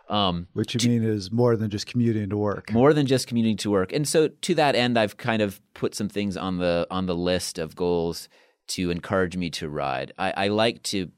Um, 0.09 0.47
Which 0.53 0.82
you 0.84 0.89
mean 0.89 1.03
is 1.03 1.32
more 1.32 1.57
than 1.57 1.70
just 1.70 1.86
commuting 1.86 2.30
to 2.30 2.38
work. 2.38 2.72
More 2.72 2.93
than 2.93 3.07
just 3.07 3.28
commuting 3.28 3.57
to 3.57 3.70
work. 3.70 3.91
And 3.91 4.07
so 4.07 4.30
to 4.30 4.55
that 4.55 4.76
end, 4.76 4.97
I've 4.97 5.18
kind 5.18 5.41
of 5.41 5.61
put 5.74 5.95
some 5.95 6.09
things 6.09 6.38
on 6.38 6.57
the 6.57 6.88
on 6.89 7.05
the 7.05 7.15
list 7.15 7.59
of 7.59 7.76
goals 7.76 8.30
to 8.68 8.89
encourage 8.89 9.38
me 9.38 9.49
to 9.49 9.70
ride. 9.70 10.11
I, 10.18 10.34
I 10.36 10.47
like 10.49 10.84
to 10.84 11.09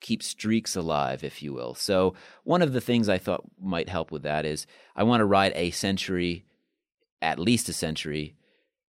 keep 0.00 0.22
streaks 0.22 0.76
alive, 0.76 1.22
if 1.22 1.42
you 1.42 1.52
will. 1.52 1.74
So 1.74 2.14
one 2.44 2.62
of 2.62 2.72
the 2.72 2.80
things 2.80 3.08
I 3.08 3.18
thought 3.18 3.44
might 3.60 3.88
help 3.88 4.10
with 4.10 4.22
that 4.22 4.44
is 4.44 4.66
I 4.96 5.02
want 5.02 5.20
to 5.20 5.26
ride 5.26 5.52
a 5.54 5.70
century, 5.70 6.44
at 7.20 7.38
least 7.38 7.68
a 7.68 7.72
century, 7.72 8.34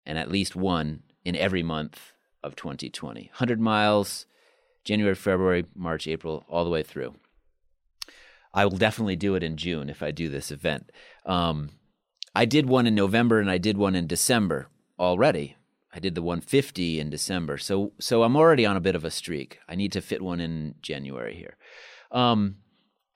and 0.04 0.18
at 0.18 0.30
least 0.30 0.56
one 0.56 1.02
in 1.24 1.36
every 1.36 1.62
month 1.62 2.12
of 2.42 2.56
2020. 2.56 3.22
100 3.32 3.60
miles, 3.60 4.26
January, 4.84 5.14
February, 5.14 5.66
March, 5.74 6.06
April, 6.06 6.44
all 6.48 6.64
the 6.64 6.70
way 6.70 6.82
through. 6.82 7.14
I 8.54 8.64
will 8.64 8.78
definitely 8.78 9.16
do 9.16 9.34
it 9.34 9.42
in 9.42 9.56
June 9.56 9.90
if 9.90 10.02
I 10.02 10.10
do 10.10 10.28
this 10.28 10.50
event. 10.50 10.90
Um, 11.26 11.70
I 12.34 12.44
did 12.44 12.66
one 12.66 12.86
in 12.86 12.94
November 12.94 13.40
and 13.40 13.50
I 13.50 13.58
did 13.58 13.76
one 13.76 13.94
in 13.94 14.06
December 14.06 14.68
already. 14.98 15.56
I 15.94 15.98
did 15.98 16.14
the 16.14 16.22
150 16.22 17.00
in 17.00 17.10
December, 17.10 17.58
so 17.58 17.92
so 17.98 18.22
I'm 18.22 18.36
already 18.36 18.66
on 18.66 18.76
a 18.76 18.80
bit 18.80 18.94
of 18.94 19.04
a 19.04 19.10
streak. 19.10 19.58
I 19.68 19.74
need 19.74 19.92
to 19.92 20.02
fit 20.02 20.22
one 20.22 20.40
in 20.40 20.74
January 20.82 21.34
here. 21.34 21.56
Um, 22.10 22.56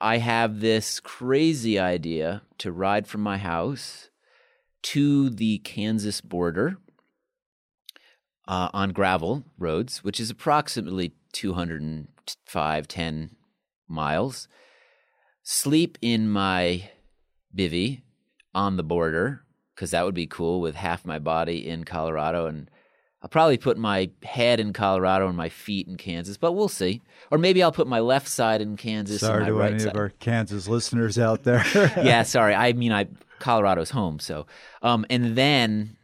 I 0.00 0.18
have 0.18 0.60
this 0.60 0.98
crazy 0.98 1.78
idea 1.78 2.42
to 2.58 2.72
ride 2.72 3.06
from 3.06 3.20
my 3.20 3.36
house 3.36 4.08
to 4.82 5.28
the 5.28 5.58
Kansas 5.58 6.20
border 6.22 6.78
uh, 8.48 8.70
on 8.72 8.92
gravel 8.92 9.44
roads, 9.58 10.02
which 10.02 10.18
is 10.18 10.30
approximately 10.30 11.12
205, 11.32 12.88
10 12.88 13.36
miles. 13.88 14.48
Sleep 15.42 15.98
in 16.00 16.30
my 16.30 16.90
bivy 17.54 18.02
on 18.54 18.76
the 18.76 18.82
border 18.82 19.44
because 19.80 19.92
that 19.92 20.04
would 20.04 20.14
be 20.14 20.26
cool 20.26 20.60
with 20.60 20.74
half 20.74 21.06
my 21.06 21.18
body 21.18 21.66
in 21.66 21.84
Colorado 21.84 22.44
and 22.44 22.70
I'll 23.22 23.30
probably 23.30 23.56
put 23.56 23.78
my 23.78 24.10
head 24.22 24.60
in 24.60 24.74
Colorado 24.74 25.26
and 25.26 25.34
my 25.38 25.48
feet 25.48 25.88
in 25.88 25.96
Kansas, 25.96 26.36
but 26.36 26.52
we'll 26.52 26.68
see. 26.68 27.00
Or 27.30 27.38
maybe 27.38 27.62
I'll 27.62 27.72
put 27.72 27.86
my 27.86 28.00
left 28.00 28.28
side 28.28 28.60
in 28.60 28.76
Kansas. 28.76 29.22
Sorry 29.22 29.38
and 29.38 29.44
my 29.44 29.48
to 29.48 29.54
right 29.54 29.70
any 29.70 29.78
side. 29.78 29.88
of 29.88 29.96
our 29.96 30.10
Kansas 30.10 30.68
listeners 30.68 31.18
out 31.18 31.44
there. 31.44 31.64
yeah, 31.74 32.22
sorry. 32.24 32.54
I 32.54 32.74
mean, 32.74 32.92
I 32.92 33.08
Colorado's 33.38 33.90
home, 33.90 34.18
so 34.18 34.46
um, 34.82 35.06
and 35.08 35.34
then 35.34 35.96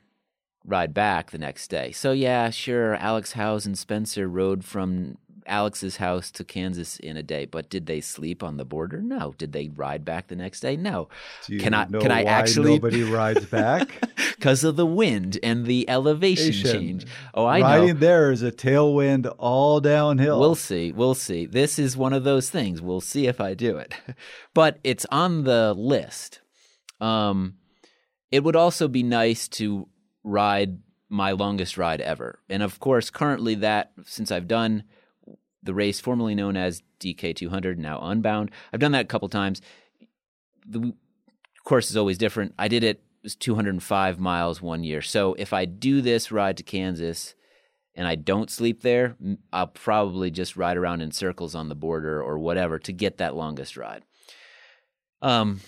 ride 0.64 0.94
back 0.94 1.30
the 1.30 1.38
next 1.38 1.68
day. 1.68 1.92
So 1.92 2.12
yeah, 2.12 2.48
sure. 2.48 2.94
Alex 2.94 3.32
Howes 3.32 3.66
and 3.66 3.76
Spencer 3.76 4.26
rode 4.26 4.64
from 4.64 5.18
Alex's 5.46 5.96
house 5.96 6.30
to 6.32 6.44
Kansas 6.44 6.98
in 6.98 7.16
a 7.16 7.22
day, 7.22 7.44
but 7.44 7.70
did 7.70 7.86
they 7.86 8.00
sleep 8.00 8.42
on 8.42 8.56
the 8.56 8.64
border? 8.64 9.00
No. 9.00 9.34
Did 9.38 9.52
they 9.52 9.68
ride 9.68 10.04
back 10.04 10.28
the 10.28 10.36
next 10.36 10.60
day? 10.60 10.76
No. 10.76 11.08
Can 11.46 11.74
I 11.74 11.86
can 11.86 12.10
I 12.10 12.22
actually 12.24 12.72
nobody 12.72 13.02
rides 13.02 13.46
back? 13.46 13.88
because 14.36 14.64
of 14.64 14.76
the 14.76 14.86
wind 14.86 15.38
and 15.42 15.66
the 15.66 15.88
elevation 15.88 16.52
change? 16.52 17.06
Oh, 17.34 17.44
I 17.44 17.60
Riding 17.60 17.86
know. 17.88 17.94
there 17.94 18.30
is 18.30 18.42
a 18.42 18.52
tailwind 18.52 19.32
all 19.38 19.80
downhill. 19.80 20.38
We'll 20.38 20.54
see. 20.54 20.92
We'll 20.92 21.14
see. 21.14 21.46
This 21.46 21.78
is 21.78 21.96
one 21.96 22.12
of 22.12 22.24
those 22.24 22.50
things. 22.50 22.80
We'll 22.80 23.00
see 23.00 23.26
if 23.26 23.40
I 23.40 23.54
do 23.54 23.78
it. 23.78 23.94
but 24.54 24.78
it's 24.84 25.06
on 25.10 25.44
the 25.44 25.74
list. 25.74 26.40
Um, 27.00 27.54
it 28.30 28.44
would 28.44 28.56
also 28.56 28.88
be 28.88 29.02
nice 29.02 29.48
to 29.48 29.88
ride 30.22 30.78
my 31.08 31.32
longest 31.32 31.78
ride 31.78 32.00
ever. 32.00 32.40
And 32.48 32.62
of 32.62 32.80
course, 32.80 33.10
currently 33.10 33.54
that 33.56 33.92
since 34.04 34.30
I've 34.30 34.48
done 34.48 34.84
the 35.66 35.74
race 35.74 36.00
formerly 36.00 36.34
known 36.34 36.56
as 36.56 36.82
DK200, 37.00 37.76
now 37.76 38.00
Unbound, 38.00 38.50
I've 38.72 38.80
done 38.80 38.92
that 38.92 39.04
a 39.04 39.08
couple 39.08 39.28
times. 39.28 39.60
The 40.66 40.94
course 41.64 41.90
is 41.90 41.96
always 41.96 42.18
different. 42.18 42.54
I 42.58 42.68
did 42.68 42.82
it, 42.82 42.96
it 42.96 43.22
was 43.22 43.36
205 43.36 44.18
miles 44.18 44.62
one 44.62 44.84
year. 44.84 45.02
So 45.02 45.34
if 45.34 45.52
I 45.52 45.64
do 45.64 46.00
this 46.00 46.32
ride 46.32 46.56
to 46.56 46.62
Kansas, 46.62 47.34
and 47.96 48.06
I 48.06 48.14
don't 48.14 48.50
sleep 48.50 48.82
there, 48.82 49.16
I'll 49.52 49.68
probably 49.68 50.30
just 50.30 50.56
ride 50.56 50.76
around 50.76 51.00
in 51.00 51.10
circles 51.12 51.54
on 51.54 51.68
the 51.68 51.74
border 51.74 52.22
or 52.22 52.38
whatever 52.38 52.78
to 52.80 52.92
get 52.92 53.16
that 53.16 53.34
longest 53.34 53.76
ride. 53.76 54.04
Um, 55.22 55.60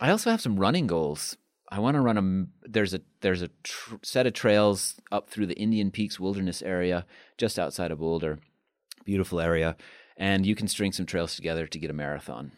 I 0.00 0.10
also 0.10 0.30
have 0.30 0.40
some 0.40 0.58
running 0.58 0.88
goals. 0.88 1.36
I 1.70 1.78
want 1.78 1.94
to 1.94 2.00
run 2.00 2.18
a 2.18 2.68
There's 2.68 2.92
a 2.92 3.00
there's 3.20 3.42
a 3.42 3.50
tr- 3.62 3.96
set 4.02 4.26
of 4.26 4.32
trails 4.32 4.96
up 5.12 5.30
through 5.30 5.46
the 5.46 5.58
Indian 5.58 5.92
Peaks 5.92 6.18
Wilderness 6.18 6.60
area 6.62 7.06
just 7.38 7.58
outside 7.58 7.92
of 7.92 8.00
Boulder, 8.00 8.40
beautiful 9.10 9.40
area, 9.40 9.76
and 10.16 10.46
you 10.46 10.54
can 10.54 10.68
string 10.68 10.92
some 10.92 11.04
trails 11.04 11.34
together 11.34 11.66
to 11.66 11.80
get 11.80 11.90
a 11.90 12.00
marathon 12.04 12.52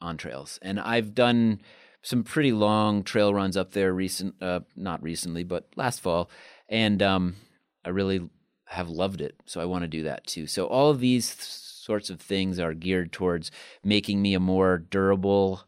on 0.00 0.16
trails. 0.16 0.58
And 0.62 0.80
I've 0.80 1.14
done 1.14 1.60
some 2.00 2.22
pretty 2.24 2.50
long 2.50 3.02
trail 3.02 3.34
runs 3.34 3.58
up 3.58 3.72
there 3.72 3.92
recent, 3.92 4.34
uh, 4.40 4.60
not 4.74 5.02
recently, 5.02 5.44
but 5.44 5.68
last 5.76 6.00
fall, 6.00 6.30
and 6.66 7.02
um, 7.02 7.36
I 7.84 7.90
really 7.90 8.30
have 8.68 8.88
loved 8.88 9.20
it. 9.20 9.34
So 9.44 9.60
I 9.60 9.66
want 9.66 9.82
to 9.82 9.88
do 9.88 10.04
that 10.04 10.26
too. 10.26 10.46
So 10.46 10.64
all 10.66 10.88
of 10.90 11.00
these 11.00 11.34
th- 11.34 11.42
sorts 11.42 12.08
of 12.08 12.20
things 12.20 12.58
are 12.58 12.72
geared 12.72 13.12
towards 13.12 13.50
making 13.84 14.22
me 14.22 14.32
a 14.32 14.40
more 14.40 14.78
durable 14.78 15.64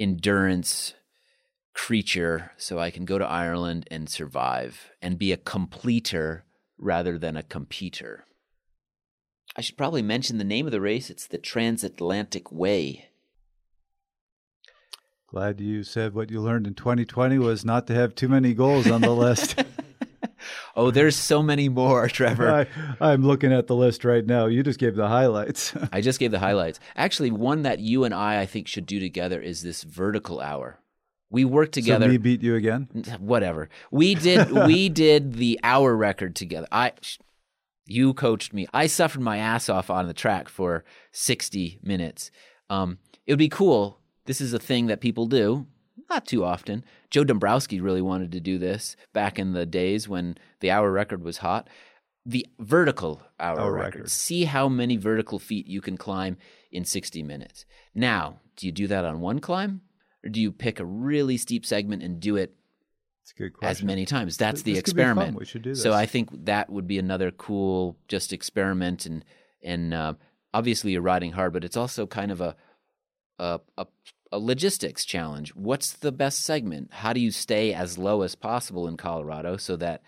endurance 0.00 0.94
creature 1.72 2.50
so 2.56 2.80
I 2.80 2.90
can 2.90 3.04
go 3.04 3.16
to 3.16 3.24
Ireland 3.24 3.86
and 3.92 4.08
survive 4.08 4.90
and 5.00 5.18
be 5.18 5.30
a 5.30 5.36
completer 5.36 6.44
rather 6.78 7.16
than 7.16 7.36
a 7.36 7.44
competer. 7.44 8.24
I 9.54 9.60
should 9.60 9.76
probably 9.76 10.02
mention 10.02 10.38
the 10.38 10.44
name 10.44 10.66
of 10.66 10.72
the 10.72 10.80
race. 10.80 11.10
It's 11.10 11.26
the 11.26 11.38
Transatlantic 11.38 12.50
Way. 12.50 13.08
Glad 15.28 15.60
you 15.60 15.82
said 15.82 16.14
what 16.14 16.30
you 16.30 16.40
learned 16.40 16.66
in 16.66 16.74
2020 16.74 17.38
was 17.38 17.64
not 17.64 17.86
to 17.86 17.94
have 17.94 18.14
too 18.14 18.28
many 18.28 18.54
goals 18.54 18.90
on 18.90 19.00
the 19.00 19.10
list. 19.14 19.62
Oh, 20.74 20.90
there's 20.90 21.16
so 21.16 21.42
many 21.42 21.68
more, 21.68 22.08
Trevor. 22.08 22.66
I, 23.00 23.10
I'm 23.12 23.22
looking 23.22 23.52
at 23.52 23.66
the 23.66 23.76
list 23.76 24.04
right 24.04 24.24
now. 24.24 24.46
You 24.46 24.62
just 24.62 24.78
gave 24.78 24.96
the 24.96 25.08
highlights. 25.08 25.74
I 25.92 26.00
just 26.00 26.18
gave 26.18 26.30
the 26.30 26.38
highlights. 26.38 26.80
Actually, 26.96 27.30
one 27.30 27.62
that 27.62 27.78
you 27.78 28.04
and 28.04 28.14
I, 28.14 28.40
I 28.40 28.46
think, 28.46 28.68
should 28.68 28.86
do 28.86 28.98
together 28.98 29.40
is 29.40 29.62
this 29.62 29.82
vertical 29.82 30.40
hour. 30.40 30.78
We 31.30 31.44
worked 31.44 31.72
together. 31.72 32.06
So 32.06 32.10
me 32.10 32.18
beat 32.18 32.42
you 32.42 32.54
again? 32.56 32.88
Whatever. 33.18 33.70
We 33.90 34.14
did. 34.14 34.50
we 34.50 34.88
did 34.90 35.34
the 35.34 35.58
hour 35.62 35.96
record 35.96 36.36
together. 36.36 36.66
I, 36.70 36.92
you 37.86 38.14
coached 38.14 38.52
me. 38.52 38.66
I 38.72 38.86
suffered 38.86 39.20
my 39.22 39.38
ass 39.38 39.68
off 39.68 39.90
on 39.90 40.06
the 40.06 40.14
track 40.14 40.48
for 40.48 40.84
sixty 41.10 41.78
minutes. 41.82 42.30
Um, 42.70 42.98
it 43.26 43.32
would 43.32 43.38
be 43.38 43.48
cool. 43.48 43.98
This 44.26 44.40
is 44.40 44.52
a 44.52 44.58
thing 44.58 44.86
that 44.86 45.00
people 45.00 45.26
do. 45.26 45.66
Not 46.08 46.26
too 46.26 46.44
often. 46.44 46.84
Joe 47.10 47.24
Dombrowski 47.24 47.80
really 47.80 48.02
wanted 48.02 48.32
to 48.32 48.40
do 48.40 48.58
this 48.58 48.96
back 49.12 49.38
in 49.38 49.52
the 49.52 49.66
days 49.66 50.08
when 50.08 50.36
the 50.60 50.70
hour 50.70 50.90
record 50.92 51.22
was 51.24 51.38
hot. 51.38 51.68
The 52.24 52.46
vertical 52.60 53.20
hour, 53.40 53.58
Hour 53.60 53.72
record. 53.72 53.94
record. 53.96 54.10
See 54.10 54.44
how 54.44 54.68
many 54.68 54.96
vertical 54.96 55.38
feet 55.38 55.66
you 55.66 55.80
can 55.80 55.96
climb 55.96 56.36
in 56.70 56.84
60 56.84 57.22
minutes. 57.22 57.64
Now, 57.94 58.40
do 58.56 58.66
you 58.66 58.72
do 58.72 58.86
that 58.86 59.04
on 59.04 59.20
one 59.20 59.40
climb? 59.40 59.80
Or 60.24 60.28
do 60.28 60.40
you 60.40 60.52
pick 60.52 60.78
a 60.78 60.84
really 60.84 61.36
steep 61.36 61.66
segment 61.66 62.02
and 62.02 62.20
do 62.20 62.36
it 62.36 62.46
It's 62.46 62.46
a 62.46 62.50
good 62.52 62.61
as 63.40 63.52
question. 63.52 63.86
many 63.86 64.04
times? 64.06 64.36
That's 64.36 64.60
This- 64.60 64.62
the 64.62 64.72
this 64.74 64.82
could 64.82 64.96
be 64.96 65.02
fun. 65.02 65.10
experiment. 65.10 65.38
We 65.38 65.44
should 65.44 65.62
do 65.62 65.74
So. 65.74 65.92
I 65.92 66.06
think 66.06 66.44
that 66.44 66.70
would 66.70 66.86
be 66.86 66.98
another 66.98 67.30
cool 67.30 67.96
just 68.08 68.32
experiment 68.32 69.06
and 69.06 69.24
and 69.64 69.94
uh, 69.94 70.14
obviously 70.52 70.92
you're 70.92 71.02
riding 71.02 71.32
hard, 71.32 71.52
but 71.52 71.64
it's 71.64 71.76
also 71.76 72.06
kind 72.06 72.32
of 72.32 72.40
a 72.40 72.56
a, 73.38 73.60
a 73.78 73.86
a 74.32 74.38
logistics 74.38 75.04
challenge. 75.04 75.54
What's 75.54 75.92
the 75.92 76.10
best 76.12 76.42
segment? 76.42 76.88
How 76.92 77.12
do 77.12 77.20
you 77.20 77.30
stay 77.30 77.74
as 77.74 77.98
low 77.98 78.22
as 78.22 78.34
possible 78.34 78.88
in 78.88 78.96
Colorado 78.96 79.56
so 79.58 79.76
that 79.76 80.02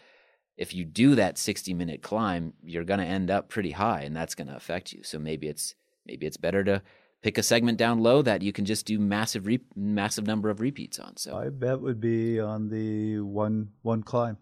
if 0.56 0.72
you 0.72 0.84
do 0.84 1.14
that 1.16 1.36
60 1.36 1.74
minute 1.74 2.00
climb, 2.02 2.54
you're 2.62 2.84
going 2.84 3.00
to 3.00 3.06
end 3.06 3.30
up 3.30 3.48
pretty 3.48 3.72
high 3.72 4.02
and 4.02 4.16
that's 4.16 4.34
going 4.34 4.46
to 4.48 4.56
affect 4.56 4.92
you. 4.92 5.02
So 5.02 5.18
maybe 5.18 5.46
it's 5.48 5.74
maybe 6.06 6.26
it's 6.26 6.36
better 6.38 6.62
to 6.64 6.82
pick 7.24 7.38
a 7.38 7.42
segment 7.42 7.78
down 7.78 7.98
low 8.00 8.20
that 8.22 8.42
you 8.42 8.52
can 8.52 8.66
just 8.66 8.84
do 8.86 8.98
massive 9.00 9.46
re- 9.46 9.64
massive 9.74 10.26
number 10.26 10.50
of 10.50 10.60
repeats 10.60 10.98
on. 11.00 11.16
So 11.16 11.36
I 11.36 11.48
bet 11.48 11.80
would 11.80 11.98
be 12.00 12.38
on 12.38 12.68
the 12.68 13.18
one 13.20 13.70
one 13.82 14.02
climb. 14.02 14.36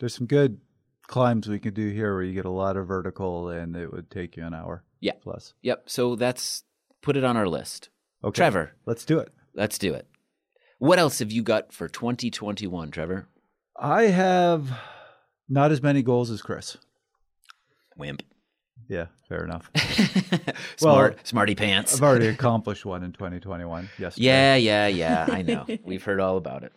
There's 0.00 0.14
some 0.16 0.26
good 0.26 0.58
climbs 1.06 1.46
we 1.46 1.58
can 1.60 1.74
do 1.74 1.90
here 1.90 2.14
where 2.14 2.22
you 2.24 2.32
get 2.32 2.46
a 2.46 2.50
lot 2.50 2.76
of 2.78 2.88
vertical 2.88 3.50
and 3.50 3.76
it 3.76 3.92
would 3.92 4.10
take 4.10 4.36
you 4.36 4.44
an 4.44 4.54
hour. 4.54 4.82
Yeah. 4.98 5.12
Plus. 5.22 5.52
Yep, 5.62 5.84
so 5.90 6.16
that's 6.16 6.64
put 7.02 7.16
it 7.18 7.22
on 7.22 7.36
our 7.36 7.46
list. 7.46 7.90
Okay. 8.24 8.38
Trevor, 8.38 8.72
Let's 8.86 9.04
do 9.04 9.18
it. 9.18 9.28
let's 9.54 9.78
do 9.78 9.92
it. 9.94 10.08
What 10.78 10.98
else 10.98 11.18
have 11.20 11.30
you 11.30 11.42
got 11.42 11.72
for 11.72 11.86
2021, 11.88 12.90
Trevor? 12.90 13.28
I 13.78 14.04
have 14.04 14.70
not 15.48 15.70
as 15.70 15.82
many 15.82 16.02
goals 16.02 16.30
as 16.30 16.40
Chris. 16.42 16.76
Wimp. 17.96 18.22
Yeah, 18.88 19.06
fair 19.28 19.44
enough. 19.44 19.70
Smart, 20.76 21.26
smarty 21.26 21.54
pants. 21.54 21.94
I've 21.96 22.02
already 22.02 22.26
accomplished 22.38 22.84
one 22.84 23.02
in 23.02 23.12
2021. 23.12 23.88
Yes. 23.98 24.16
Yeah, 24.18 24.56
yeah, 24.56 24.86
yeah. 24.86 25.26
I 25.30 25.42
know. 25.42 25.66
We've 25.84 26.02
heard 26.04 26.20
all 26.20 26.36
about 26.36 26.62
it. 26.62 26.72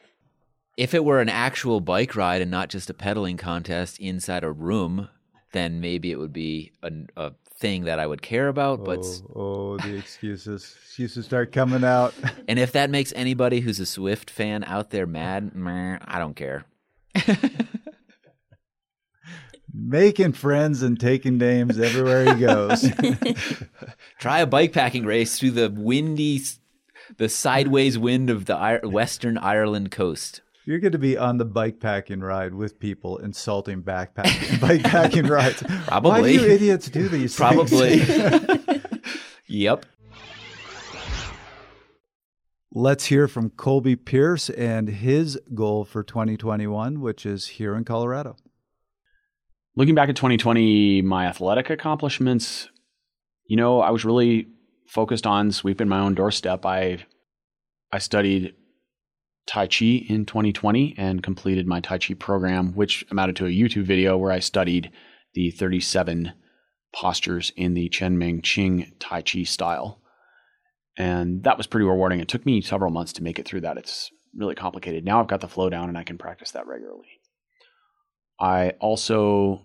If 0.77 0.93
it 0.93 1.03
were 1.03 1.19
an 1.21 1.29
actual 1.29 1.81
bike 1.81 2.15
ride 2.15 2.41
and 2.41 2.49
not 2.49 2.69
just 2.69 2.89
a 2.89 2.93
pedaling 2.93 3.37
contest 3.37 3.99
inside 3.99 4.43
a 4.43 4.51
room, 4.51 5.09
then 5.51 5.81
maybe 5.81 6.11
it 6.11 6.17
would 6.17 6.33
be 6.33 6.71
a, 6.81 6.91
a 7.17 7.31
thing 7.57 7.83
that 7.83 7.99
I 7.99 8.07
would 8.07 8.21
care 8.21 8.47
about. 8.47 8.85
But 8.85 9.05
Oh, 9.35 9.35
oh, 9.35 9.77
the 9.77 9.95
excuses. 9.97 10.75
excuses 10.81 11.25
start 11.25 11.51
coming 11.51 11.83
out. 11.83 12.13
and 12.47 12.57
if 12.57 12.71
that 12.71 12.89
makes 12.89 13.11
anybody 13.15 13.59
who's 13.59 13.79
a 13.79 13.83
Zwift 13.83 14.29
fan 14.29 14.63
out 14.63 14.91
there 14.91 15.05
mad, 15.05 15.53
meh, 15.53 15.97
I 16.05 16.17
don't 16.17 16.35
care. 16.35 16.65
Making 19.73 20.33
friends 20.33 20.81
and 20.81 20.99
taking 20.99 21.37
names 21.37 21.79
everywhere 21.79 22.33
he 22.33 22.41
goes. 22.41 22.89
Try 24.19 24.39
a 24.39 24.47
bike 24.47 24.73
packing 24.73 25.05
race 25.05 25.37
through 25.37 25.51
the 25.51 25.69
windy, 25.69 26.41
the 27.17 27.29
sideways 27.29 27.97
wind 27.97 28.29
of 28.29 28.45
the 28.45 28.55
Ir- 28.55 28.87
Western 28.87 29.37
Ireland 29.37 29.91
coast. 29.91 30.41
You're 30.65 30.79
going 30.79 30.91
to 30.91 30.99
be 30.99 31.17
on 31.17 31.37
the 31.37 31.45
bike 31.45 31.79
packing 31.79 32.19
ride 32.19 32.53
with 32.53 32.79
people 32.79 33.17
insulting 33.17 33.81
backpacking 33.81 34.59
bike 34.61 34.83
packing 34.83 35.25
rides. 35.25 35.61
Why 35.61 35.75
do 35.77 35.85
Probably. 35.87 36.33
you 36.33 36.43
idiots 36.45 36.89
do 36.89 37.07
these? 37.07 37.35
Probably. 37.35 38.03
yep. 39.47 39.85
Let's 42.71 43.05
hear 43.05 43.27
from 43.27 43.49
Colby 43.49 43.95
Pearce 43.95 44.49
and 44.51 44.89
his 44.89 45.39
goal 45.55 45.85
for 45.85 46.03
2021, 46.03 47.01
which 47.01 47.25
is 47.25 47.47
here 47.47 47.75
in 47.75 47.83
Colorado. 47.83 48.35
Looking 49.79 49.95
back 49.95 50.09
at 50.09 50.17
2020, 50.17 51.03
my 51.03 51.25
athletic 51.27 51.69
accomplishments, 51.69 52.67
you 53.45 53.55
know, 53.55 53.79
I 53.79 53.91
was 53.91 54.03
really 54.03 54.49
focused 54.89 55.25
on 55.25 55.53
sweeping 55.53 55.87
my 55.87 55.99
own 55.99 56.15
doorstep. 56.15 56.65
I 56.65 57.05
I 57.93 57.99
studied 57.99 58.55
Tai 59.47 59.67
Chi 59.67 59.85
in 59.85 60.25
2020 60.25 60.95
and 60.97 61.23
completed 61.23 61.65
my 61.65 61.79
Tai 61.79 61.97
Chi 61.97 62.13
program, 62.13 62.73
which 62.73 63.05
amounted 63.09 63.37
to 63.37 63.45
a 63.45 63.49
YouTube 63.49 63.85
video 63.85 64.17
where 64.17 64.33
I 64.33 64.39
studied 64.39 64.91
the 65.33 65.49
37 65.51 66.33
postures 66.93 67.53
in 67.55 67.73
the 67.73 67.87
Cheng 67.87 68.17
Man-ch'ing 68.17 68.91
Tai 68.99 69.21
Chi 69.21 69.43
style. 69.43 70.01
And 70.97 71.41
that 71.45 71.57
was 71.57 71.67
pretty 71.67 71.85
rewarding. 71.85 72.19
It 72.19 72.27
took 72.27 72.45
me 72.45 72.59
several 72.59 72.91
months 72.91 73.13
to 73.13 73.23
make 73.23 73.39
it 73.39 73.47
through 73.47 73.61
that. 73.61 73.77
It's 73.77 74.11
really 74.35 74.55
complicated. 74.55 75.05
Now 75.05 75.21
I've 75.21 75.29
got 75.29 75.39
the 75.39 75.47
flow 75.47 75.69
down 75.69 75.87
and 75.87 75.97
I 75.97 76.03
can 76.03 76.17
practice 76.17 76.51
that 76.51 76.67
regularly. 76.67 77.21
I 78.41 78.71
also 78.81 79.61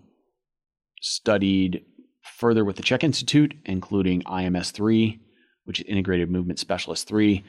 studied 1.05 1.85
further 2.23 2.65
with 2.65 2.77
the 2.77 2.81
CHEK 2.81 3.03
Institute, 3.03 3.53
including 3.65 4.23
IMS 4.23 4.71
3, 4.71 5.19
which 5.65 5.79
is 5.79 5.85
Integrated 5.85 6.31
Movement 6.31 6.57
Specialist 6.57 7.07
3. 7.07 7.43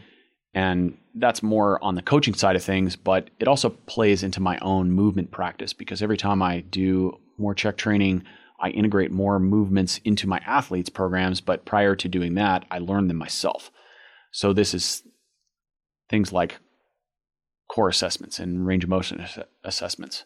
And 0.53 0.97
that's 1.15 1.43
more 1.43 1.83
on 1.83 1.95
the 1.95 2.03
coaching 2.03 2.35
side 2.35 2.55
of 2.55 2.63
things, 2.63 2.97
but 2.97 3.31
it 3.41 3.49
also 3.49 3.71
plays 3.71 4.23
into 4.23 4.41
my 4.41 4.59
own 4.61 4.91
movement 4.91 5.31
practice 5.31 5.73
because 5.73 6.03
every 6.03 6.19
time 6.19 6.43
I 6.43 6.61
do 6.61 7.19
more 7.39 7.55
CHEK 7.55 7.79
training, 7.79 8.25
I 8.61 8.71
integrate 8.71 9.11
more 9.11 9.39
movements 9.39 10.01
into 10.05 10.27
my 10.27 10.41
athletes' 10.47 10.89
programs. 10.91 11.41
But 11.41 11.65
prior 11.65 11.97
to 11.97 12.09
doing 12.09 12.35
that, 12.35 12.67
I 12.71 12.79
learn 12.79 13.09
them 13.09 13.17
myself. 13.17 13.71
So 14.33 14.53
this 14.53 14.75
is 14.75 15.03
things 16.11 16.31
like 16.31 16.59
core 17.69 17.89
assessments 17.89 18.39
and 18.39 18.67
range 18.67 18.85
of 18.85 18.91
motion 18.91 19.21
ass- 19.21 19.39
assessments. 19.65 20.25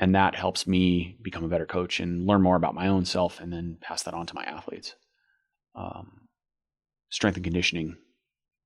And 0.00 0.14
that 0.14 0.34
helps 0.34 0.66
me 0.66 1.18
become 1.22 1.44
a 1.44 1.48
better 1.48 1.66
coach 1.66 2.00
and 2.00 2.26
learn 2.26 2.40
more 2.40 2.56
about 2.56 2.74
my 2.74 2.88
own 2.88 3.04
self 3.04 3.38
and 3.38 3.52
then 3.52 3.76
pass 3.82 4.02
that 4.04 4.14
on 4.14 4.24
to 4.26 4.34
my 4.34 4.44
athletes. 4.44 4.94
Um, 5.74 6.22
strength 7.10 7.36
and 7.36 7.44
conditioning 7.44 7.96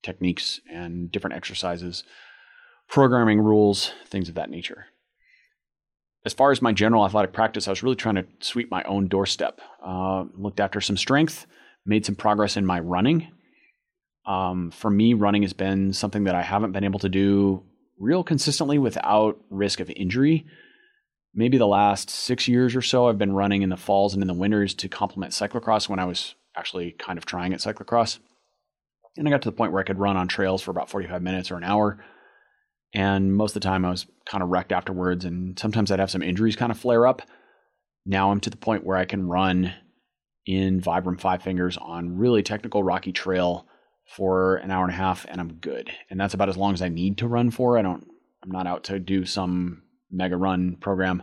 techniques 0.05 0.61
and 0.71 1.11
different 1.11 1.35
exercises, 1.35 2.05
programming 2.89 3.41
rules, 3.41 3.93
things 4.07 4.29
of 4.29 4.37
that 4.37 4.49
nature. 4.49 4.87
As 6.25 6.33
far 6.33 6.53
as 6.53 6.63
my 6.63 6.73
general 6.73 7.05
athletic 7.05 7.33
practice, 7.33 7.67
I 7.67 7.73
was 7.73 7.83
really 7.83 7.97
trying 7.97 8.15
to 8.15 8.27
sweep 8.41 8.71
my 8.71 8.85
own 8.85 9.09
doorstep. 9.09 9.61
Uh, 9.85 10.25
looked 10.37 10.61
after 10.61 10.81
some 10.81 10.97
strength, 10.97 11.47
made 11.85 12.07
some 12.07 12.15
progress 12.15 12.57
in 12.57 12.65
my 12.65 12.79
running. 12.79 13.33
Um, 14.25 14.71
for 14.71 14.89
me, 14.89 15.15
running 15.15 15.43
has 15.43 15.53
been 15.53 15.93
something 15.93 16.25
that 16.25 16.35
I 16.35 16.43
haven't 16.43 16.73
been 16.73 16.85
able 16.85 17.01
to 17.01 17.09
do 17.09 17.65
real 17.99 18.23
consistently 18.23 18.79
without 18.79 19.39
risk 19.51 19.81
of 19.81 19.91
injury. 19.91 20.47
Maybe 21.35 21.59
the 21.59 21.67
last 21.67 22.11
six 22.11 22.47
years 22.47 22.77
or 22.77 22.83
so, 22.83 23.09
I've 23.09 23.19
been 23.19 23.33
running 23.33 23.63
in 23.63 23.71
the 23.71 23.77
falls 23.77 24.15
and 24.15 24.23
in 24.23 24.29
the 24.29 24.35
winters 24.35 24.73
to 24.75 24.89
complement 24.89 25.33
cyclocross 25.33 25.89
when 25.89 25.99
I 25.99 26.05
was 26.05 26.35
actually 26.57 26.93
kind 26.93 27.19
of 27.19 27.27
trying 27.27 27.53
at 27.53 27.61
cyclocross. 27.61 28.19
And 29.17 29.27
I 29.27 29.31
got 29.31 29.43
to 29.43 29.51
the 29.51 29.57
point 29.57 29.73
where 29.73 29.81
I 29.81 29.87
could 29.87 29.99
run 29.99 30.17
on 30.17 30.29
trails 30.29 30.63
for 30.63 30.71
about 30.71 30.91
45 30.91 31.23
minutes 31.23 31.51
or 31.51 31.57
an 31.57 31.65
hour. 31.65 32.05
And 32.93 33.35
most 33.35 33.57
of 33.57 33.63
the 33.63 33.69
time 33.69 33.85
I 33.85 33.91
was 33.91 34.07
kind 34.25 34.43
of 34.43 34.51
wrecked 34.51 34.73
afterwards. 34.73 35.25
And 35.25 35.59
sometimes 35.59 35.91
I'd 35.91 35.99
have 35.99 36.11
some 36.11 36.23
injuries 36.23 36.57
kind 36.57 36.71
of 36.71 36.79
flare 36.79 37.07
up. 37.07 37.23
Now 38.07 38.31
I'm 38.31 38.41
to 38.41 38.51
the 38.51 38.57
point 38.57 38.85
where 38.85 38.97
I 38.97 39.05
can 39.05 39.27
run 39.27 39.73
in 40.47 40.81
Vibram 40.81 41.21
Five 41.21 41.43
Fingers 41.43 41.77
on 41.79 42.19
really 42.19 42.43
technical 42.43 42.83
rocky 42.83 43.13
trail 43.13 43.67
for 44.07 44.57
an 44.57 44.71
hour 44.71 44.85
and 44.85 44.93
a 44.93 44.97
half 44.97 45.25
and 45.29 45.41
I'm 45.41 45.55
good. 45.55 45.91
And 46.11 46.21
that's 46.21 46.35
about 46.35 46.49
as 46.49 46.57
long 46.57 46.75
as 46.75 46.83
I 46.83 46.89
need 46.89 47.19
to 47.19 47.29
run 47.29 47.51
for. 47.51 47.79
I 47.79 47.83
don't, 47.83 48.07
I'm 48.43 48.51
not 48.51 48.67
out 48.67 48.85
to 48.85 48.99
do 48.99 49.25
some 49.25 49.84
mega 50.15 50.37
run 50.37 50.77
program, 50.77 51.23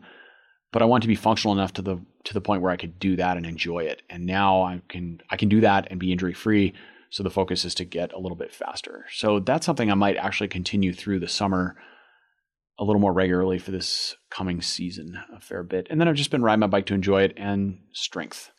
but 0.72 0.82
I 0.82 0.86
want 0.86 1.02
to 1.04 1.08
be 1.08 1.16
functional 1.16 1.54
enough 1.54 1.74
to 1.74 1.82
the, 1.82 2.00
to 2.26 2.34
the 2.34 2.42
point 2.42 2.62
where 2.62 2.72
I 2.72 2.78
could 2.78 3.00
do 3.00 3.16
that 3.16 3.38
and 3.38 3.46
enjoy 3.46 3.80
it. 3.80 4.02
And 4.10 4.26
now 4.26 4.62
I 4.64 4.82
can, 4.88 5.22
I 5.30 5.38
can 5.38 5.50
do 5.50 5.62
that 5.62 5.88
and 5.90 6.00
be 6.00 6.12
injury 6.12 6.34
free 6.34 6.74
so 7.12 7.24
the 7.24 7.30
focus 7.30 7.66
is 7.66 7.76
to 7.76 7.86
get 7.86 8.14
a 8.14 8.20
little 8.20 8.38
bit 8.38 8.54
faster. 8.54 9.06
So 9.12 9.40
that's 9.40 9.66
something 9.66 9.92
I 9.92 9.96
might 9.96 10.16
actually 10.16 10.48
continue 10.48 10.94
through 10.94 11.20
the 11.20 11.28
summer 11.28 11.76
a 12.80 12.86
little 12.86 13.02
more 13.02 13.14
regularly 13.14 13.60
for 13.60 13.72
this 13.72 14.16
coming 14.30 14.62
season, 14.62 15.20
a 15.36 15.40
fair 15.42 15.62
bit. 15.62 15.88
And 15.90 16.00
then 16.00 16.08
I've 16.08 16.16
just 16.16 16.32
been 16.32 16.42
riding 16.42 16.62
my 16.62 16.68
bike 16.68 16.86
to 16.88 16.94
enjoy 16.94 17.24
it 17.24 17.34
and 17.38 17.80
strength. 17.92 18.52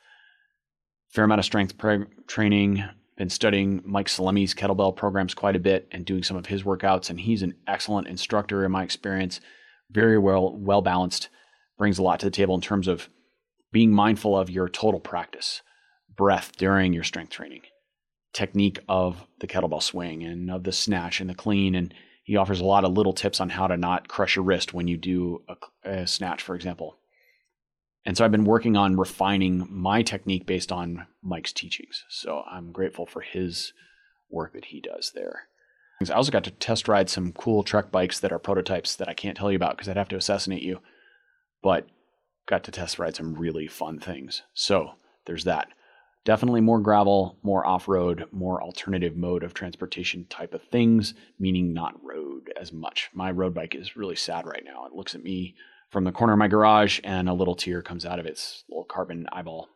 Fair 1.08 1.24
amount 1.24 1.40
of 1.40 1.44
strength 1.46 1.76
pra- 1.78 2.06
training. 2.26 2.84
Been 3.16 3.30
studying 3.30 3.82
Mike 3.84 4.06
Salemi's 4.06 4.54
kettlebell 4.54 4.94
programs 4.94 5.34
quite 5.34 5.56
a 5.56 5.60
bit 5.60 5.88
and 5.90 6.04
doing 6.04 6.22
some 6.22 6.36
of 6.36 6.46
his 6.46 6.62
workouts. 6.62 7.10
And 7.10 7.20
he's 7.20 7.42
an 7.42 7.54
excellent 7.66 8.06
instructor 8.06 8.64
in 8.64 8.70
my 8.70 8.84
experience. 8.84 9.40
Very 9.92 10.18
well 10.18 10.56
well 10.56 10.82
balanced. 10.82 11.28
Brings 11.78 11.98
a 11.98 12.02
lot 12.02 12.20
to 12.20 12.26
the 12.26 12.30
table 12.30 12.54
in 12.54 12.60
terms 12.60 12.88
of 12.88 13.08
being 13.72 13.92
mindful 13.92 14.36
of 14.36 14.50
your 14.50 14.68
total 14.68 15.00
practice, 15.00 15.62
breath 16.14 16.52
during 16.56 16.92
your 16.92 17.04
strength 17.04 17.30
training 17.30 17.62
technique 18.32 18.80
of 18.88 19.26
the 19.40 19.46
kettlebell 19.46 19.82
swing 19.82 20.22
and 20.22 20.50
of 20.50 20.64
the 20.64 20.72
snatch 20.72 21.20
and 21.20 21.28
the 21.28 21.34
clean. 21.34 21.74
And 21.74 21.92
he 22.24 22.36
offers 22.36 22.60
a 22.60 22.64
lot 22.64 22.84
of 22.84 22.92
little 22.92 23.12
tips 23.12 23.40
on 23.40 23.50
how 23.50 23.66
to 23.66 23.76
not 23.76 24.08
crush 24.08 24.36
your 24.36 24.44
wrist 24.44 24.72
when 24.72 24.88
you 24.88 24.96
do 24.96 25.42
a, 25.48 25.88
a 25.88 26.06
snatch, 26.06 26.42
for 26.42 26.54
example. 26.54 26.96
And 28.04 28.16
so 28.16 28.24
I've 28.24 28.32
been 28.32 28.44
working 28.44 28.76
on 28.76 28.96
refining 28.96 29.66
my 29.70 30.02
technique 30.02 30.46
based 30.46 30.72
on 30.72 31.06
Mike's 31.22 31.52
teachings. 31.52 32.04
So 32.08 32.42
I'm 32.50 32.72
grateful 32.72 33.06
for 33.06 33.20
his 33.20 33.72
work 34.28 34.54
that 34.54 34.66
he 34.66 34.80
does 34.80 35.12
there. 35.14 35.44
I 36.10 36.14
also 36.14 36.32
got 36.32 36.44
to 36.44 36.50
test 36.50 36.88
ride 36.88 37.10
some 37.10 37.32
cool 37.32 37.62
truck 37.62 37.90
bikes 37.90 38.20
that 38.20 38.32
are 38.32 38.38
prototypes 38.38 38.96
that 38.96 39.08
I 39.08 39.14
can't 39.14 39.36
tell 39.36 39.50
you 39.50 39.56
about 39.56 39.76
because 39.76 39.88
I'd 39.88 39.96
have 39.96 40.08
to 40.08 40.16
assassinate 40.16 40.62
you, 40.62 40.80
but 41.62 41.86
got 42.46 42.64
to 42.64 42.70
test 42.70 42.98
ride 42.98 43.16
some 43.16 43.34
really 43.34 43.66
fun 43.66 43.98
things. 43.98 44.42
So 44.54 44.92
there's 45.26 45.44
that 45.44 45.68
definitely 46.24 46.60
more 46.60 46.80
gravel, 46.80 47.36
more 47.42 47.66
off 47.66 47.88
road, 47.88 48.26
more 48.30 48.62
alternative 48.62 49.16
mode 49.16 49.42
of 49.42 49.54
transportation 49.54 50.26
type 50.26 50.54
of 50.54 50.62
things, 50.62 51.14
meaning 51.38 51.72
not 51.72 52.02
road 52.02 52.52
as 52.60 52.72
much. 52.72 53.10
My 53.12 53.30
road 53.30 53.54
bike 53.54 53.74
is 53.74 53.96
really 53.96 54.16
sad 54.16 54.46
right 54.46 54.62
now. 54.64 54.86
It 54.86 54.94
looks 54.94 55.14
at 55.14 55.22
me 55.22 55.54
from 55.90 56.04
the 56.04 56.12
corner 56.12 56.32
of 56.32 56.38
my 56.38 56.48
garage 56.48 57.00
and 57.04 57.28
a 57.28 57.34
little 57.34 57.54
tear 57.54 57.82
comes 57.82 58.06
out 58.06 58.18
of 58.18 58.26
its 58.26 58.64
little 58.68 58.84
carbon 58.84 59.26
eyeball 59.32 59.68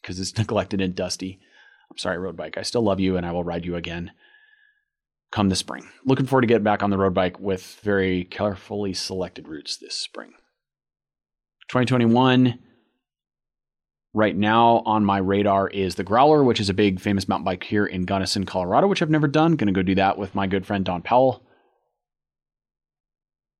because 0.00 0.20
it's 0.20 0.36
neglected 0.38 0.80
and 0.80 0.94
dusty. 0.94 1.40
I'm 1.90 1.98
sorry, 1.98 2.18
road 2.18 2.36
bike. 2.36 2.56
I 2.56 2.62
still 2.62 2.82
love 2.82 3.00
you 3.00 3.16
and 3.16 3.26
I 3.26 3.32
will 3.32 3.44
ride 3.44 3.64
you 3.64 3.76
again 3.76 4.12
come 5.36 5.50
the 5.50 5.54
spring. 5.54 5.86
Looking 6.06 6.24
forward 6.24 6.40
to 6.40 6.46
get 6.46 6.64
back 6.64 6.82
on 6.82 6.88
the 6.88 6.96
road 6.96 7.12
bike 7.12 7.38
with 7.38 7.78
very 7.82 8.24
carefully 8.24 8.94
selected 8.94 9.46
routes 9.46 9.76
this 9.76 9.94
spring. 9.94 10.30
2021 11.68 12.58
right 14.14 14.34
now 14.34 14.82
on 14.86 15.04
my 15.04 15.18
radar 15.18 15.68
is 15.68 15.96
the 15.96 16.04
Growler, 16.04 16.42
which 16.42 16.58
is 16.58 16.70
a 16.70 16.74
big 16.74 17.00
famous 17.00 17.28
mountain 17.28 17.44
bike 17.44 17.64
here 17.64 17.84
in 17.84 18.06
Gunnison, 18.06 18.46
Colorado, 18.46 18.86
which 18.86 19.02
I've 19.02 19.10
never 19.10 19.28
done. 19.28 19.56
Going 19.56 19.66
to 19.66 19.78
go 19.78 19.82
do 19.82 19.94
that 19.96 20.16
with 20.16 20.34
my 20.34 20.46
good 20.46 20.64
friend 20.64 20.86
Don 20.86 21.02
Powell. 21.02 21.44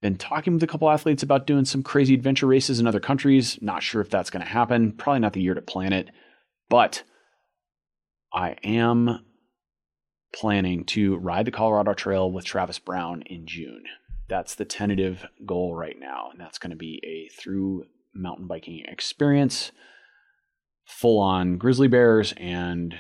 Been 0.01 0.17
talking 0.17 0.55
with 0.55 0.63
a 0.63 0.67
couple 0.67 0.89
athletes 0.89 1.23
about 1.23 1.47
doing 1.47 1.67
some 1.67 1.83
crazy 1.83 2.15
adventure 2.15 2.47
races 2.47 2.81
in 2.81 2.87
other 2.87 3.01
countries. 3.01 3.59
Not 3.61 3.83
sure 3.83 4.01
if 4.01 4.09
that's 4.09 4.31
going 4.31 4.43
to 4.43 4.51
happen. 4.51 4.93
Probably 4.93 5.21
not 5.21 5.35
the 5.35 5.43
year 5.43 5.53
to 5.53 5.61
plan 5.61 5.93
it, 5.93 6.09
but 6.71 7.03
I 8.33 8.57
am 8.65 9.26
planning 10.33 10.85
to 10.85 11.17
ride 11.17 11.47
the 11.47 11.51
Colorado 11.51 11.95
Trail 11.95 12.31
with 12.31 12.45
Travis 12.45 12.79
Brown 12.79 13.23
in 13.27 13.47
June. 13.47 13.85
That's 14.29 14.55
the 14.55 14.65
tentative 14.65 15.27
goal 15.45 15.75
right 15.75 15.97
now, 15.99 16.31
and 16.31 16.41
that's 16.41 16.59
going 16.59 16.71
to 16.71 16.77
be 16.77 17.01
a 17.05 17.35
through 17.41 17.85
mountain 18.15 18.47
biking 18.47 18.85
experience 18.87 19.73
full 20.85 21.19
on 21.21 21.59
grizzly 21.59 21.89
bears 21.89 22.33
and 22.37 22.95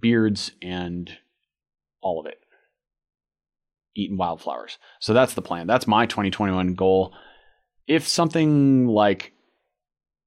beards 0.00 0.52
and 0.62 1.18
all 2.02 2.20
of 2.20 2.26
it. 2.26 2.38
Eating 3.94 4.16
wildflowers. 4.16 4.78
So 5.00 5.12
that's 5.12 5.34
the 5.34 5.42
plan. 5.42 5.66
That's 5.66 5.86
my 5.86 6.06
2021 6.06 6.74
goal. 6.74 7.12
If 7.86 8.06
something 8.06 8.86
like 8.86 9.32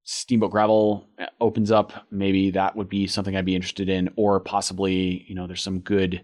Steamboat 0.03 0.51
Gravel 0.51 1.07
uh, 1.19 1.27
opens 1.39 1.71
up, 1.71 1.93
maybe 2.11 2.51
that 2.51 2.75
would 2.75 2.89
be 2.89 3.07
something 3.07 3.35
I'd 3.35 3.45
be 3.45 3.55
interested 3.55 3.89
in, 3.89 4.09
or 4.15 4.39
possibly, 4.39 5.25
you 5.27 5.35
know, 5.35 5.47
there's 5.47 5.63
some 5.63 5.79
good 5.79 6.23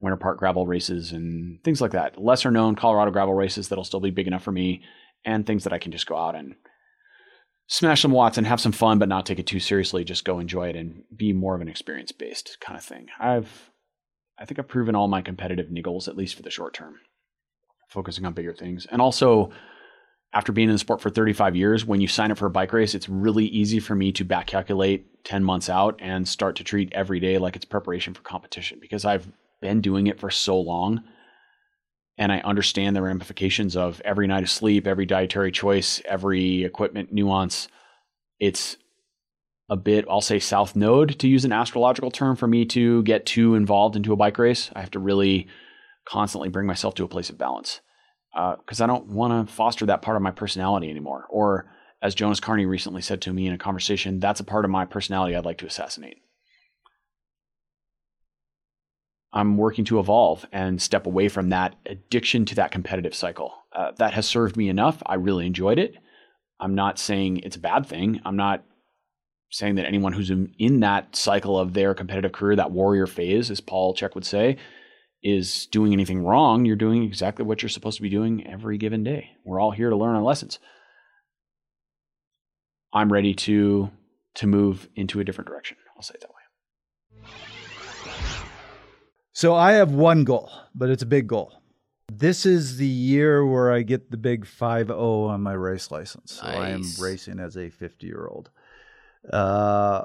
Winter 0.00 0.16
Park 0.16 0.38
gravel 0.38 0.66
races 0.66 1.12
and 1.12 1.62
things 1.64 1.80
like 1.80 1.92
that. 1.92 2.20
Lesser 2.22 2.50
known 2.50 2.76
Colorado 2.76 3.10
gravel 3.10 3.34
races 3.34 3.68
that'll 3.68 3.84
still 3.84 4.00
be 4.00 4.10
big 4.10 4.26
enough 4.26 4.42
for 4.42 4.52
me, 4.52 4.82
and 5.24 5.44
things 5.44 5.64
that 5.64 5.72
I 5.72 5.78
can 5.78 5.90
just 5.90 6.06
go 6.06 6.16
out 6.16 6.36
and 6.36 6.54
smash 7.66 8.02
some 8.02 8.12
watts 8.12 8.38
and 8.38 8.46
have 8.46 8.60
some 8.60 8.72
fun, 8.72 8.98
but 8.98 9.08
not 9.08 9.26
take 9.26 9.40
it 9.40 9.46
too 9.46 9.58
seriously. 9.58 10.04
Just 10.04 10.24
go 10.24 10.38
enjoy 10.38 10.68
it 10.68 10.76
and 10.76 11.02
be 11.14 11.32
more 11.32 11.56
of 11.56 11.60
an 11.60 11.68
experience 11.68 12.12
based 12.12 12.58
kind 12.60 12.78
of 12.78 12.84
thing. 12.84 13.08
I've, 13.18 13.70
I 14.38 14.44
think 14.44 14.60
I've 14.60 14.68
proven 14.68 14.94
all 14.94 15.08
my 15.08 15.22
competitive 15.22 15.66
niggles, 15.66 16.06
at 16.06 16.16
least 16.16 16.36
for 16.36 16.42
the 16.42 16.50
short 16.50 16.74
term, 16.74 16.96
focusing 17.88 18.24
on 18.24 18.34
bigger 18.34 18.54
things. 18.54 18.86
And 18.88 19.02
also, 19.02 19.50
after 20.36 20.52
being 20.52 20.68
in 20.68 20.74
the 20.74 20.78
sport 20.78 21.00
for 21.00 21.08
35 21.08 21.56
years, 21.56 21.86
when 21.86 22.02
you 22.02 22.06
sign 22.06 22.30
up 22.30 22.36
for 22.36 22.44
a 22.44 22.50
bike 22.50 22.74
race, 22.74 22.94
it's 22.94 23.08
really 23.08 23.46
easy 23.46 23.80
for 23.80 23.94
me 23.94 24.12
to 24.12 24.22
back 24.22 24.46
calculate 24.46 25.24
10 25.24 25.42
months 25.42 25.70
out 25.70 25.98
and 25.98 26.28
start 26.28 26.56
to 26.56 26.62
treat 26.62 26.92
every 26.92 27.18
day 27.18 27.38
like 27.38 27.56
it's 27.56 27.64
preparation 27.64 28.12
for 28.12 28.20
competition 28.20 28.76
because 28.78 29.06
I've 29.06 29.26
been 29.62 29.80
doing 29.80 30.08
it 30.08 30.20
for 30.20 30.30
so 30.30 30.60
long 30.60 31.02
and 32.18 32.30
I 32.30 32.40
understand 32.40 32.94
the 32.94 33.00
ramifications 33.00 33.78
of 33.78 34.02
every 34.04 34.26
night 34.26 34.42
of 34.42 34.50
sleep, 34.50 34.86
every 34.86 35.06
dietary 35.06 35.50
choice, 35.50 36.02
every 36.04 36.64
equipment 36.64 37.14
nuance. 37.14 37.68
It's 38.38 38.76
a 39.70 39.76
bit, 39.76 40.04
I'll 40.06 40.20
say, 40.20 40.38
south 40.38 40.76
node 40.76 41.18
to 41.20 41.28
use 41.28 41.46
an 41.46 41.52
astrological 41.52 42.10
term 42.10 42.36
for 42.36 42.46
me 42.46 42.66
to 42.66 43.02
get 43.04 43.24
too 43.24 43.54
involved 43.54 43.96
into 43.96 44.12
a 44.12 44.16
bike 44.16 44.36
race. 44.36 44.68
I 44.76 44.80
have 44.80 44.90
to 44.90 44.98
really 44.98 45.46
constantly 46.06 46.50
bring 46.50 46.66
myself 46.66 46.94
to 46.96 47.04
a 47.04 47.08
place 47.08 47.30
of 47.30 47.38
balance 47.38 47.80
because 48.36 48.80
uh, 48.80 48.84
I 48.84 48.86
don't 48.86 49.08
want 49.08 49.48
to 49.48 49.52
foster 49.52 49.86
that 49.86 50.02
part 50.02 50.16
of 50.16 50.22
my 50.22 50.30
personality 50.30 50.90
anymore. 50.90 51.26
Or, 51.30 51.66
as 52.02 52.14
Jonas 52.14 52.40
Carney 52.40 52.66
recently 52.66 53.00
said 53.00 53.22
to 53.22 53.32
me 53.32 53.46
in 53.46 53.54
a 53.54 53.58
conversation, 53.58 54.20
that's 54.20 54.40
a 54.40 54.44
part 54.44 54.66
of 54.66 54.70
my 54.70 54.84
personality 54.84 55.34
I'd 55.34 55.46
like 55.46 55.58
to 55.58 55.66
assassinate. 55.66 56.18
I'm 59.32 59.56
working 59.56 59.84
to 59.86 59.98
evolve 59.98 60.46
and 60.52 60.80
step 60.80 61.06
away 61.06 61.28
from 61.28 61.48
that 61.48 61.74
addiction 61.86 62.44
to 62.46 62.54
that 62.56 62.70
competitive 62.70 63.14
cycle. 63.14 63.54
Uh, 63.72 63.92
that 63.98 64.14
has 64.14 64.26
served 64.26 64.56
me 64.56 64.68
enough. 64.68 65.02
I 65.06 65.14
really 65.14 65.46
enjoyed 65.46 65.78
it. 65.78 65.94
I'm 66.60 66.74
not 66.74 66.98
saying 66.98 67.38
it's 67.38 67.56
a 67.56 67.60
bad 67.60 67.86
thing. 67.86 68.20
I'm 68.24 68.36
not 68.36 68.64
saying 69.50 69.76
that 69.76 69.86
anyone 69.86 70.12
who's 70.12 70.30
in, 70.30 70.54
in 70.58 70.80
that 70.80 71.16
cycle 71.16 71.58
of 71.58 71.72
their 71.74 71.94
competitive 71.94 72.32
career, 72.32 72.56
that 72.56 72.72
warrior 72.72 73.06
phase, 73.06 73.50
as 73.50 73.60
Paul 73.60 73.94
Chek 73.94 74.14
would 74.14 74.24
say, 74.24 74.56
is 75.22 75.66
doing 75.66 75.92
anything 75.92 76.22
wrong. 76.22 76.64
You're 76.64 76.76
doing 76.76 77.02
exactly 77.02 77.44
what 77.44 77.62
you're 77.62 77.68
supposed 77.68 77.96
to 77.96 78.02
be 78.02 78.08
doing 78.08 78.46
every 78.46 78.78
given 78.78 79.02
day. 79.02 79.30
We're 79.44 79.60
all 79.60 79.72
here 79.72 79.90
to 79.90 79.96
learn 79.96 80.14
our 80.14 80.22
lessons. 80.22 80.58
I'm 82.92 83.12
ready 83.12 83.34
to 83.34 83.90
to 84.36 84.46
move 84.46 84.88
into 84.94 85.20
a 85.20 85.24
different 85.24 85.48
direction. 85.48 85.76
I'll 85.96 86.02
say 86.02 86.14
it 86.14 86.20
that 86.20 86.28
way. 86.28 87.32
So 89.32 89.54
I 89.54 89.72
have 89.72 89.90
one 89.90 90.24
goal, 90.24 90.50
but 90.74 90.88
it's 90.88 91.02
a 91.02 91.06
big 91.06 91.26
goal. 91.26 91.52
This 92.10 92.46
is 92.46 92.76
the 92.76 92.86
year 92.86 93.44
where 93.44 93.72
I 93.72 93.82
get 93.82 94.10
the 94.10 94.16
big 94.16 94.46
5 94.46 94.86
0 94.86 95.24
on 95.24 95.42
my 95.42 95.52
race 95.52 95.90
license. 95.90 96.34
So 96.40 96.46
I 96.46 96.70
am 96.70 96.82
racing 97.00 97.40
as 97.40 97.56
a 97.56 97.68
50 97.68 98.06
year 98.06 98.26
old. 98.26 98.50
Uh, 99.30 100.04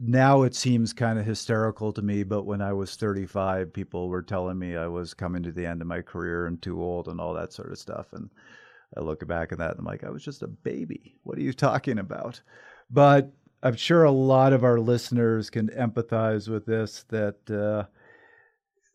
now 0.00 0.42
it 0.42 0.54
seems 0.54 0.92
kind 0.92 1.18
of 1.18 1.26
hysterical 1.26 1.92
to 1.92 2.02
me, 2.02 2.22
but 2.22 2.44
when 2.44 2.60
I 2.60 2.72
was 2.72 2.96
35, 2.96 3.72
people 3.72 4.08
were 4.08 4.22
telling 4.22 4.58
me 4.58 4.76
I 4.76 4.86
was 4.86 5.14
coming 5.14 5.42
to 5.42 5.52
the 5.52 5.66
end 5.66 5.80
of 5.80 5.88
my 5.88 6.02
career 6.02 6.46
and 6.46 6.60
too 6.60 6.82
old 6.82 7.08
and 7.08 7.20
all 7.20 7.34
that 7.34 7.52
sort 7.52 7.72
of 7.72 7.78
stuff. 7.78 8.06
And 8.12 8.30
I 8.96 9.00
look 9.00 9.26
back 9.26 9.52
at 9.52 9.58
that 9.58 9.72
and 9.72 9.80
I'm 9.80 9.84
like, 9.84 10.04
I 10.04 10.10
was 10.10 10.24
just 10.24 10.42
a 10.42 10.48
baby. 10.48 11.16
What 11.22 11.38
are 11.38 11.42
you 11.42 11.52
talking 11.52 11.98
about? 11.98 12.40
But 12.90 13.32
I'm 13.62 13.76
sure 13.76 14.04
a 14.04 14.10
lot 14.10 14.52
of 14.52 14.64
our 14.64 14.78
listeners 14.78 15.50
can 15.50 15.68
empathize 15.68 16.48
with 16.48 16.66
this 16.66 17.04
that 17.08 17.50
uh, 17.50 17.88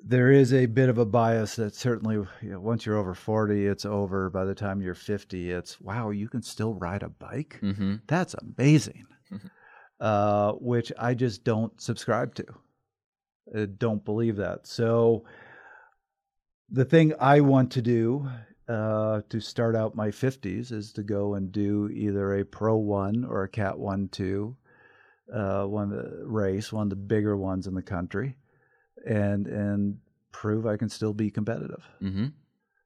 there 0.03 0.31
is 0.31 0.53
a 0.53 0.65
bit 0.65 0.89
of 0.89 0.97
a 0.97 1.05
bias 1.05 1.55
that 1.55 1.75
certainly 1.75 2.15
you 2.15 2.49
know, 2.49 2.59
once 2.59 2.85
you're 2.85 2.97
over 2.97 3.13
40 3.13 3.67
it's 3.67 3.85
over 3.85 4.29
by 4.29 4.45
the 4.45 4.55
time 4.55 4.81
you're 4.81 4.95
50 4.95 5.51
it's 5.51 5.79
wow 5.79 6.09
you 6.09 6.27
can 6.27 6.41
still 6.41 6.73
ride 6.73 7.03
a 7.03 7.09
bike 7.09 7.59
mm-hmm. 7.61 7.95
that's 8.07 8.33
amazing 8.35 9.05
mm-hmm. 9.31 9.47
Uh, 10.01 10.51
which 10.53 10.91
i 10.99 11.13
just 11.13 11.43
don't 11.43 11.79
subscribe 11.79 12.35
to 12.35 12.45
I 13.55 13.65
don't 13.65 14.03
believe 14.03 14.37
that 14.37 14.67
so 14.67 15.25
the 16.69 16.85
thing 16.85 17.13
i 17.19 17.39
want 17.41 17.71
to 17.71 17.81
do 17.81 18.27
uh, 18.67 19.21
to 19.27 19.41
start 19.41 19.75
out 19.75 19.95
my 19.95 20.07
50s 20.07 20.71
is 20.71 20.93
to 20.93 21.03
go 21.03 21.33
and 21.33 21.51
do 21.51 21.89
either 21.89 22.35
a 22.35 22.45
pro 22.45 22.77
1 22.77 23.25
or 23.25 23.43
a 23.43 23.49
cat 23.49 23.77
1 23.77 24.09
2 24.09 24.55
uh, 25.33 25.63
one 25.63 25.89
the 25.89 26.23
race 26.25 26.73
one 26.73 26.83
of 26.83 26.89
the 26.89 26.95
bigger 26.95 27.37
ones 27.37 27.67
in 27.67 27.73
the 27.73 27.81
country 27.81 28.35
and 29.05 29.47
and 29.47 29.97
prove 30.31 30.65
I 30.65 30.77
can 30.77 30.89
still 30.89 31.13
be 31.13 31.29
competitive. 31.29 31.83
Mm-hmm. 32.01 32.27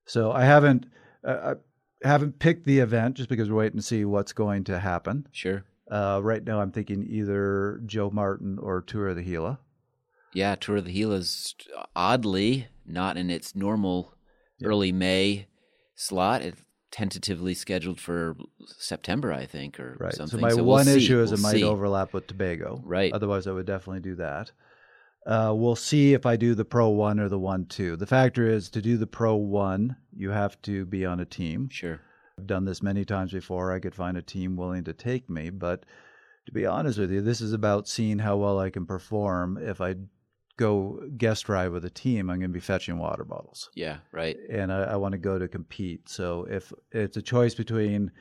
So 0.05 0.31
I 0.31 0.43
haven't 0.43 0.85
uh, 1.23 1.55
I 2.03 2.07
haven't 2.07 2.39
picked 2.39 2.65
the 2.65 2.79
event 2.79 3.17
just 3.17 3.29
because 3.29 3.49
we're 3.49 3.57
waiting 3.57 3.79
to 3.79 3.85
see 3.85 4.05
what's 4.05 4.33
going 4.33 4.63
to 4.65 4.79
happen. 4.79 5.27
Sure. 5.31 5.63
Uh, 5.89 6.19
right 6.23 6.43
now, 6.43 6.61
I'm 6.61 6.71
thinking 6.71 7.05
either 7.07 7.81
Joe 7.85 8.09
Martin 8.09 8.57
or 8.59 8.81
Tour 8.81 9.09
of 9.09 9.15
the 9.15 9.23
Gila. 9.23 9.59
Yeah, 10.33 10.55
Tour 10.55 10.77
of 10.77 10.85
the 10.85 10.93
Gila 10.93 11.15
is 11.15 11.55
oddly 11.95 12.67
not 12.85 13.17
in 13.17 13.29
its 13.29 13.55
normal 13.55 14.15
yeah. 14.57 14.67
early 14.67 14.91
May 14.91 15.47
slot. 15.95 16.41
It's 16.41 16.61
tentatively 16.91 17.53
scheduled 17.53 17.99
for 17.99 18.35
September, 18.65 19.31
I 19.31 19.45
think, 19.45 19.79
or 19.79 19.97
right. 19.99 20.13
something. 20.13 20.39
So 20.39 20.41
my 20.41 20.51
so 20.51 20.63
one 20.63 20.85
we'll 20.85 20.95
issue 20.95 21.17
see. 21.17 21.23
is 21.23 21.31
we'll 21.31 21.39
it 21.39 21.41
might 21.41 21.51
see. 21.55 21.63
overlap 21.63 22.13
with 22.13 22.27
Tobago. 22.27 22.81
Right. 22.83 23.11
Otherwise, 23.13 23.47
I 23.47 23.51
would 23.51 23.65
definitely 23.65 24.01
do 24.01 24.15
that. 24.15 24.51
Uh, 25.25 25.53
we'll 25.55 25.75
see 25.75 26.13
if 26.13 26.25
I 26.25 26.35
do 26.35 26.53
the 26.53 26.65
Pro 26.65 26.89
1 26.89 27.19
or 27.19 27.29
the 27.29 27.39
1 27.39 27.65
2. 27.65 27.95
The 27.97 28.05
factor 28.05 28.47
is 28.47 28.69
to 28.69 28.81
do 28.81 28.95
the 28.95 29.07
Pro 29.07 29.35
1, 29.35 29.95
you 30.15 30.29
have 30.29 30.61
to 30.63 30.85
be 30.85 31.05
on 31.05 31.19
a 31.19 31.25
team. 31.25 31.67
Sure. 31.69 31.99
I've 32.37 32.47
done 32.47 32.65
this 32.65 32.83
many 32.83 33.05
times 33.05 33.31
before. 33.31 33.71
I 33.71 33.79
could 33.79 33.95
find 33.95 34.17
a 34.17 34.21
team 34.21 34.55
willing 34.57 34.83
to 34.85 34.93
take 34.93 35.29
me. 35.29 35.49
But 35.49 35.85
to 36.45 36.51
be 36.51 36.65
honest 36.65 36.99
with 36.99 37.11
you, 37.11 37.21
this 37.21 37.41
is 37.41 37.53
about 37.53 37.87
seeing 37.87 38.19
how 38.19 38.37
well 38.37 38.59
I 38.59 38.69
can 38.69 38.85
perform. 38.85 39.57
If 39.57 39.79
I 39.79 39.95
go 40.57 40.99
guest 41.17 41.47
ride 41.47 41.69
with 41.69 41.85
a 41.85 41.89
team, 41.89 42.29
I'm 42.29 42.39
going 42.39 42.51
to 42.51 42.53
be 42.53 42.59
fetching 42.59 42.97
water 42.97 43.23
bottles. 43.23 43.69
Yeah, 43.73 43.97
right. 44.11 44.37
And 44.49 44.71
I, 44.71 44.83
I 44.83 44.95
want 44.97 45.13
to 45.13 45.17
go 45.17 45.39
to 45.39 45.47
compete. 45.47 46.09
So 46.09 46.45
if 46.49 46.73
it's 46.91 47.17
a 47.17 47.21
choice 47.21 47.55
between 47.55 48.11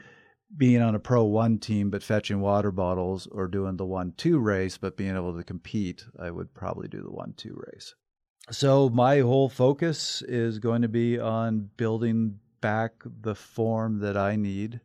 being 0.57 0.81
on 0.81 0.95
a 0.95 1.01
pro 1.01 1.25
one 1.25 1.59
team 1.59 1.91
but 1.91 2.03
fetching 2.03 2.41
water 2.41 2.71
bottles 2.71 3.27
or 3.33 3.49
doing 3.49 3.77
the 3.77 3.87
one 3.87 4.13
two 4.17 4.39
race 4.39 4.79
but 4.79 4.97
being 4.97 5.17
able 5.17 5.37
to 5.37 5.43
compete, 5.43 6.05
I 6.21 6.31
would 6.31 6.55
probably 6.55 6.87
do 6.87 7.03
the 7.03 7.11
one 7.11 7.35
two 7.37 7.61
race. 7.73 7.95
So 8.51 8.91
my 8.91 9.21
whole 9.21 9.49
focus 9.49 10.23
is 10.23 10.59
going 10.61 10.83
to 10.83 10.89
be 10.89 11.19
on 11.19 11.71
building 11.77 12.39
back 12.65 12.93
the 13.21 13.35
form 13.35 13.99
that 13.99 14.17
I 14.17 14.37
need 14.37 14.81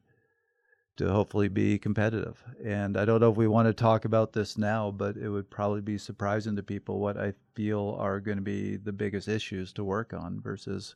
to 0.97 1.09
hopefully 1.09 1.47
be 1.47 1.79
competitive. 1.79 2.43
And 2.61 2.97
I 2.97 3.05
don't 3.05 3.21
know 3.21 3.31
if 3.31 3.37
we 3.37 3.47
want 3.47 3.69
to 3.69 3.73
talk 3.73 4.03
about 4.03 4.33
this 4.33 4.57
now, 4.57 4.91
but 4.91 5.15
it 5.15 5.29
would 5.29 5.49
probably 5.49 5.79
be 5.79 5.97
surprising 5.97 6.57
to 6.57 6.61
people 6.61 6.99
what 6.99 7.15
I 7.15 7.31
feel 7.55 7.95
are 7.97 8.19
going 8.19 8.37
to 8.37 8.43
be 8.43 8.75
the 8.75 8.91
biggest 8.91 9.29
issues 9.29 9.71
to 9.73 9.85
work 9.85 10.13
on 10.13 10.41
versus 10.41 10.95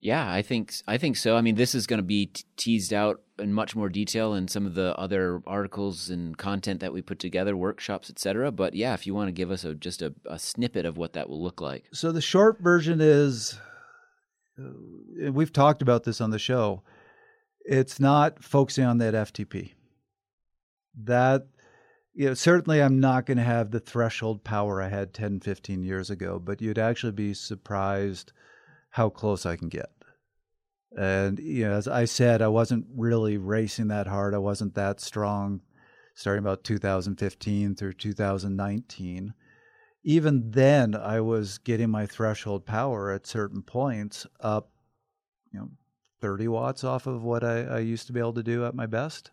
yeah, 0.00 0.32
I 0.32 0.42
think 0.42 0.74
I 0.86 0.96
think 0.96 1.16
so. 1.16 1.36
I 1.36 1.40
mean, 1.40 1.56
this 1.56 1.74
is 1.74 1.88
going 1.88 1.98
to 1.98 2.04
be 2.04 2.26
t- 2.26 2.44
teased 2.56 2.92
out 2.92 3.22
in 3.40 3.52
much 3.52 3.74
more 3.74 3.88
detail 3.88 4.34
in 4.34 4.46
some 4.46 4.64
of 4.64 4.74
the 4.74 4.94
other 4.96 5.42
articles 5.44 6.08
and 6.08 6.38
content 6.38 6.78
that 6.78 6.92
we 6.92 7.02
put 7.02 7.18
together, 7.18 7.56
workshops, 7.56 8.10
etc. 8.10 8.52
But 8.52 8.74
yeah, 8.74 8.94
if 8.94 9.08
you 9.08 9.14
want 9.16 9.26
to 9.26 9.32
give 9.32 9.50
us 9.50 9.64
a 9.64 9.74
just 9.74 10.02
a, 10.02 10.14
a 10.26 10.38
snippet 10.38 10.86
of 10.86 10.98
what 10.98 11.14
that 11.14 11.28
will 11.28 11.42
look 11.42 11.60
like. 11.60 11.86
So 11.92 12.12
the 12.12 12.20
short 12.20 12.60
version 12.60 13.00
is, 13.00 13.58
Uh, 14.58 15.32
we've 15.32 15.52
talked 15.52 15.82
about 15.82 16.04
this 16.04 16.20
on 16.20 16.30
the 16.30 16.38
show. 16.38 16.82
It's 17.60 17.98
not 18.00 18.42
focusing 18.42 18.84
on 18.84 18.98
that 18.98 19.14
FTP. 19.14 19.72
That 21.04 21.46
you 22.14 22.28
know, 22.28 22.34
certainly 22.34 22.82
I'm 22.82 22.98
not 22.98 23.26
going 23.26 23.36
to 23.36 23.44
have 23.44 23.70
the 23.70 23.80
threshold 23.80 24.42
power 24.42 24.80
I 24.80 24.88
had 24.88 25.12
10, 25.12 25.40
15 25.40 25.82
years 25.82 26.08
ago, 26.08 26.38
but 26.38 26.62
you'd 26.62 26.78
actually 26.78 27.12
be 27.12 27.34
surprised 27.34 28.32
how 28.88 29.10
close 29.10 29.44
I 29.44 29.56
can 29.56 29.68
get. 29.68 29.90
And 30.96 31.38
you 31.38 31.68
know, 31.68 31.74
as 31.74 31.86
I 31.86 32.06
said, 32.06 32.40
I 32.40 32.48
wasn't 32.48 32.86
really 32.96 33.36
racing 33.36 33.88
that 33.88 34.06
hard. 34.06 34.34
I 34.34 34.38
wasn't 34.38 34.74
that 34.76 35.00
strong 35.00 35.60
starting 36.14 36.42
about 36.42 36.64
2015 36.64 37.74
through 37.74 37.92
2019. 37.92 39.34
Even 40.06 40.50
then, 40.52 40.94
I 40.94 41.20
was 41.20 41.58
getting 41.58 41.90
my 41.90 42.06
threshold 42.06 42.64
power 42.64 43.10
at 43.10 43.26
certain 43.26 43.60
points 43.60 44.26
up, 44.40 44.70
you 45.52 45.60
know, 45.60 45.68
30 46.22 46.48
watts 46.48 46.84
off 46.84 47.06
of 47.06 47.22
what 47.22 47.44
I, 47.44 47.64
I 47.64 47.78
used 47.80 48.06
to 48.06 48.12
be 48.12 48.20
able 48.20 48.32
to 48.34 48.42
do 48.42 48.64
at 48.64 48.74
my 48.74 48.86
best. 48.86 49.30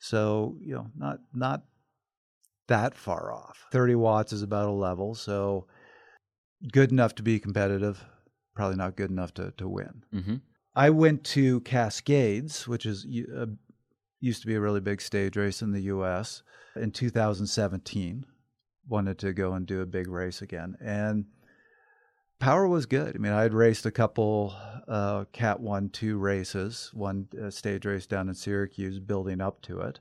So, 0.00 0.58
you 0.60 0.74
know, 0.74 0.88
not 0.96 1.20
not 1.32 1.62
that 2.68 2.94
far 2.94 3.32
off. 3.32 3.64
30 3.72 3.94
watts 3.94 4.32
is 4.32 4.42
about 4.42 4.68
a 4.68 4.72
level, 4.72 5.14
so 5.14 5.66
good 6.72 6.90
enough 6.90 7.14
to 7.14 7.22
be 7.22 7.38
competitive 7.38 8.04
probably 8.54 8.76
not 8.76 8.96
good 8.96 9.10
enough 9.10 9.34
to 9.34 9.52
to 9.56 9.68
win. 9.68 10.04
Mm-hmm. 10.12 10.36
I 10.74 10.90
went 10.90 11.24
to 11.24 11.60
Cascades, 11.60 12.66
which 12.66 12.86
is 12.86 13.06
uh, 13.36 13.46
used 14.20 14.40
to 14.40 14.46
be 14.46 14.54
a 14.54 14.60
really 14.60 14.80
big 14.80 15.00
stage 15.00 15.36
race 15.36 15.62
in 15.62 15.72
the 15.72 15.82
U.S. 15.82 16.42
in 16.76 16.90
2017. 16.90 18.26
Wanted 18.88 19.18
to 19.20 19.32
go 19.32 19.54
and 19.54 19.66
do 19.66 19.80
a 19.80 19.86
big 19.86 20.08
race 20.08 20.42
again, 20.42 20.76
and 20.80 21.24
power 22.38 22.68
was 22.68 22.86
good. 22.86 23.16
I 23.16 23.18
mean, 23.18 23.32
I 23.32 23.42
had 23.42 23.54
raced 23.54 23.86
a 23.86 23.90
couple 23.90 24.54
uh, 24.86 25.24
Cat 25.32 25.60
One 25.60 25.88
Two 25.88 26.18
races, 26.18 26.90
one 26.92 27.28
uh, 27.42 27.50
stage 27.50 27.86
race 27.86 28.06
down 28.06 28.28
in 28.28 28.34
Syracuse, 28.34 28.98
building 28.98 29.40
up 29.40 29.62
to 29.62 29.80
it. 29.80 30.00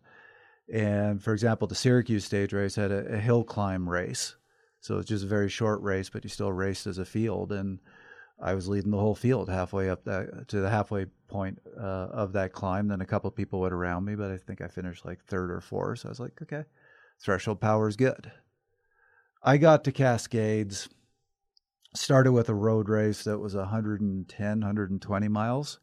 And 0.73 1.23
for 1.23 1.33
example, 1.33 1.67
the 1.67 1.75
Syracuse 1.75 2.25
stage 2.25 2.53
race 2.53 2.75
had 2.75 2.91
a, 2.91 3.13
a 3.13 3.17
hill 3.17 3.43
climb 3.43 3.87
race, 3.89 4.35
so 4.81 4.97
it's 4.97 5.09
just 5.09 5.23
a 5.23 5.27
very 5.27 5.49
short 5.49 5.81
race, 5.81 6.09
but 6.09 6.23
you 6.23 6.29
still 6.29 6.51
raced 6.51 6.87
as 6.87 6.97
a 6.97 7.05
field 7.05 7.51
and 7.51 7.79
I 8.43 8.53
was 8.55 8.67
leading 8.67 8.91
the 8.91 8.97
whole 8.97 9.15
field 9.15 9.49
halfway 9.49 9.89
up 9.89 10.03
that 10.03 10.49
to 10.49 10.59
the 10.59 10.69
halfway 10.69 11.05
point 11.29 11.61
uh, 11.79 12.07
of 12.11 12.33
that 12.33 12.51
climb. 12.51 12.89
Then 12.89 12.99
a 12.99 13.05
couple 13.05 13.31
people 13.31 13.61
went 13.61 13.73
around 13.73 14.03
me, 14.03 14.15
but 14.15 14.31
I 14.31 14.37
think 14.37 14.61
I 14.61 14.67
finished 14.67 15.05
like 15.05 15.23
third 15.23 15.49
or 15.49 15.61
fourth. 15.61 15.99
So 15.99 16.09
I 16.09 16.11
was 16.11 16.19
like, 16.19 16.41
okay, 16.41 16.63
threshold 17.21 17.61
power 17.61 17.87
is 17.87 17.95
good. 17.95 18.31
I 19.43 19.57
got 19.57 19.83
to 19.83 19.91
Cascades. 19.91 20.89
started 21.93 22.31
with 22.31 22.49
a 22.49 22.55
road 22.55 22.89
race 22.89 23.23
that 23.25 23.39
was 23.39 23.55
110, 23.55 24.49
120 24.59 25.27
miles, 25.27 25.79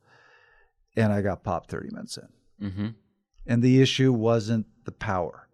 and 0.97 1.13
I 1.13 1.23
got 1.23 1.45
popped 1.45 1.71
30 1.71 1.91
minutes 1.93 2.19
in. 2.19 2.69
Mm-hmm. 2.69 2.89
And 3.47 3.63
the 3.63 3.81
issue 3.81 4.13
wasn't 4.13 4.67
the 4.85 4.93
power. 4.93 5.49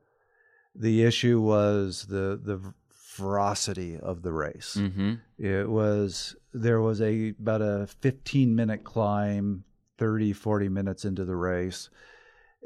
The 0.74 1.04
issue 1.04 1.40
was 1.40 2.06
the 2.08 2.38
the 2.42 2.60
ferocity 2.90 3.98
of 3.98 4.22
the 4.22 4.32
race. 4.32 4.76
Mm-hmm. 4.78 5.14
It 5.38 5.68
was 5.68 6.36
there 6.52 6.80
was 6.80 7.00
a 7.00 7.30
about 7.40 7.62
a 7.62 7.86
15 7.86 8.54
minute 8.54 8.84
climb 8.84 9.64
30 9.98 10.34
40 10.34 10.68
minutes 10.68 11.06
into 11.06 11.24
the 11.24 11.36
race 11.36 11.88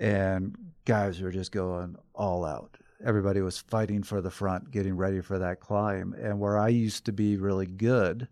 and 0.00 0.56
guys 0.84 1.20
were 1.20 1.30
just 1.30 1.52
going 1.52 1.94
all 2.14 2.44
out. 2.44 2.76
Everybody 3.04 3.40
was 3.40 3.58
fighting 3.58 4.02
for 4.02 4.20
the 4.20 4.30
front, 4.30 4.70
getting 4.70 4.96
ready 4.96 5.20
for 5.20 5.38
that 5.38 5.60
climb. 5.60 6.14
And 6.20 6.38
where 6.38 6.58
I 6.58 6.68
used 6.68 7.06
to 7.06 7.12
be 7.12 7.36
really 7.36 7.66
good 7.66 8.28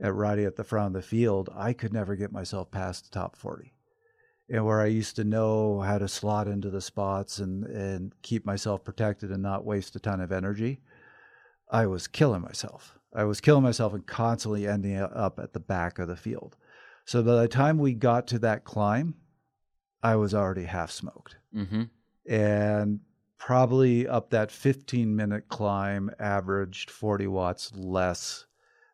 at 0.00 0.14
riding 0.14 0.44
at 0.44 0.56
the 0.56 0.64
front 0.64 0.88
of 0.88 1.02
the 1.02 1.06
field, 1.06 1.48
I 1.54 1.72
could 1.72 1.92
never 1.92 2.16
get 2.16 2.32
myself 2.32 2.70
past 2.70 3.04
the 3.04 3.10
top 3.10 3.36
40 3.36 3.72
and 4.52 4.66
where 4.66 4.82
I 4.82 4.86
used 4.86 5.16
to 5.16 5.24
know 5.24 5.80
how 5.80 5.96
to 5.96 6.06
slot 6.06 6.46
into 6.46 6.68
the 6.68 6.82
spots 6.82 7.38
and, 7.38 7.64
and 7.64 8.12
keep 8.22 8.44
myself 8.44 8.84
protected 8.84 9.30
and 9.30 9.42
not 9.42 9.64
waste 9.64 9.96
a 9.96 9.98
ton 9.98 10.20
of 10.20 10.30
energy, 10.30 10.80
I 11.70 11.86
was 11.86 12.06
killing 12.06 12.42
myself. 12.42 12.98
I 13.14 13.24
was 13.24 13.40
killing 13.40 13.62
myself 13.62 13.94
and 13.94 14.06
constantly 14.06 14.68
ending 14.68 14.98
up 14.98 15.38
at 15.38 15.54
the 15.54 15.60
back 15.60 15.98
of 15.98 16.08
the 16.08 16.16
field. 16.16 16.56
So 17.06 17.22
by 17.22 17.40
the 17.40 17.48
time 17.48 17.78
we 17.78 17.94
got 17.94 18.26
to 18.28 18.38
that 18.40 18.64
climb, 18.64 19.14
I 20.02 20.16
was 20.16 20.34
already 20.34 20.64
half 20.64 20.90
smoked. 20.90 21.36
Mm-hmm. 21.56 21.84
And 22.30 23.00
probably 23.42 24.06
up 24.06 24.30
that 24.30 24.52
15 24.52 25.16
minute 25.16 25.48
climb 25.48 26.10
averaged 26.20 26.90
40 26.90 27.26
watts 27.26 27.72
less 27.74 28.46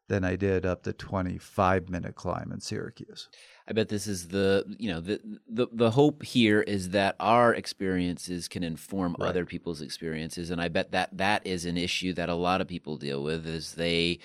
than 0.09 0.25
I 0.25 0.37
did 0.37 0.65
up 0.65 0.85
the 0.85 0.95
25 0.95 1.91
minute 1.91 2.15
climb 2.15 2.51
in 2.51 2.61
Syracuse. 2.61 3.29
I 3.69 3.75
bet 3.75 3.91
this 3.91 4.07
is 4.07 4.29
the 4.29 4.65
you 4.79 4.91
know 4.91 5.01
the 5.03 5.21
the 5.47 5.67
the 5.71 5.91
hope 5.91 6.23
here 6.23 6.63
is 6.63 6.91
that 6.91 7.15
our 7.21 7.55
experiences 7.55 8.49
can 8.49 8.65
inform 8.65 9.17
Right. 9.19 9.29
other 9.29 9.45
people's 9.45 9.83
experiences, 9.83 10.51
and 10.51 10.63
I 10.63 10.69
bet 10.69 10.93
that 10.93 11.15
that 11.19 11.47
is 11.47 11.67
an 11.67 11.77
issue 11.77 12.15
that 12.15 12.31
a 12.31 12.35
lot 12.35 12.63
of 12.63 12.69
people 12.69 12.97
deal 12.97 13.23
with 13.23 13.47
is 13.47 13.75
they 13.75 14.19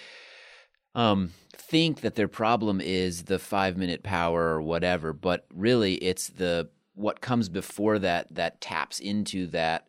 um 0.96 1.32
think 1.52 2.00
that 2.00 2.16
their 2.16 2.30
problem 2.30 2.80
is 2.80 3.24
the 3.24 3.40
five 3.40 3.76
minute 3.76 4.04
power 4.04 4.54
or 4.54 4.62
whatever, 4.62 5.12
but 5.12 5.46
really 5.54 5.96
it's 5.96 6.30
the 6.30 6.70
what 6.96 7.20
comes 7.20 7.50
before 7.50 8.00
that 8.00 8.34
that 8.34 8.62
taps 8.62 9.02
into 9.02 9.48
that 9.48 9.88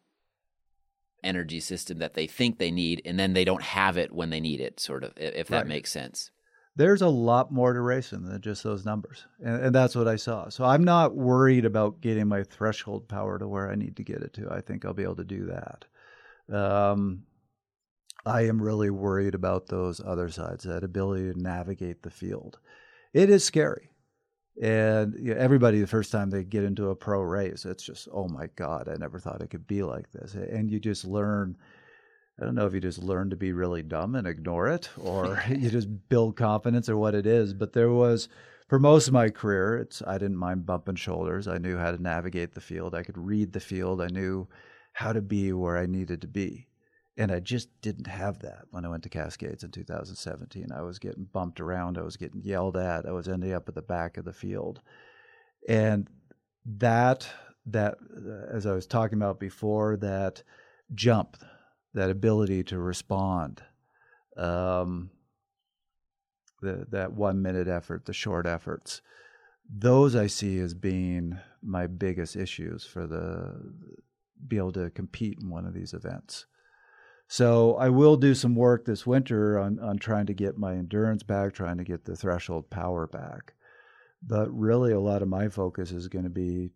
energy 1.25 1.61
system 1.61 1.99
that 1.99 2.15
they 2.15 2.27
think 2.27 2.59
they 2.59 2.71
need 2.71 3.03
and 3.05 3.19
then 3.19 3.33
they 3.33 3.45
don't 3.45 3.63
have 3.63 3.97
it 3.97 4.13
when 4.13 4.31
they 4.31 4.41
need 4.41 4.61
it 4.61 4.79
sort 4.79 5.05
of 5.05 5.13
if 5.17 5.49
that 5.49 5.59
Right. 5.63 5.67
makes 5.67 5.91
sense 5.91 6.31
there's 6.77 7.03
a 7.03 7.09
lot 7.09 7.53
more 7.53 7.73
to 7.73 7.81
racing 7.81 8.25
than 8.25 8.41
just 8.41 8.65
those 8.65 8.85
numbers. 8.85 9.27
And, 9.45 9.67
and 9.67 9.75
that's 9.75 9.95
what 9.95 10.09
I 10.09 10.17
saw. 10.17 10.49
So 10.49 10.65
I'm 10.65 10.83
not 10.83 11.15
worried 11.15 11.65
about 11.65 12.01
getting 12.01 12.27
my 12.27 12.43
threshold 12.43 13.09
power 13.09 13.39
to 13.39 13.47
where 13.47 13.71
I 13.71 13.77
need 13.77 13.97
to 13.97 14.03
get 14.03 14.23
it 14.23 14.33
to. 14.35 14.51
I 14.51 14.61
think 14.61 14.85
I'll 14.85 14.93
be 14.93 15.05
able 15.05 15.17
to 15.17 15.25
do 15.25 15.47
that. 15.47 15.85
Um, 16.53 17.23
I 18.27 18.43
am 18.43 18.61
really 18.61 18.91
worried 18.91 19.35
about 19.35 19.67
those 19.67 20.01
other 20.01 20.31
sides, 20.31 20.65
that 20.65 20.83
ability 20.83 21.33
to 21.33 21.41
navigate 21.41 22.03
the 22.03 22.11
field. 22.11 22.59
It 23.13 23.31
is 23.31 23.45
scary. 23.45 23.91
And 24.63 25.15
you 25.19 25.35
know, 25.35 25.41
everybody, 25.41 25.81
the 25.81 25.87
first 25.87 26.13
time 26.13 26.31
they 26.31 26.45
get 26.45 26.65
into 26.65 26.91
a 26.91 26.97
pro 26.97 27.21
race, 27.21 27.65
it's 27.65 27.83
just, 27.83 28.09
oh 28.13 28.29
my 28.29 28.49
God, 28.57 28.89
I 28.89 28.95
never 28.97 29.19
thought 29.19 29.43
it 29.43 29.51
could 29.51 29.67
be 29.67 29.83
like 29.83 30.11
this. 30.13 30.35
And 30.35 30.71
you 30.71 30.79
just 30.79 31.05
learn 31.05 31.57
I 32.41 32.45
don't 32.45 32.57
know 32.57 32.67
if 32.67 32.75
you 32.75 32.81
just 32.81 33.03
learn 33.03 33.31
to 33.31 33.37
be 33.37 33.53
really 33.53 33.83
dumb 33.83 34.17
and 34.17 34.27
ignore 34.27 34.69
it 34.69 34.91
or 34.99 35.43
you 35.49 35.71
just 35.71 36.09
build 36.09 36.37
confidence 36.37 36.89
or 36.89 36.97
what 36.97 37.15
it 37.15 37.27
is. 37.27 37.55
But 37.55 37.73
there 37.73 37.91
was, 37.91 38.29
for 38.69 38.79
most 38.79 39.07
of 39.07 39.15
my 39.15 39.29
career, 39.29 39.79
it's 39.79 40.03
I 40.07 40.19
didn't 40.19 40.37
mind 40.37 40.67
bumping 40.67 40.97
shoulders. 40.97 41.47
I 41.47 41.59
knew 41.59 41.79
how 41.79 41.93
to 41.93 42.03
navigate 42.03 42.55
the 42.55 42.61
field. 42.61 42.95
I 42.95 43.03
could 43.03 43.19
read 43.19 43.53
the 43.53 43.61
field. 43.61 44.01
I 44.01 44.09
knew 44.09 44.49
how 44.93 45.13
to 45.13 45.23
be 45.23 45.53
where 45.53 45.77
I 45.77 45.87
needed 45.87 46.21
to 46.23 46.29
be. 46.29 46.69
And 47.17 47.31
I 47.31 47.39
just 47.39 47.69
didn't 47.81 48.09
have 48.09 48.41
that 48.41 48.65
when 48.71 48.85
I 48.85 48.89
went 48.89 49.05
to 49.05 49.09
Cascades 49.09 49.63
in 49.63 49.71
2017. 49.71 50.73
I 50.73 50.83
was 50.83 50.99
getting 50.99 51.25
bumped 51.25 51.61
around. 51.61 51.97
I 51.97 52.03
was 52.03 52.17
getting 52.17 52.43
yelled 52.43 52.77
at. 52.77 53.07
I 53.07 53.13
was 53.13 53.29
ending 53.29 53.53
up 53.53 53.69
at 53.69 53.77
the 53.77 53.83
back 53.83 54.17
of 54.17 54.25
the 54.25 54.33
field. 54.33 54.81
And 55.69 56.09
that, 56.67 57.29
that, 57.67 57.99
uh, 58.17 58.53
as 58.53 58.67
I 58.67 58.73
was 58.73 58.87
talking 58.87 59.19
about 59.19 59.39
before, 59.39 59.97
that 59.99 60.43
jump, 60.93 61.37
that 61.95 62.11
ability 62.11 62.65
to 62.65 62.79
respond, 62.79 63.63
um, 64.37 65.11
the, 66.63 66.87
that 66.91 67.13
one 67.13 67.41
minute 67.43 67.69
effort, 67.69 68.07
the 68.07 68.13
short 68.13 68.47
efforts, 68.47 69.03
those 69.73 70.17
I 70.17 70.27
see 70.27 70.59
as 70.59 70.75
being 70.75 71.39
my 71.63 71.87
biggest 71.87 72.37
issues 72.37 72.85
for 72.85 73.07
the 73.07 73.73
be 74.47 74.59
able 74.59 74.73
to 74.73 74.91
compete 74.91 75.39
in 75.41 75.49
one 75.49 75.65
of 75.65 75.73
these 75.73 75.95
events. 75.95 76.47
So 77.27 77.77
I 77.77 77.89
will 77.89 78.17
do 78.17 78.35
some 78.35 78.55
work 78.55 78.85
this 78.85 79.07
winter 79.07 79.59
on 79.59 79.79
on 79.79 79.99
trying 79.99 80.27
to 80.27 80.35
get 80.35 80.59
my 80.59 80.75
endurance 80.75 81.23
back, 81.23 81.55
trying 81.55 81.79
to 81.79 81.85
get 81.85 82.05
the 82.05 82.17
threshold 82.17 82.71
power 82.71 83.07
back. 83.07 83.55
But 84.23 84.51
really, 84.55 84.93
a 84.93 85.01
lot 85.01 85.23
of 85.23 85.29
my 85.29 85.49
focus 85.49 85.91
is 85.91 86.09
going 86.09 86.25
to 86.25 86.31
be, 86.31 86.71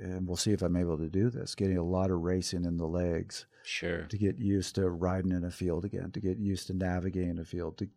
and 0.00 0.26
we'll 0.26 0.36
see 0.36 0.52
if 0.52 0.62
I'm 0.62 0.76
able 0.76 0.98
to 0.98 1.08
do 1.08 1.30
this, 1.30 1.54
getting 1.54 1.78
a 1.78 1.84
lot 1.84 2.10
of 2.10 2.20
racing 2.20 2.64
in 2.64 2.76
the 2.76 2.86
legs 2.86 3.46
sure 3.64 4.06
to 4.06 4.18
get 4.18 4.38
used 4.38 4.74
to 4.74 4.88
riding 4.88 5.32
in 5.32 5.44
a 5.44 5.50
field 5.50 5.84
again, 5.84 6.10
to 6.12 6.20
get 6.20 6.38
used 6.38 6.66
to 6.66 6.74
navigating 6.74 7.38
a 7.38 7.44
field, 7.44 7.78
to 7.78 7.88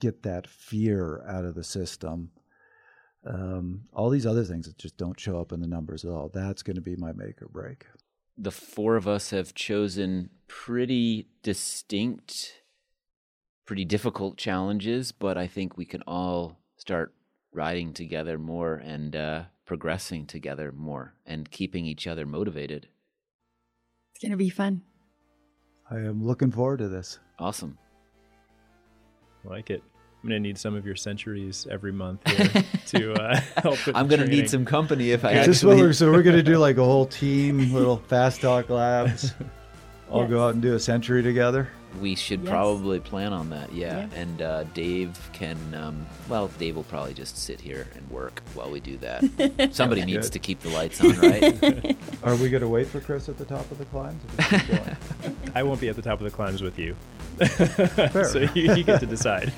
get 0.00 0.22
that 0.22 0.46
fear 0.46 1.24
out 1.28 1.44
of 1.44 1.54
the 1.54 1.64
system. 1.64 2.30
Um, 3.26 3.82
all 3.92 4.08
these 4.08 4.26
other 4.26 4.44
things 4.44 4.66
that 4.66 4.78
just 4.78 4.96
don't 4.96 5.20
show 5.20 5.40
up 5.40 5.52
in 5.52 5.60
the 5.60 5.66
numbers 5.66 6.04
at 6.04 6.10
all. 6.10 6.30
That's 6.32 6.62
going 6.62 6.76
to 6.76 6.80
be 6.80 6.96
my 6.96 7.12
make 7.12 7.42
or 7.42 7.48
break. 7.48 7.86
The 8.40 8.50
four 8.50 8.96
of 8.96 9.06
us 9.06 9.30
have 9.30 9.54
chosen 9.54 10.30
pretty 10.48 11.28
distinct, 11.42 12.62
pretty 13.66 13.84
difficult 13.84 14.38
challenges, 14.38 15.12
but 15.12 15.36
I 15.36 15.46
think 15.46 15.76
we 15.76 15.84
can 15.84 16.02
all 16.06 16.58
start 16.78 17.12
riding 17.52 17.92
together 17.92 18.38
more 18.38 18.76
and 18.76 19.14
uh, 19.14 19.42
progressing 19.66 20.24
together 20.26 20.72
more 20.72 21.14
and 21.26 21.50
keeping 21.50 21.84
each 21.84 22.06
other 22.06 22.24
motivated. 22.24 22.88
It's 24.14 24.22
going 24.22 24.30
to 24.30 24.38
be 24.38 24.48
fun. 24.48 24.82
I 25.90 25.96
am 25.96 26.24
looking 26.24 26.50
forward 26.50 26.78
to 26.78 26.88
this. 26.88 27.18
Awesome. 27.38 27.76
like 29.44 29.68
it. 29.68 29.82
I'm 30.22 30.28
gonna 30.28 30.40
need 30.40 30.58
some 30.58 30.74
of 30.74 30.84
your 30.84 30.96
centuries 30.96 31.66
every 31.70 31.92
month 31.92 32.26
here 32.28 32.62
to 32.88 33.12
uh, 33.14 33.40
help. 33.62 33.78
I'm 33.88 34.06
going 34.06 34.08
to 34.08 34.16
training. 34.26 34.30
need 34.40 34.50
some 34.50 34.64
company 34.66 35.12
if 35.12 35.24
I 35.24 35.32
Is 35.32 35.46
this 35.46 35.56
actually. 35.64 35.76
we're, 35.80 35.92
so 35.94 36.12
we're 36.12 36.22
going 36.22 36.36
to 36.36 36.42
do 36.42 36.58
like 36.58 36.76
a 36.76 36.84
whole 36.84 37.06
team, 37.06 37.72
little 37.72 37.96
fast 37.96 38.42
talk 38.42 38.68
labs. 38.68 39.32
All 40.10 40.26
go 40.26 40.44
out 40.44 40.54
and 40.54 40.60
do 40.62 40.74
a 40.74 40.80
century 40.80 41.22
together. 41.22 41.68
We 42.00 42.14
should 42.16 42.40
Yes. 42.42 42.50
probably 42.50 43.00
plan 43.00 43.32
on 43.32 43.48
that, 43.50 43.72
yeah. 43.72 44.06
Yeah. 44.12 44.20
And 44.20 44.42
uh, 44.42 44.64
Dave 44.74 45.18
can, 45.32 45.56
um, 45.74 46.06
well, 46.28 46.48
Dave 46.58 46.76
will 46.76 46.84
probably 46.84 47.14
just 47.14 47.38
sit 47.38 47.60
here 47.60 47.86
and 47.94 48.08
work 48.10 48.42
while 48.54 48.70
we 48.70 48.78
do 48.80 48.96
that. 48.98 49.70
Somebody 49.72 50.04
needs 50.04 50.26
Good. 50.26 50.32
to 50.34 50.38
keep 50.38 50.60
the 50.60 50.68
lights 50.68 51.00
on, 51.00 51.18
right? 51.18 51.96
Are 52.24 52.36
we 52.36 52.48
going 52.50 52.60
to 52.60 52.68
wait 52.68 52.88
for 52.88 53.00
Chris 53.00 53.28
at 53.28 53.38
the 53.38 53.44
top 53.44 53.68
of 53.70 53.78
the 53.78 53.84
climbs? 53.86 54.22
Or 54.24 54.42
just 54.42 54.50
keep 54.66 54.68
going? 54.68 55.46
I 55.54 55.62
won't 55.62 55.80
be 55.80 55.88
at 55.88 55.96
the 55.96 56.02
top 56.02 56.20
of 56.20 56.24
the 56.24 56.30
climbs 56.30 56.60
with 56.62 56.78
you, 56.78 56.94
so 57.56 58.46
you, 58.54 58.74
you 58.74 58.84
get 58.84 59.00
to 59.00 59.06
decide. 59.06 59.52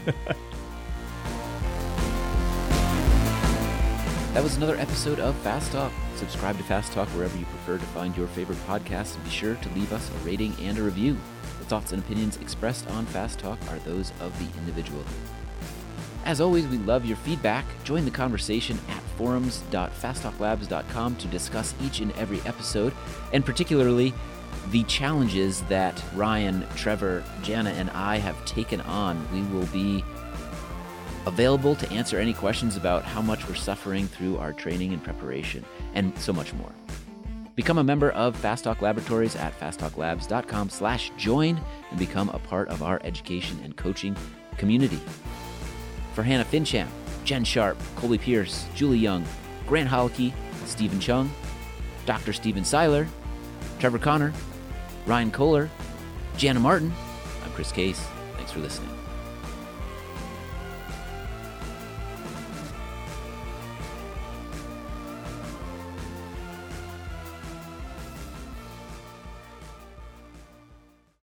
That 4.32 4.42
was 4.42 4.56
another 4.56 4.76
episode 4.78 5.20
of 5.20 5.36
Fast 5.40 5.72
Talk. 5.72 5.92
Subscribe 6.16 6.56
to 6.56 6.62
Fast 6.64 6.90
Talk 6.94 7.06
wherever 7.08 7.36
you 7.36 7.44
prefer 7.44 7.76
to 7.76 7.84
find 7.92 8.16
your 8.16 8.28
favorite 8.28 8.56
podcast 8.66 9.14
and 9.14 9.24
be 9.24 9.30
sure 9.30 9.56
to 9.56 9.68
leave 9.74 9.92
us 9.92 10.10
a 10.10 10.14
rating 10.24 10.56
and 10.58 10.78
a 10.78 10.82
review. 10.82 11.18
The 11.58 11.66
thoughts 11.66 11.92
and 11.92 12.02
opinions 12.02 12.38
expressed 12.38 12.88
on 12.92 13.04
Fast 13.04 13.38
Talk 13.38 13.58
are 13.68 13.78
those 13.80 14.10
of 14.20 14.32
the 14.38 14.46
individual. 14.58 15.04
As 16.24 16.40
always, 16.40 16.66
we 16.66 16.78
love 16.78 17.04
your 17.04 17.18
feedback. 17.18 17.66
Join 17.84 18.06
the 18.06 18.10
conversation 18.10 18.78
at 18.88 19.02
forums.fasttalklabs.com 19.18 21.16
to 21.16 21.28
discuss 21.28 21.74
each 21.82 22.00
and 22.00 22.12
every 22.12 22.40
episode, 22.46 22.94
and 23.34 23.44
particularly 23.44 24.14
the 24.70 24.84
challenges 24.84 25.60
that 25.64 26.02
Ryan, 26.14 26.66
Trevor, 26.74 27.22
Jana, 27.42 27.68
and 27.72 27.90
I 27.90 28.16
have 28.16 28.42
taken 28.46 28.80
on. 28.80 29.30
We 29.30 29.42
will 29.54 29.66
be 29.66 30.02
available 31.26 31.74
to 31.76 31.90
answer 31.90 32.18
any 32.18 32.32
questions 32.32 32.76
about 32.76 33.04
how 33.04 33.22
much 33.22 33.46
we're 33.48 33.54
suffering 33.54 34.06
through 34.06 34.38
our 34.38 34.52
training 34.52 34.92
and 34.92 35.02
preparation, 35.02 35.64
and 35.94 36.16
so 36.18 36.32
much 36.32 36.52
more. 36.54 36.72
Become 37.54 37.78
a 37.78 37.84
member 37.84 38.10
of 38.12 38.34
Fast 38.36 38.64
Talk 38.64 38.80
Laboratories 38.80 39.36
at 39.36 39.58
fasttalklabs.com 39.60 40.70
slash 40.70 41.12
join 41.18 41.60
and 41.90 41.98
become 41.98 42.30
a 42.30 42.38
part 42.38 42.68
of 42.68 42.82
our 42.82 43.00
education 43.04 43.60
and 43.62 43.76
coaching 43.76 44.16
community. 44.56 45.00
For 46.14 46.22
Hannah 46.22 46.44
Fincham, 46.44 46.88
Jen 47.24 47.44
Sharp, 47.44 47.76
Colby 47.96 48.18
Pearce, 48.18 48.66
Julie 48.74 48.98
Young, 48.98 49.24
Grant 49.66 49.88
Holicky, 49.88 50.32
Stephen 50.64 50.98
Cheung, 50.98 51.28
Dr. 52.06 52.32
Stephen 52.32 52.64
Seiler, 52.64 53.06
Trevor 53.78 53.98
Connor, 53.98 54.32
Ryan 55.06 55.30
Kohler, 55.30 55.70
Jana 56.36 56.60
Martin, 56.60 56.92
I'm 57.44 57.50
Chris 57.52 57.70
Case. 57.70 58.02
Thanks 58.36 58.52
for 58.52 58.60
listening. 58.60 58.91